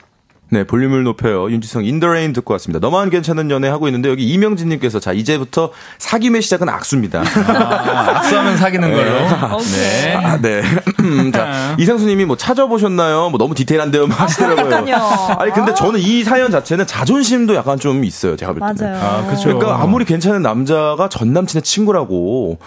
네, 0.50 0.64
볼륨을 0.64 1.04
높여요. 1.04 1.52
윤지성, 1.52 1.84
In 1.84 2.00
the 2.00 2.10
Rain 2.10 2.32
듣고 2.32 2.54
왔습니다. 2.54 2.80
너만 2.80 3.10
괜찮은 3.10 3.52
연애 3.52 3.68
하고 3.68 3.90
있는데 3.90 4.08
여기 4.10 4.26
이명진님께서 4.30 5.02
자, 5.02 5.12
이제부터 5.12 5.72
사귐의 6.00 6.42
시작은 6.42 6.70
악수입니다. 6.70 7.22
아, 7.22 8.16
악수하면 8.16 8.56
사귀는 8.56 8.94
걸로. 8.94 9.12
네. 9.60 10.16
아, 10.16 10.40
네. 10.40 10.62
자, 11.34 11.76
이상수님이 11.78 12.24
뭐 12.24 12.38
찾아보셨나요? 12.38 13.30
뭐 13.30 13.38
너무 13.38 13.56
디테일한데요? 13.56 14.08
막 14.08 14.22
하시더라고요. 14.22 14.96
아니, 15.38 15.52
근데 15.52 15.74
저는 15.74 16.00
이 16.00 16.24
사연 16.24 16.50
자체는 16.50 16.88
자존심도 16.88 17.54
약간 17.54 17.78
좀 17.78 18.06
있어요. 18.06 18.38
제가 18.38 18.54
볼 18.54 18.62
때는. 18.74 18.94
맞아요. 18.94 19.04
아, 19.04 19.30
그쵸. 19.30 19.50
그러니까 19.50 19.82
아무리 19.82 20.06
괜찮은 20.06 20.42
남자가 20.42 21.10
전 21.10 21.34
남친의 21.34 21.64
친구라고 21.64 22.58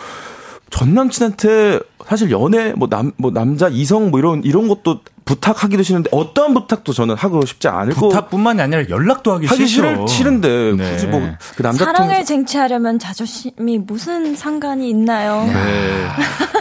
전 0.70 0.94
남친한테 0.94 1.80
사실 2.06 2.30
연애 2.30 2.72
뭐 2.72 2.88
남 2.88 3.12
뭐 3.18 3.30
남자 3.32 3.68
이성 3.68 4.10
뭐 4.10 4.18
이런 4.20 4.42
이런 4.44 4.68
것도 4.68 5.00
부탁하기도 5.30 5.82
싫은데 5.84 6.10
어떠한 6.12 6.54
부탁도 6.54 6.92
저는 6.92 7.14
하고 7.14 7.44
싶지 7.46 7.68
않을 7.68 7.94
거 7.94 8.08
부탁뿐만이 8.08 8.60
아니라 8.60 8.82
연락도 8.88 9.32
하기, 9.34 9.46
하기 9.46 9.66
싫죠. 9.66 9.90
싫을 9.92 10.08
싫은데 10.08 10.72
네. 10.76 10.92
굳이 10.92 11.06
뭐 11.06 11.20
그 11.56 11.62
남자 11.62 11.84
사랑을 11.84 12.08
통해서 12.08 12.24
쟁취하려면 12.24 12.98
자존심이 12.98 13.78
무슨 13.78 14.34
상관이 14.34 14.88
있나요? 14.90 15.44
네. 15.46 16.06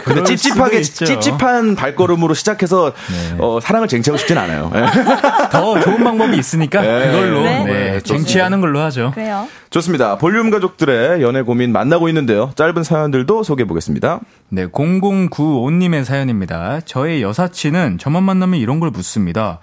근데 0.04 0.22
그럴 0.22 0.24
찝찝하게. 0.24 0.82
찝찝한 0.82 1.74
발걸음으로 1.76 2.34
시작해서 2.34 2.92
네. 3.10 3.36
어, 3.38 3.58
사랑을 3.60 3.88
쟁취하고 3.88 4.18
싶진 4.18 4.38
않아요. 4.38 4.70
네. 4.72 4.82
더 5.50 5.80
좋은 5.80 6.02
방법이 6.04 6.36
있으니까 6.38 6.80
네. 6.80 7.06
그걸로 7.10 7.42
네. 7.42 7.64
네, 7.64 8.00
쟁취하는 8.00 8.60
걸로 8.60 8.80
하죠. 8.80 9.10
그래요. 9.14 9.48
좋습니다. 9.70 10.18
볼륨 10.18 10.50
가족들의 10.50 11.22
연애 11.22 11.42
고민 11.42 11.72
만나고 11.72 12.08
있는데요. 12.08 12.50
짧은 12.56 12.82
사연들도 12.82 13.42
소개해 13.42 13.66
보겠습니다. 13.68 14.20
네, 14.48 14.66
0095님의 14.66 16.04
사연입니다. 16.04 16.80
저의 16.84 17.22
여사친은 17.22 17.98
저만 17.98 18.22
만나면 18.24 18.59
이런 18.60 18.80
걸 18.80 18.90
묻습니다. 18.90 19.58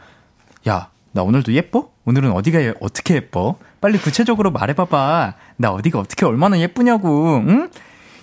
야, 0.67 0.89
나 1.11 1.23
오늘도 1.23 1.53
예뻐? 1.53 1.89
오늘은 2.05 2.31
어디가 2.31 2.61
예- 2.61 2.73
어떻게 2.81 3.15
예뻐? 3.15 3.55
빨리 3.81 3.97
구체적으로 3.97 4.51
말해봐봐. 4.51 5.33
나 5.57 5.71
어디가 5.71 5.99
어떻게 5.99 6.25
얼마나 6.25 6.59
예쁘냐고, 6.59 7.37
응? 7.47 7.69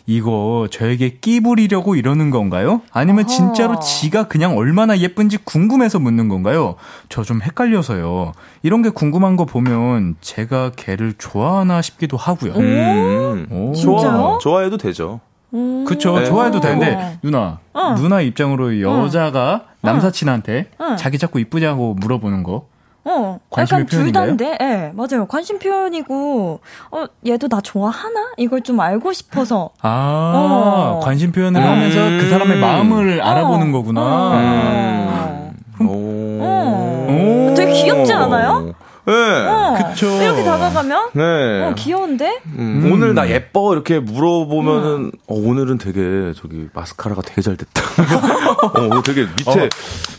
이거 0.07 0.69
저에게 0.71 1.17
끼 1.21 1.41
부리려고 1.41 1.95
이러는 1.95 2.29
건가요? 2.31 2.83
아니면 2.93 3.27
진짜로 3.27 3.81
지가 3.81 4.25
그냥 4.29 4.55
얼마나 4.59 4.99
예쁜지 4.99 5.39
궁금해서 5.45 5.99
묻는 5.99 6.29
건가요? 6.29 6.75
저 7.09 7.23
좀 7.23 7.41
헷갈려서요. 7.41 8.33
이런 8.63 8.83
게 8.83 8.91
궁금한 8.91 9.37
거 9.37 9.47
보면 9.47 10.17
제가 10.21 10.73
걔를 10.77 11.15
좋아하나 11.17 11.81
싶기도 11.81 12.19
하고요. 12.19 12.53
음. 12.53 13.47
오. 13.51 13.73
좋아, 13.75 14.39
좋아해도 14.39 14.77
되죠. 14.77 15.21
그쵸. 15.87 16.19
네. 16.19 16.25
좋아해도 16.27 16.61
되는데, 16.61 16.95
어. 16.97 17.13
누나. 17.23 17.59
어. 17.73 17.95
누나 17.95 18.21
입장으로 18.21 18.81
여자가 18.83 19.67
남사친한테 19.85 20.71
어. 20.79 20.97
자기 20.97 21.19
자꾸 21.19 21.41
이쁘냐고 21.41 21.95
물어보는 21.95 22.43
거. 22.43 22.67
어, 23.07 23.39
관심의 23.51 23.81
약간 23.83 23.87
둘 23.87 23.99
표현인가요? 24.13 24.25
다인데, 24.25 24.59
예, 24.63 24.65
네, 24.67 24.93
맞아요. 24.95 25.27
관심 25.27 25.59
표현이고, 25.59 26.61
어, 26.91 27.05
얘도 27.27 27.49
나 27.49 27.61
좋아하나? 27.61 28.33
이걸 28.39 28.63
좀 28.63 28.81
알고 28.81 29.13
싶어서. 29.13 29.71
아, 29.83 30.33
어. 30.35 31.01
관심 31.03 31.31
표현을 31.31 31.63
하면서 31.63 32.01
그 32.19 32.31
사람의 32.31 32.59
마음을 32.59 33.21
알아보는 33.21 33.73
거구나. 33.73 34.01
어. 34.03 35.53
오. 35.81 35.85
오. 35.87 37.55
되게 37.55 37.73
귀엽지 37.73 38.13
않아요? 38.15 38.75
네. 39.07 39.13
어, 39.13 39.75
그쵸. 39.77 40.14
이렇게 40.35 40.45
다가가면, 40.45 41.11
네. 41.15 41.23
어, 41.65 41.75
귀여운데? 41.77 42.41
음, 42.59 42.91
오늘 42.93 43.15
나 43.15 43.29
예뻐 43.29 43.73
이렇게 43.73 43.99
물어보면은 44.01 45.13
어, 45.27 45.35
오늘은 45.35 45.79
되게 45.79 46.33
저기 46.37 46.67
마스카라가 46.73 47.23
되게 47.23 47.43
잘 47.43 47.57
됐다. 47.57 47.83
어, 48.97 49.03
되게 49.03 49.23
밑에 49.37 49.69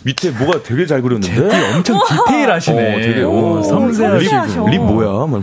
밑에 0.03 0.31
뭐가 0.31 0.63
되게 0.63 0.85
잘 0.85 1.01
그렸는데. 1.01 1.33
제티 1.35 1.73
엄청 1.75 1.99
디테일하시네. 2.27 2.95
어, 2.95 2.99
되게, 3.01 3.23
오, 3.23 3.57
오, 3.59 3.61
섬세하시고. 3.63 4.29
섬세하셔. 4.29 4.67
립 4.69 4.79
뭐야? 4.81 5.25
막, 5.27 5.41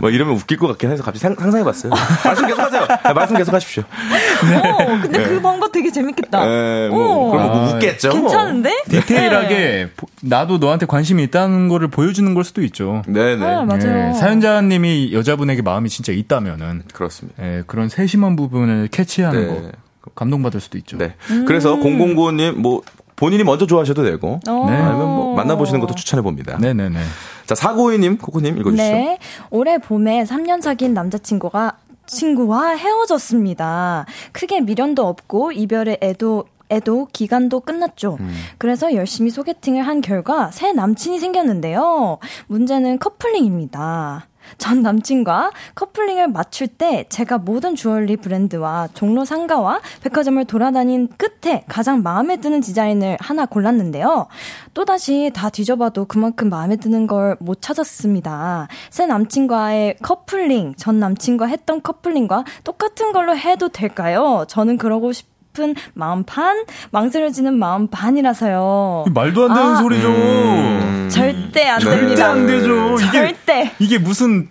막 0.00 0.12
이러면 0.14 0.34
웃길 0.36 0.58
것 0.58 0.66
같긴 0.68 0.90
해서 0.90 1.02
갑자기 1.02 1.20
상, 1.20 1.34
상상해봤어요. 1.34 1.92
말씀 2.24 2.46
계속하세요. 2.46 2.86
아, 3.02 3.12
말씀 3.12 3.36
계속하십시오. 3.36 3.82
어, 3.82 4.86
근데 5.02 5.22
그 5.24 5.40
방법 5.40 5.72
되게 5.72 5.90
재밌겠다. 5.90 6.44
네, 6.44 6.88
뭐 6.88 7.28
어. 7.28 7.30
그럼 7.30 7.46
뭐 7.46 7.66
아, 7.68 7.74
웃겠죠. 7.74 8.10
괜찮은데? 8.10 8.82
디테일하게 8.88 9.90
보- 9.96 10.06
나도 10.22 10.58
너한테 10.58 10.86
관심이 10.86 11.22
있다는 11.24 11.68
거를 11.68 11.88
보여주는 11.88 12.32
걸 12.34 12.43
수도 12.44 12.62
있죠. 12.62 13.02
네네. 13.06 13.44
아, 13.44 13.64
맞아요. 13.64 14.10
예, 14.10 14.12
사연자님이 14.12 15.12
여자분에게 15.12 15.62
마음이 15.62 15.88
진짜 15.88 16.12
있다면은 16.12 16.82
그렇습니다. 16.92 17.42
예, 17.42 17.62
그런 17.66 17.88
세심한 17.88 18.36
부분을 18.36 18.88
캐치하는 18.88 19.40
네. 19.40 19.46
거 19.46 19.70
감동받을 20.14 20.60
수도 20.60 20.78
있죠. 20.78 20.96
네. 20.98 21.14
그래서 21.46 21.76
0095님 21.76 22.54
뭐 22.54 22.82
본인이 23.16 23.44
먼저 23.44 23.66
좋아하셔도 23.66 24.02
되고 24.02 24.40
어. 24.48 24.66
네. 24.68 24.76
아니면 24.76 24.98
뭐 24.98 25.34
만나보시는 25.36 25.80
것도 25.80 25.94
추천해 25.94 26.22
봅니다. 26.22 26.58
네네네. 26.58 26.98
자, 27.46 27.54
4952님, 27.54 28.20
코코님 28.20 28.58
읽어주시죠. 28.58 28.82
네. 28.82 29.18
올해 29.50 29.78
봄에 29.78 30.24
3년 30.24 30.62
사귄 30.62 30.94
남자친구가 30.94 31.78
친구와 32.06 32.76
헤어졌습니다. 32.76 34.06
크게 34.32 34.60
미련도 34.60 35.06
없고 35.06 35.52
이별의 35.52 35.98
애도 36.02 36.44
애도 36.74 37.08
기간도 37.12 37.60
끝났죠. 37.60 38.18
그래서 38.58 38.94
열심히 38.94 39.30
소개팅을 39.30 39.86
한 39.86 40.00
결과 40.00 40.50
새 40.50 40.72
남친이 40.72 41.18
생겼는데요. 41.18 42.18
문제는 42.48 42.98
커플링입니다. 42.98 44.26
전 44.58 44.82
남친과 44.82 45.52
커플링을 45.74 46.28
맞출 46.28 46.66
때 46.66 47.06
제가 47.08 47.38
모든 47.38 47.74
주얼리 47.74 48.18
브랜드와 48.18 48.88
종로 48.92 49.24
상가와 49.24 49.80
백화점을 50.02 50.44
돌아다닌 50.44 51.08
끝에 51.16 51.64
가장 51.66 52.02
마음에 52.02 52.36
드는 52.36 52.60
디자인을 52.60 53.16
하나 53.20 53.46
골랐는데요. 53.46 54.26
또다시 54.74 55.30
다 55.34 55.48
뒤져봐도 55.48 56.04
그만큼 56.04 56.50
마음에 56.50 56.76
드는 56.76 57.06
걸 57.06 57.36
못 57.40 57.62
찾았습니다. 57.62 58.68
새 58.90 59.06
남친과의 59.06 59.96
커플링, 60.02 60.74
전 60.76 61.00
남친과 61.00 61.46
했던 61.46 61.82
커플링과 61.82 62.44
똑같은 62.64 63.12
걸로 63.12 63.36
해도 63.36 63.68
될까요? 63.68 64.44
저는 64.48 64.78
그러고 64.78 65.12
싶 65.12 65.33
은 65.60 65.74
마음 65.94 66.24
반, 66.24 66.64
망설여지는 66.90 67.56
마음 67.56 67.86
반이라서요. 67.86 69.04
말도 69.14 69.44
안 69.44 69.54
되는 69.54 69.72
아. 69.72 69.76
소리죠. 69.76 70.08
음. 70.08 71.08
절대 71.12 71.68
안 71.68 71.78
네. 71.78 71.84
절대 71.84 72.00
됩니다. 72.00 72.30
안 72.30 72.46
되죠. 72.46 72.96
이게 72.98 73.10
절대. 73.12 73.70
이게 73.78 73.98
무슨 73.98 74.48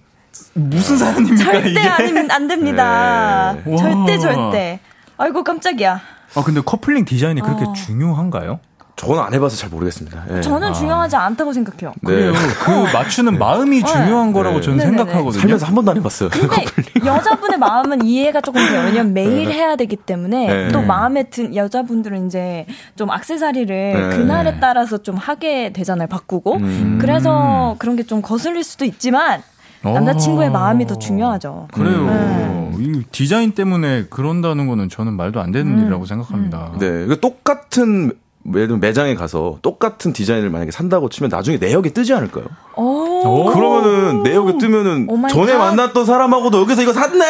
무슨 0.53 0.97
사연입니까 0.97 1.51
절대 1.51 1.69
이게? 1.69 1.79
아니, 1.81 2.31
안 2.31 2.47
됩니다. 2.47 3.53
네. 3.65 3.75
절대 3.75 4.13
와. 4.13 4.17
절대. 4.19 4.79
아이고 5.17 5.43
깜짝이야. 5.43 5.99
아 6.35 6.43
근데 6.43 6.61
커플링 6.61 7.03
디자인이 7.03 7.41
그렇게 7.41 7.65
어. 7.65 7.73
중요한가요? 7.73 8.61
저는 9.05 9.21
안 9.21 9.33
해봐서 9.33 9.57
잘 9.57 9.69
모르겠습니다. 9.71 10.23
예. 10.37 10.41
저는 10.41 10.73
중요하지 10.73 11.15
않다고 11.15 11.51
생각해요. 11.51 11.93
네. 12.01 12.11
그래요. 12.13 12.33
그 12.63 12.71
맞추는 12.93 13.37
마음이 13.39 13.83
중요한 13.83 14.31
거라고 14.31 14.61
저는 14.61 14.77
네네네. 14.77 14.97
생각하거든요. 14.97 15.41
살면서 15.41 15.65
한 15.65 15.75
번도 15.75 15.91
안 15.91 15.97
해봤어요. 15.97 16.29
근데 16.29 16.65
여자분의 17.05 17.57
마음은 17.57 18.05
이해가 18.05 18.41
조금 18.41 18.65
돼요. 18.65 18.81
왜냐면 18.85 19.13
매일 19.13 19.49
해야 19.51 19.75
되기 19.75 19.95
때문에 19.95 20.47
네. 20.47 20.71
또 20.71 20.81
마음에 20.81 21.23
든 21.23 21.55
여자분들은 21.55 22.27
이제 22.27 22.65
좀 22.95 23.09
악세사리를 23.09 23.75
네. 24.09 24.15
그날에 24.17 24.59
따라서 24.59 24.99
좀 24.99 25.15
하게 25.17 25.73
되잖아요. 25.73 26.07
바꾸고. 26.07 26.57
음. 26.57 26.97
그래서 27.01 27.75
그런 27.79 27.95
게 27.95 28.03
좀 28.03 28.21
거슬릴 28.21 28.63
수도 28.65 28.83
있지만 28.83 29.41
남자친구의 29.81 30.49
어. 30.49 30.51
마음이 30.51 30.85
더 30.87 30.99
중요하죠. 30.99 31.67
그래요. 31.73 31.99
음. 31.99 32.75
이 32.79 33.03
디자인 33.11 33.53
때문에 33.53 34.05
그런다는 34.09 34.67
거는 34.67 34.89
저는 34.89 35.13
말도 35.13 35.39
안 35.39 35.51
되는 35.51 35.71
음. 35.73 35.79
일이라고 35.79 36.05
생각합니다. 36.05 36.73
네. 36.79 37.05
그 37.05 37.19
똑같은 37.21 38.11
예를 38.47 38.67
들면 38.67 38.79
매장에 38.81 39.15
가서 39.15 39.57
똑같은 39.61 40.11
디자인을 40.11 40.49
만약에 40.49 40.71
산다고 40.71 41.07
치면 41.09 41.29
나중에 41.29 41.57
내역에 41.57 41.91
뜨지 41.91 42.13
않을까요? 42.13 42.45
오. 42.75 43.45
그러면은 43.53 44.23
내역에 44.23 44.57
뜨면은 44.57 45.07
전에 45.29 45.53
갓. 45.53 45.59
만났던 45.59 46.05
사람하고도 46.05 46.59
여기서 46.61 46.81
이거 46.81 46.91
샀네! 46.93 47.23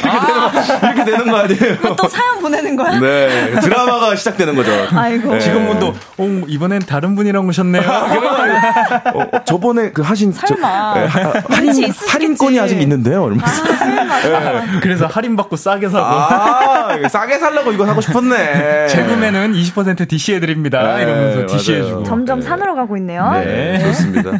이렇게, 0.00 0.26
되는, 0.26 0.94
이렇게 0.94 1.04
되는 1.10 1.30
거 1.30 1.36
아니에요? 1.38 1.96
또 1.96 2.08
사연 2.08 2.38
보내는 2.40 2.76
거야? 2.76 2.98
네. 2.98 3.60
드라마가 3.60 4.14
시작되는 4.16 4.54
거죠. 4.54 4.70
아이고. 4.94 5.32
네. 5.34 5.40
직원분도 5.40 5.94
어, 6.18 6.42
이번엔 6.46 6.80
다른 6.80 7.14
분이랑 7.14 7.46
오셨네요. 7.48 7.82
어, 9.14 9.20
어, 9.32 9.44
저번에 9.44 9.90
그 9.92 10.02
하신 10.02 10.32
저- 10.32 10.46
설마. 10.46 10.94
예, 10.96 11.06
하- 11.06 11.32
같이 11.32 11.66
할인. 11.82 11.92
할인권이 12.08 12.60
아직 12.60 12.80
있는데요. 12.80 13.26
이러면서. 13.26 13.44
아, 13.46 13.76
설마, 13.76 14.20
설마. 14.20 14.80
그래서 14.80 15.06
할인 15.06 15.36
받고 15.36 15.56
싸게 15.56 15.88
사고 15.88 16.04
아, 16.04 17.08
싸게 17.08 17.38
살려고 17.38 17.72
이거 17.72 17.86
사고 17.86 18.00
싶었네. 18.00 18.88
재구매는 18.88 19.52
20% 19.52 20.08
DC 20.08 20.34
해드립니다. 20.34 20.96
네, 20.96 21.02
이러면서 21.04 21.46
DC 21.46 21.72
맞아요. 21.72 21.84
해주고. 21.84 22.04
점점 22.04 22.40
산으로 22.42 22.74
가고 22.74 22.96
있네요. 22.96 23.30
네, 23.32 23.78
좋습니다. 23.80 24.32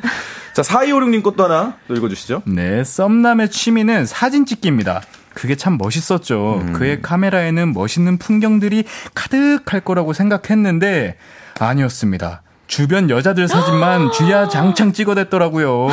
자, 0.52 0.60
4256님 0.62 1.22
것도 1.22 1.44
하나 1.44 1.74
또 1.88 1.94
읽어주시죠. 1.94 2.42
네, 2.46 2.84
썸남의 2.84 3.50
취미는 3.50 4.04
사진 4.06 4.44
찍기입니다. 4.44 5.00
그게 5.34 5.56
참 5.56 5.78
멋있었죠. 5.78 6.60
음. 6.62 6.72
그의 6.72 7.02
카메라에는 7.02 7.72
멋있는 7.72 8.18
풍경들이 8.18 8.84
가득할 9.14 9.80
거라고 9.80 10.12
생각했는데 10.12 11.16
아니었습니다. 11.58 12.42
주변 12.66 13.10
여자들 13.10 13.48
사진만 13.48 14.10
주야장창 14.16 14.94
찍어댔더라고요. 14.94 15.88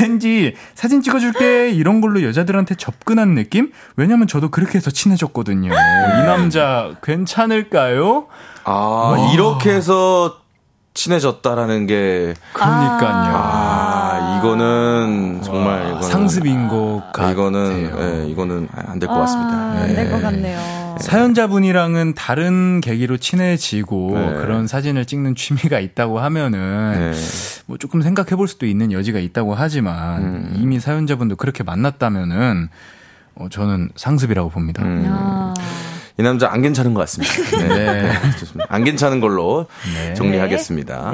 왠지 0.00 0.56
사진 0.74 1.00
찍어줄게 1.00 1.70
이런 1.70 2.00
걸로 2.00 2.24
여자들한테 2.24 2.74
접근한 2.74 3.36
느낌? 3.36 3.70
왜냐면 3.96 4.26
저도 4.26 4.50
그렇게 4.50 4.78
해서 4.78 4.90
친해졌거든요. 4.90 5.72
이 5.72 6.26
남자 6.26 6.94
괜찮을까요? 7.04 8.26
아, 8.64 9.30
이렇게 9.32 9.70
해서 9.70 10.38
친해졌다라는 10.94 11.86
게, 11.86 12.34
그러니까요. 12.52 13.32
아, 13.34 13.81
이거는 14.42 15.40
정말, 15.42 15.86
이거는. 15.88 16.02
상습인 16.02 16.68
것 16.68 17.02
아, 17.08 17.12
같아요. 17.12 17.32
이거는, 17.32 18.24
예, 18.26 18.28
이거는 18.30 18.68
안 18.74 18.98
될 18.98 19.08
것 19.08 19.14
같습니다. 19.20 19.52
아, 19.54 19.76
예. 19.78 19.82
안될 19.90 20.10
것 20.10 20.20
같네요. 20.22 20.82
사연자분이랑은 21.00 22.14
다른 22.14 22.80
계기로 22.80 23.16
친해지고 23.16 24.12
네. 24.14 24.34
그런 24.40 24.66
사진을 24.66 25.04
찍는 25.06 25.34
취미가 25.34 25.80
있다고 25.80 26.20
하면은 26.20 27.12
네. 27.12 27.18
뭐 27.66 27.78
조금 27.78 28.02
생각해 28.02 28.36
볼 28.36 28.46
수도 28.46 28.66
있는 28.66 28.92
여지가 28.92 29.18
있다고 29.18 29.54
하지만 29.54 30.22
음. 30.22 30.56
이미 30.60 30.78
사연자분도 30.80 31.36
그렇게 31.36 31.62
만났다면은 31.64 32.68
어, 33.34 33.48
저는 33.50 33.88
상습이라고 33.96 34.50
봅니다. 34.50 34.82
음. 34.82 35.04
아. 35.08 35.54
이 36.18 36.22
남자 36.22 36.52
안 36.52 36.60
괜찮은 36.60 36.92
것 36.92 37.00
같습니다. 37.00 37.32
네. 37.56 37.68
네. 38.02 38.12
좋습니다. 38.38 38.66
안 38.68 38.84
괜찮은 38.84 39.20
걸로 39.20 39.66
네. 39.94 40.12
정리하겠습니다. 40.14 41.12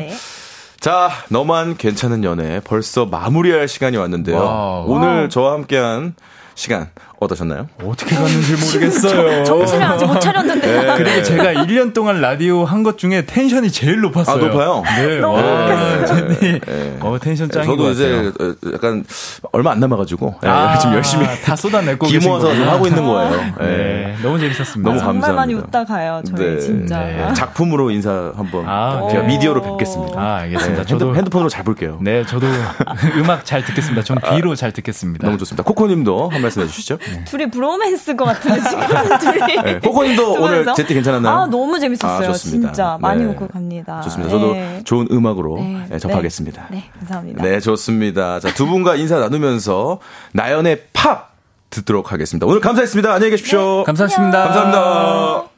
네. 0.78 0.80
자, 0.80 1.10
너만 1.28 1.76
괜찮은 1.76 2.22
연애 2.24 2.60
벌써 2.60 3.04
마무리할 3.04 3.66
시간이 3.68 3.96
왔는데요. 3.96 4.36
Wow. 4.36 4.84
오늘 4.88 5.28
저와 5.28 5.52
함께한 5.54 6.14
시간 6.54 6.90
어떠셨나요? 7.20 7.66
어떻게 7.82 8.14
갔는지 8.14 8.52
모르겠어요. 8.52 9.42
정신을 9.44 9.82
아직 9.84 10.06
못 10.06 10.20
차렸는데. 10.20 10.94
그리고 10.96 11.22
제가 11.24 11.52
1년 11.64 11.92
동안 11.92 12.20
라디오 12.20 12.64
한 12.64 12.78
것 12.84 12.96
중에 12.96 13.26
텐션이 13.26 13.72
제일 13.72 14.00
높았어요. 14.00 14.36
아, 14.44 14.46
높아요? 14.46 14.82
네. 14.96 15.18
너무 15.18 15.34
와, 15.36 16.06
제니. 16.06 16.38
네. 16.60 16.96
어, 17.00 17.18
텐션 17.20 17.50
짱인 17.50 17.68
저도 17.70 17.82
것 17.82 17.90
이제 17.90 18.30
같아요. 18.32 18.50
어, 18.50 18.54
약간 18.72 19.04
얼마 19.50 19.72
안 19.72 19.80
남아가지고 19.80 20.36
예, 20.44 20.48
아, 20.48 20.78
지금 20.78 20.94
열심히 20.94 21.26
다 21.44 21.56
쏟아내고 21.56 22.06
기모아서 22.08 22.52
지금. 22.54 22.68
하고 22.68 22.86
있는 22.86 23.04
거예요. 23.04 23.40
예. 23.62 23.64
네. 23.66 24.16
너무 24.22 24.38
재밌었습니다. 24.38 24.88
너무 24.88 24.98
정말 25.00 25.14
감사합니다. 25.20 25.32
많이 25.32 25.54
웃다 25.54 25.84
가요, 25.84 26.22
저희 26.24 26.54
네. 26.54 26.60
진짜. 26.60 26.98
네. 27.00 27.34
작품으로 27.34 27.90
인사 27.90 28.32
한번 28.36 28.64
아, 28.68 29.08
제가 29.10 29.22
네. 29.22 29.28
미디어로 29.28 29.60
뵙겠습니다. 29.62 30.20
아, 30.20 30.36
알겠습니다. 30.42 30.82
네, 30.82 30.86
저도 30.88 31.06
핸드, 31.06 31.18
핸드폰으로 31.18 31.48
잘 31.48 31.64
볼게요. 31.64 31.98
네, 32.00 32.24
저도 32.24 32.46
음악 33.18 33.44
잘 33.44 33.64
듣겠습니다. 33.64 34.04
전 34.04 34.18
귀로 34.20 34.54
잘 34.54 34.70
듣겠습니다. 34.70 35.26
너무 35.26 35.36
좋습니다. 35.38 35.64
코코님도 35.64 36.28
한 36.28 36.40
말씀 36.42 36.62
해주시죠. 36.62 36.98
둘이 37.24 37.50
브로맨스 37.50 38.16
것 38.16 38.24
같은데 38.24 38.60
지금 38.68 39.18
둘이. 39.18 39.62
네, 39.62 39.80
코코님도 39.80 40.32
오늘 40.40 40.66
제티 40.74 40.94
괜찮았나요? 40.94 41.34
아 41.34 41.46
너무 41.46 41.78
재밌었어요. 41.78 42.30
아, 42.30 42.32
진짜 42.32 42.98
많이 43.00 43.24
네. 43.24 43.30
웃고 43.30 43.48
갑니다. 43.48 44.00
좋습니다. 44.02 44.30
저도 44.30 44.52
네. 44.52 44.82
좋은 44.84 45.08
음악으로 45.10 45.56
네. 45.56 45.86
네 45.88 45.98
접하겠습니다. 45.98 46.68
네. 46.70 46.84
감사합니다. 46.98 47.42
네, 47.42 47.60
좋습니다. 47.60 48.40
자, 48.40 48.52
두 48.54 48.66
분과 48.66 48.96
인사 48.96 49.18
나누면서 49.18 50.00
나연의 50.32 50.82
팝 50.92 51.32
듣도록 51.70 52.12
하겠습니다. 52.12 52.46
오늘 52.46 52.60
감사했습니다. 52.60 53.12
안녕히 53.12 53.30
계십시오. 53.32 53.84
감사합니다. 53.84 54.44
감사합니다. 54.44 55.57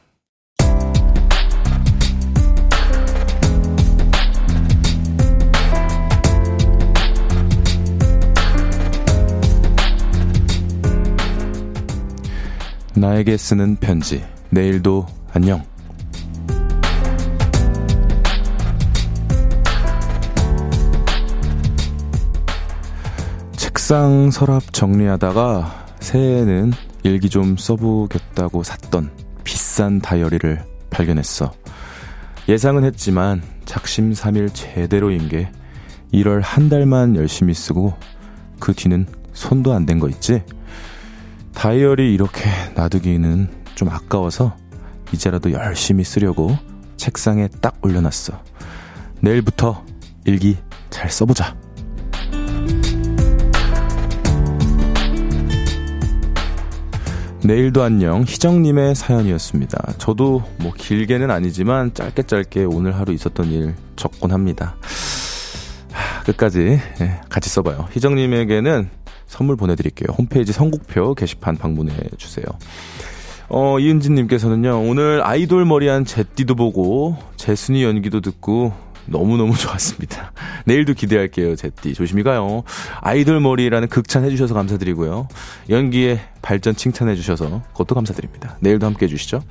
나에게 13.01 13.39
쓰는 13.39 13.77
편지. 13.77 14.23
내일도 14.51 15.07
안녕. 15.33 15.65
책상 23.57 24.31
서랍 24.31 24.73
정리하다가 24.73 25.87
새해에는 26.01 26.73
일기 27.03 27.29
좀 27.29 27.57
써보겠다고 27.57 28.63
샀던 28.63 29.11
비싼 29.45 30.01
다이어리를 30.01 30.63
발견했어. 30.91 31.53
예상은 32.49 32.85
했지만 32.85 33.43
작심삼일 33.65 34.51
제대로인 34.51 35.29
게 35.29 35.51
1월 36.13 36.41
한 36.43 36.69
달만 36.69 37.17
열심히 37.17 37.55
쓰고 37.55 37.95
그 38.59 38.73
뒤는 38.75 39.07
손도 39.33 39.73
안 39.73 39.87
댄 39.87 39.99
거 40.01 40.09
있지? 40.09 40.43
다이어리 41.55 42.15
이렇게 42.15 42.51
놔두기는 42.75 43.49
좀 43.75 43.89
아까워서 43.89 44.57
이제라도 45.13 45.53
열심히 45.53 46.05
쓰려고 46.05 46.57
책상에 46.97 47.49
딱 47.61 47.77
올려놨어. 47.83 48.43
내일부터 49.21 49.85
일기 50.25 50.57
잘 50.91 51.11
써보자. 51.11 51.57
내일도 57.43 57.83
안녕 57.83 58.23
희정님의 58.23 58.95
사연이었습니다. 58.95 59.95
저도 59.99 60.43
뭐 60.59 60.73
길게는 60.77 61.31
아니지만 61.31 61.95
짧게 61.95 62.25
짧게 62.25 62.65
오늘 62.65 62.95
하루 62.97 63.13
있었던 63.15 63.47
일 63.47 63.75
적곤 63.97 64.33
합니다. 64.33 64.77
하, 65.91 66.23
끝까지 66.23 66.81
네, 66.99 67.21
같이 67.31 67.49
써봐요. 67.49 67.89
희정님에게는 67.93 68.91
선물 69.31 69.57
보내드릴게요. 69.57 70.09
홈페이지 70.19 70.53
선곡표 70.53 71.15
게시판 71.15 71.57
방문해 71.57 71.95
주세요. 72.19 72.45
어, 73.49 73.79
이은진님께서는요, 73.79 74.83
오늘 74.89 75.23
아이돌 75.25 75.65
머리한 75.65 76.05
제띠도 76.05 76.55
보고, 76.57 77.17
제순이 77.37 77.83
연기도 77.85 78.21
듣고, 78.21 78.73
너무너무 79.07 79.55
좋았습니다. 79.59 80.33
내일도 80.67 80.95
기대할게요, 80.95 81.57
제띠. 81.57 81.95
조심히 81.95 82.23
가요. 82.25 82.63
아이돌 83.01 83.41
머리라는 83.41 83.89
극찬 83.89 84.25
해주셔서 84.25 84.55
감사드리고요. 84.55 85.27
연기의 85.69 86.21
발전 86.43 86.75
칭찬해주셔서 86.75 87.63
그것도 87.73 87.95
감사드립니다. 87.95 88.57
내일도 88.61 88.87
함께 88.87 89.07
해주시죠. 89.07 89.43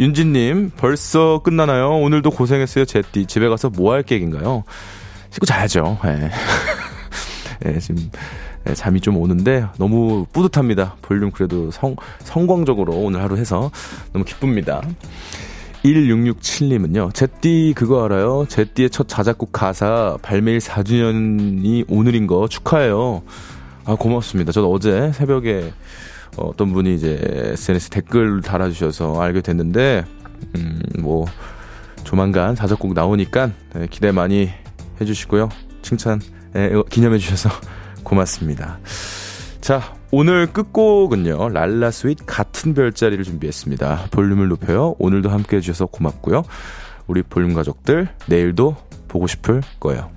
윤진님, 0.00 0.70
벌써 0.76 1.40
끝나나요? 1.42 1.90
오늘도 1.98 2.30
고생했어요, 2.30 2.84
제띠. 2.84 3.26
집에 3.26 3.48
가서 3.48 3.70
뭐 3.70 3.92
할 3.92 4.02
계획인가요? 4.02 4.64
씻고 5.30 5.46
자야죠. 5.46 5.98
예. 6.04 6.08
네. 6.10 6.30
네, 7.72 7.78
지금 7.80 8.10
네, 8.66 8.74
잠이 8.74 9.00
좀 9.00 9.16
오는데 9.16 9.64
너무 9.78 10.26
뿌듯합니다. 10.32 10.96
볼륨 11.00 11.30
그래도 11.30 11.70
성, 11.70 11.94
성광적으로 12.24 12.94
오늘 12.94 13.22
하루 13.22 13.36
해서 13.36 13.70
너무 14.12 14.24
기쁩니다. 14.24 14.82
1667님은요, 15.84 17.14
제띠 17.14 17.74
그거 17.76 18.04
알아요? 18.04 18.44
제띠의 18.48 18.90
첫 18.90 19.06
자작곡 19.06 19.52
가사 19.52 20.18
발매일 20.20 20.58
4주년이 20.58 21.84
오늘인 21.88 22.26
거 22.26 22.48
축하해요. 22.48 23.22
아, 23.84 23.94
고맙습니다. 23.94 24.50
저도 24.50 24.72
어제 24.72 25.12
새벽에 25.12 25.72
어떤 26.36 26.72
분이 26.72 26.92
이제 26.96 27.20
SNS 27.52 27.90
댓글 27.90 28.40
달아주셔서 28.40 29.20
알게 29.22 29.42
됐는데, 29.42 30.04
음, 30.56 30.80
뭐, 30.98 31.24
조만간 32.02 32.56
자작곡 32.56 32.94
나오니까 32.94 33.52
네, 33.74 33.86
기대 33.88 34.10
많이 34.10 34.50
해주시고요. 35.00 35.50
칭찬, 35.82 36.20
예, 36.56 36.72
기념해주셔서 36.90 37.48
고맙습니다. 38.06 38.78
자, 39.60 39.82
오늘 40.12 40.46
끝곡은요, 40.46 41.48
랄라 41.48 41.90
스윗 41.90 42.18
같은 42.24 42.72
별자리를 42.72 43.22
준비했습니다. 43.24 44.08
볼륨을 44.12 44.46
높여요. 44.48 44.94
오늘도 45.00 45.28
함께 45.28 45.56
해주셔서 45.56 45.86
고맙고요. 45.86 46.44
우리 47.08 47.22
볼륨 47.22 47.52
가족들, 47.52 48.08
내일도 48.26 48.76
보고 49.08 49.26
싶을 49.26 49.62
거예요. 49.80 50.15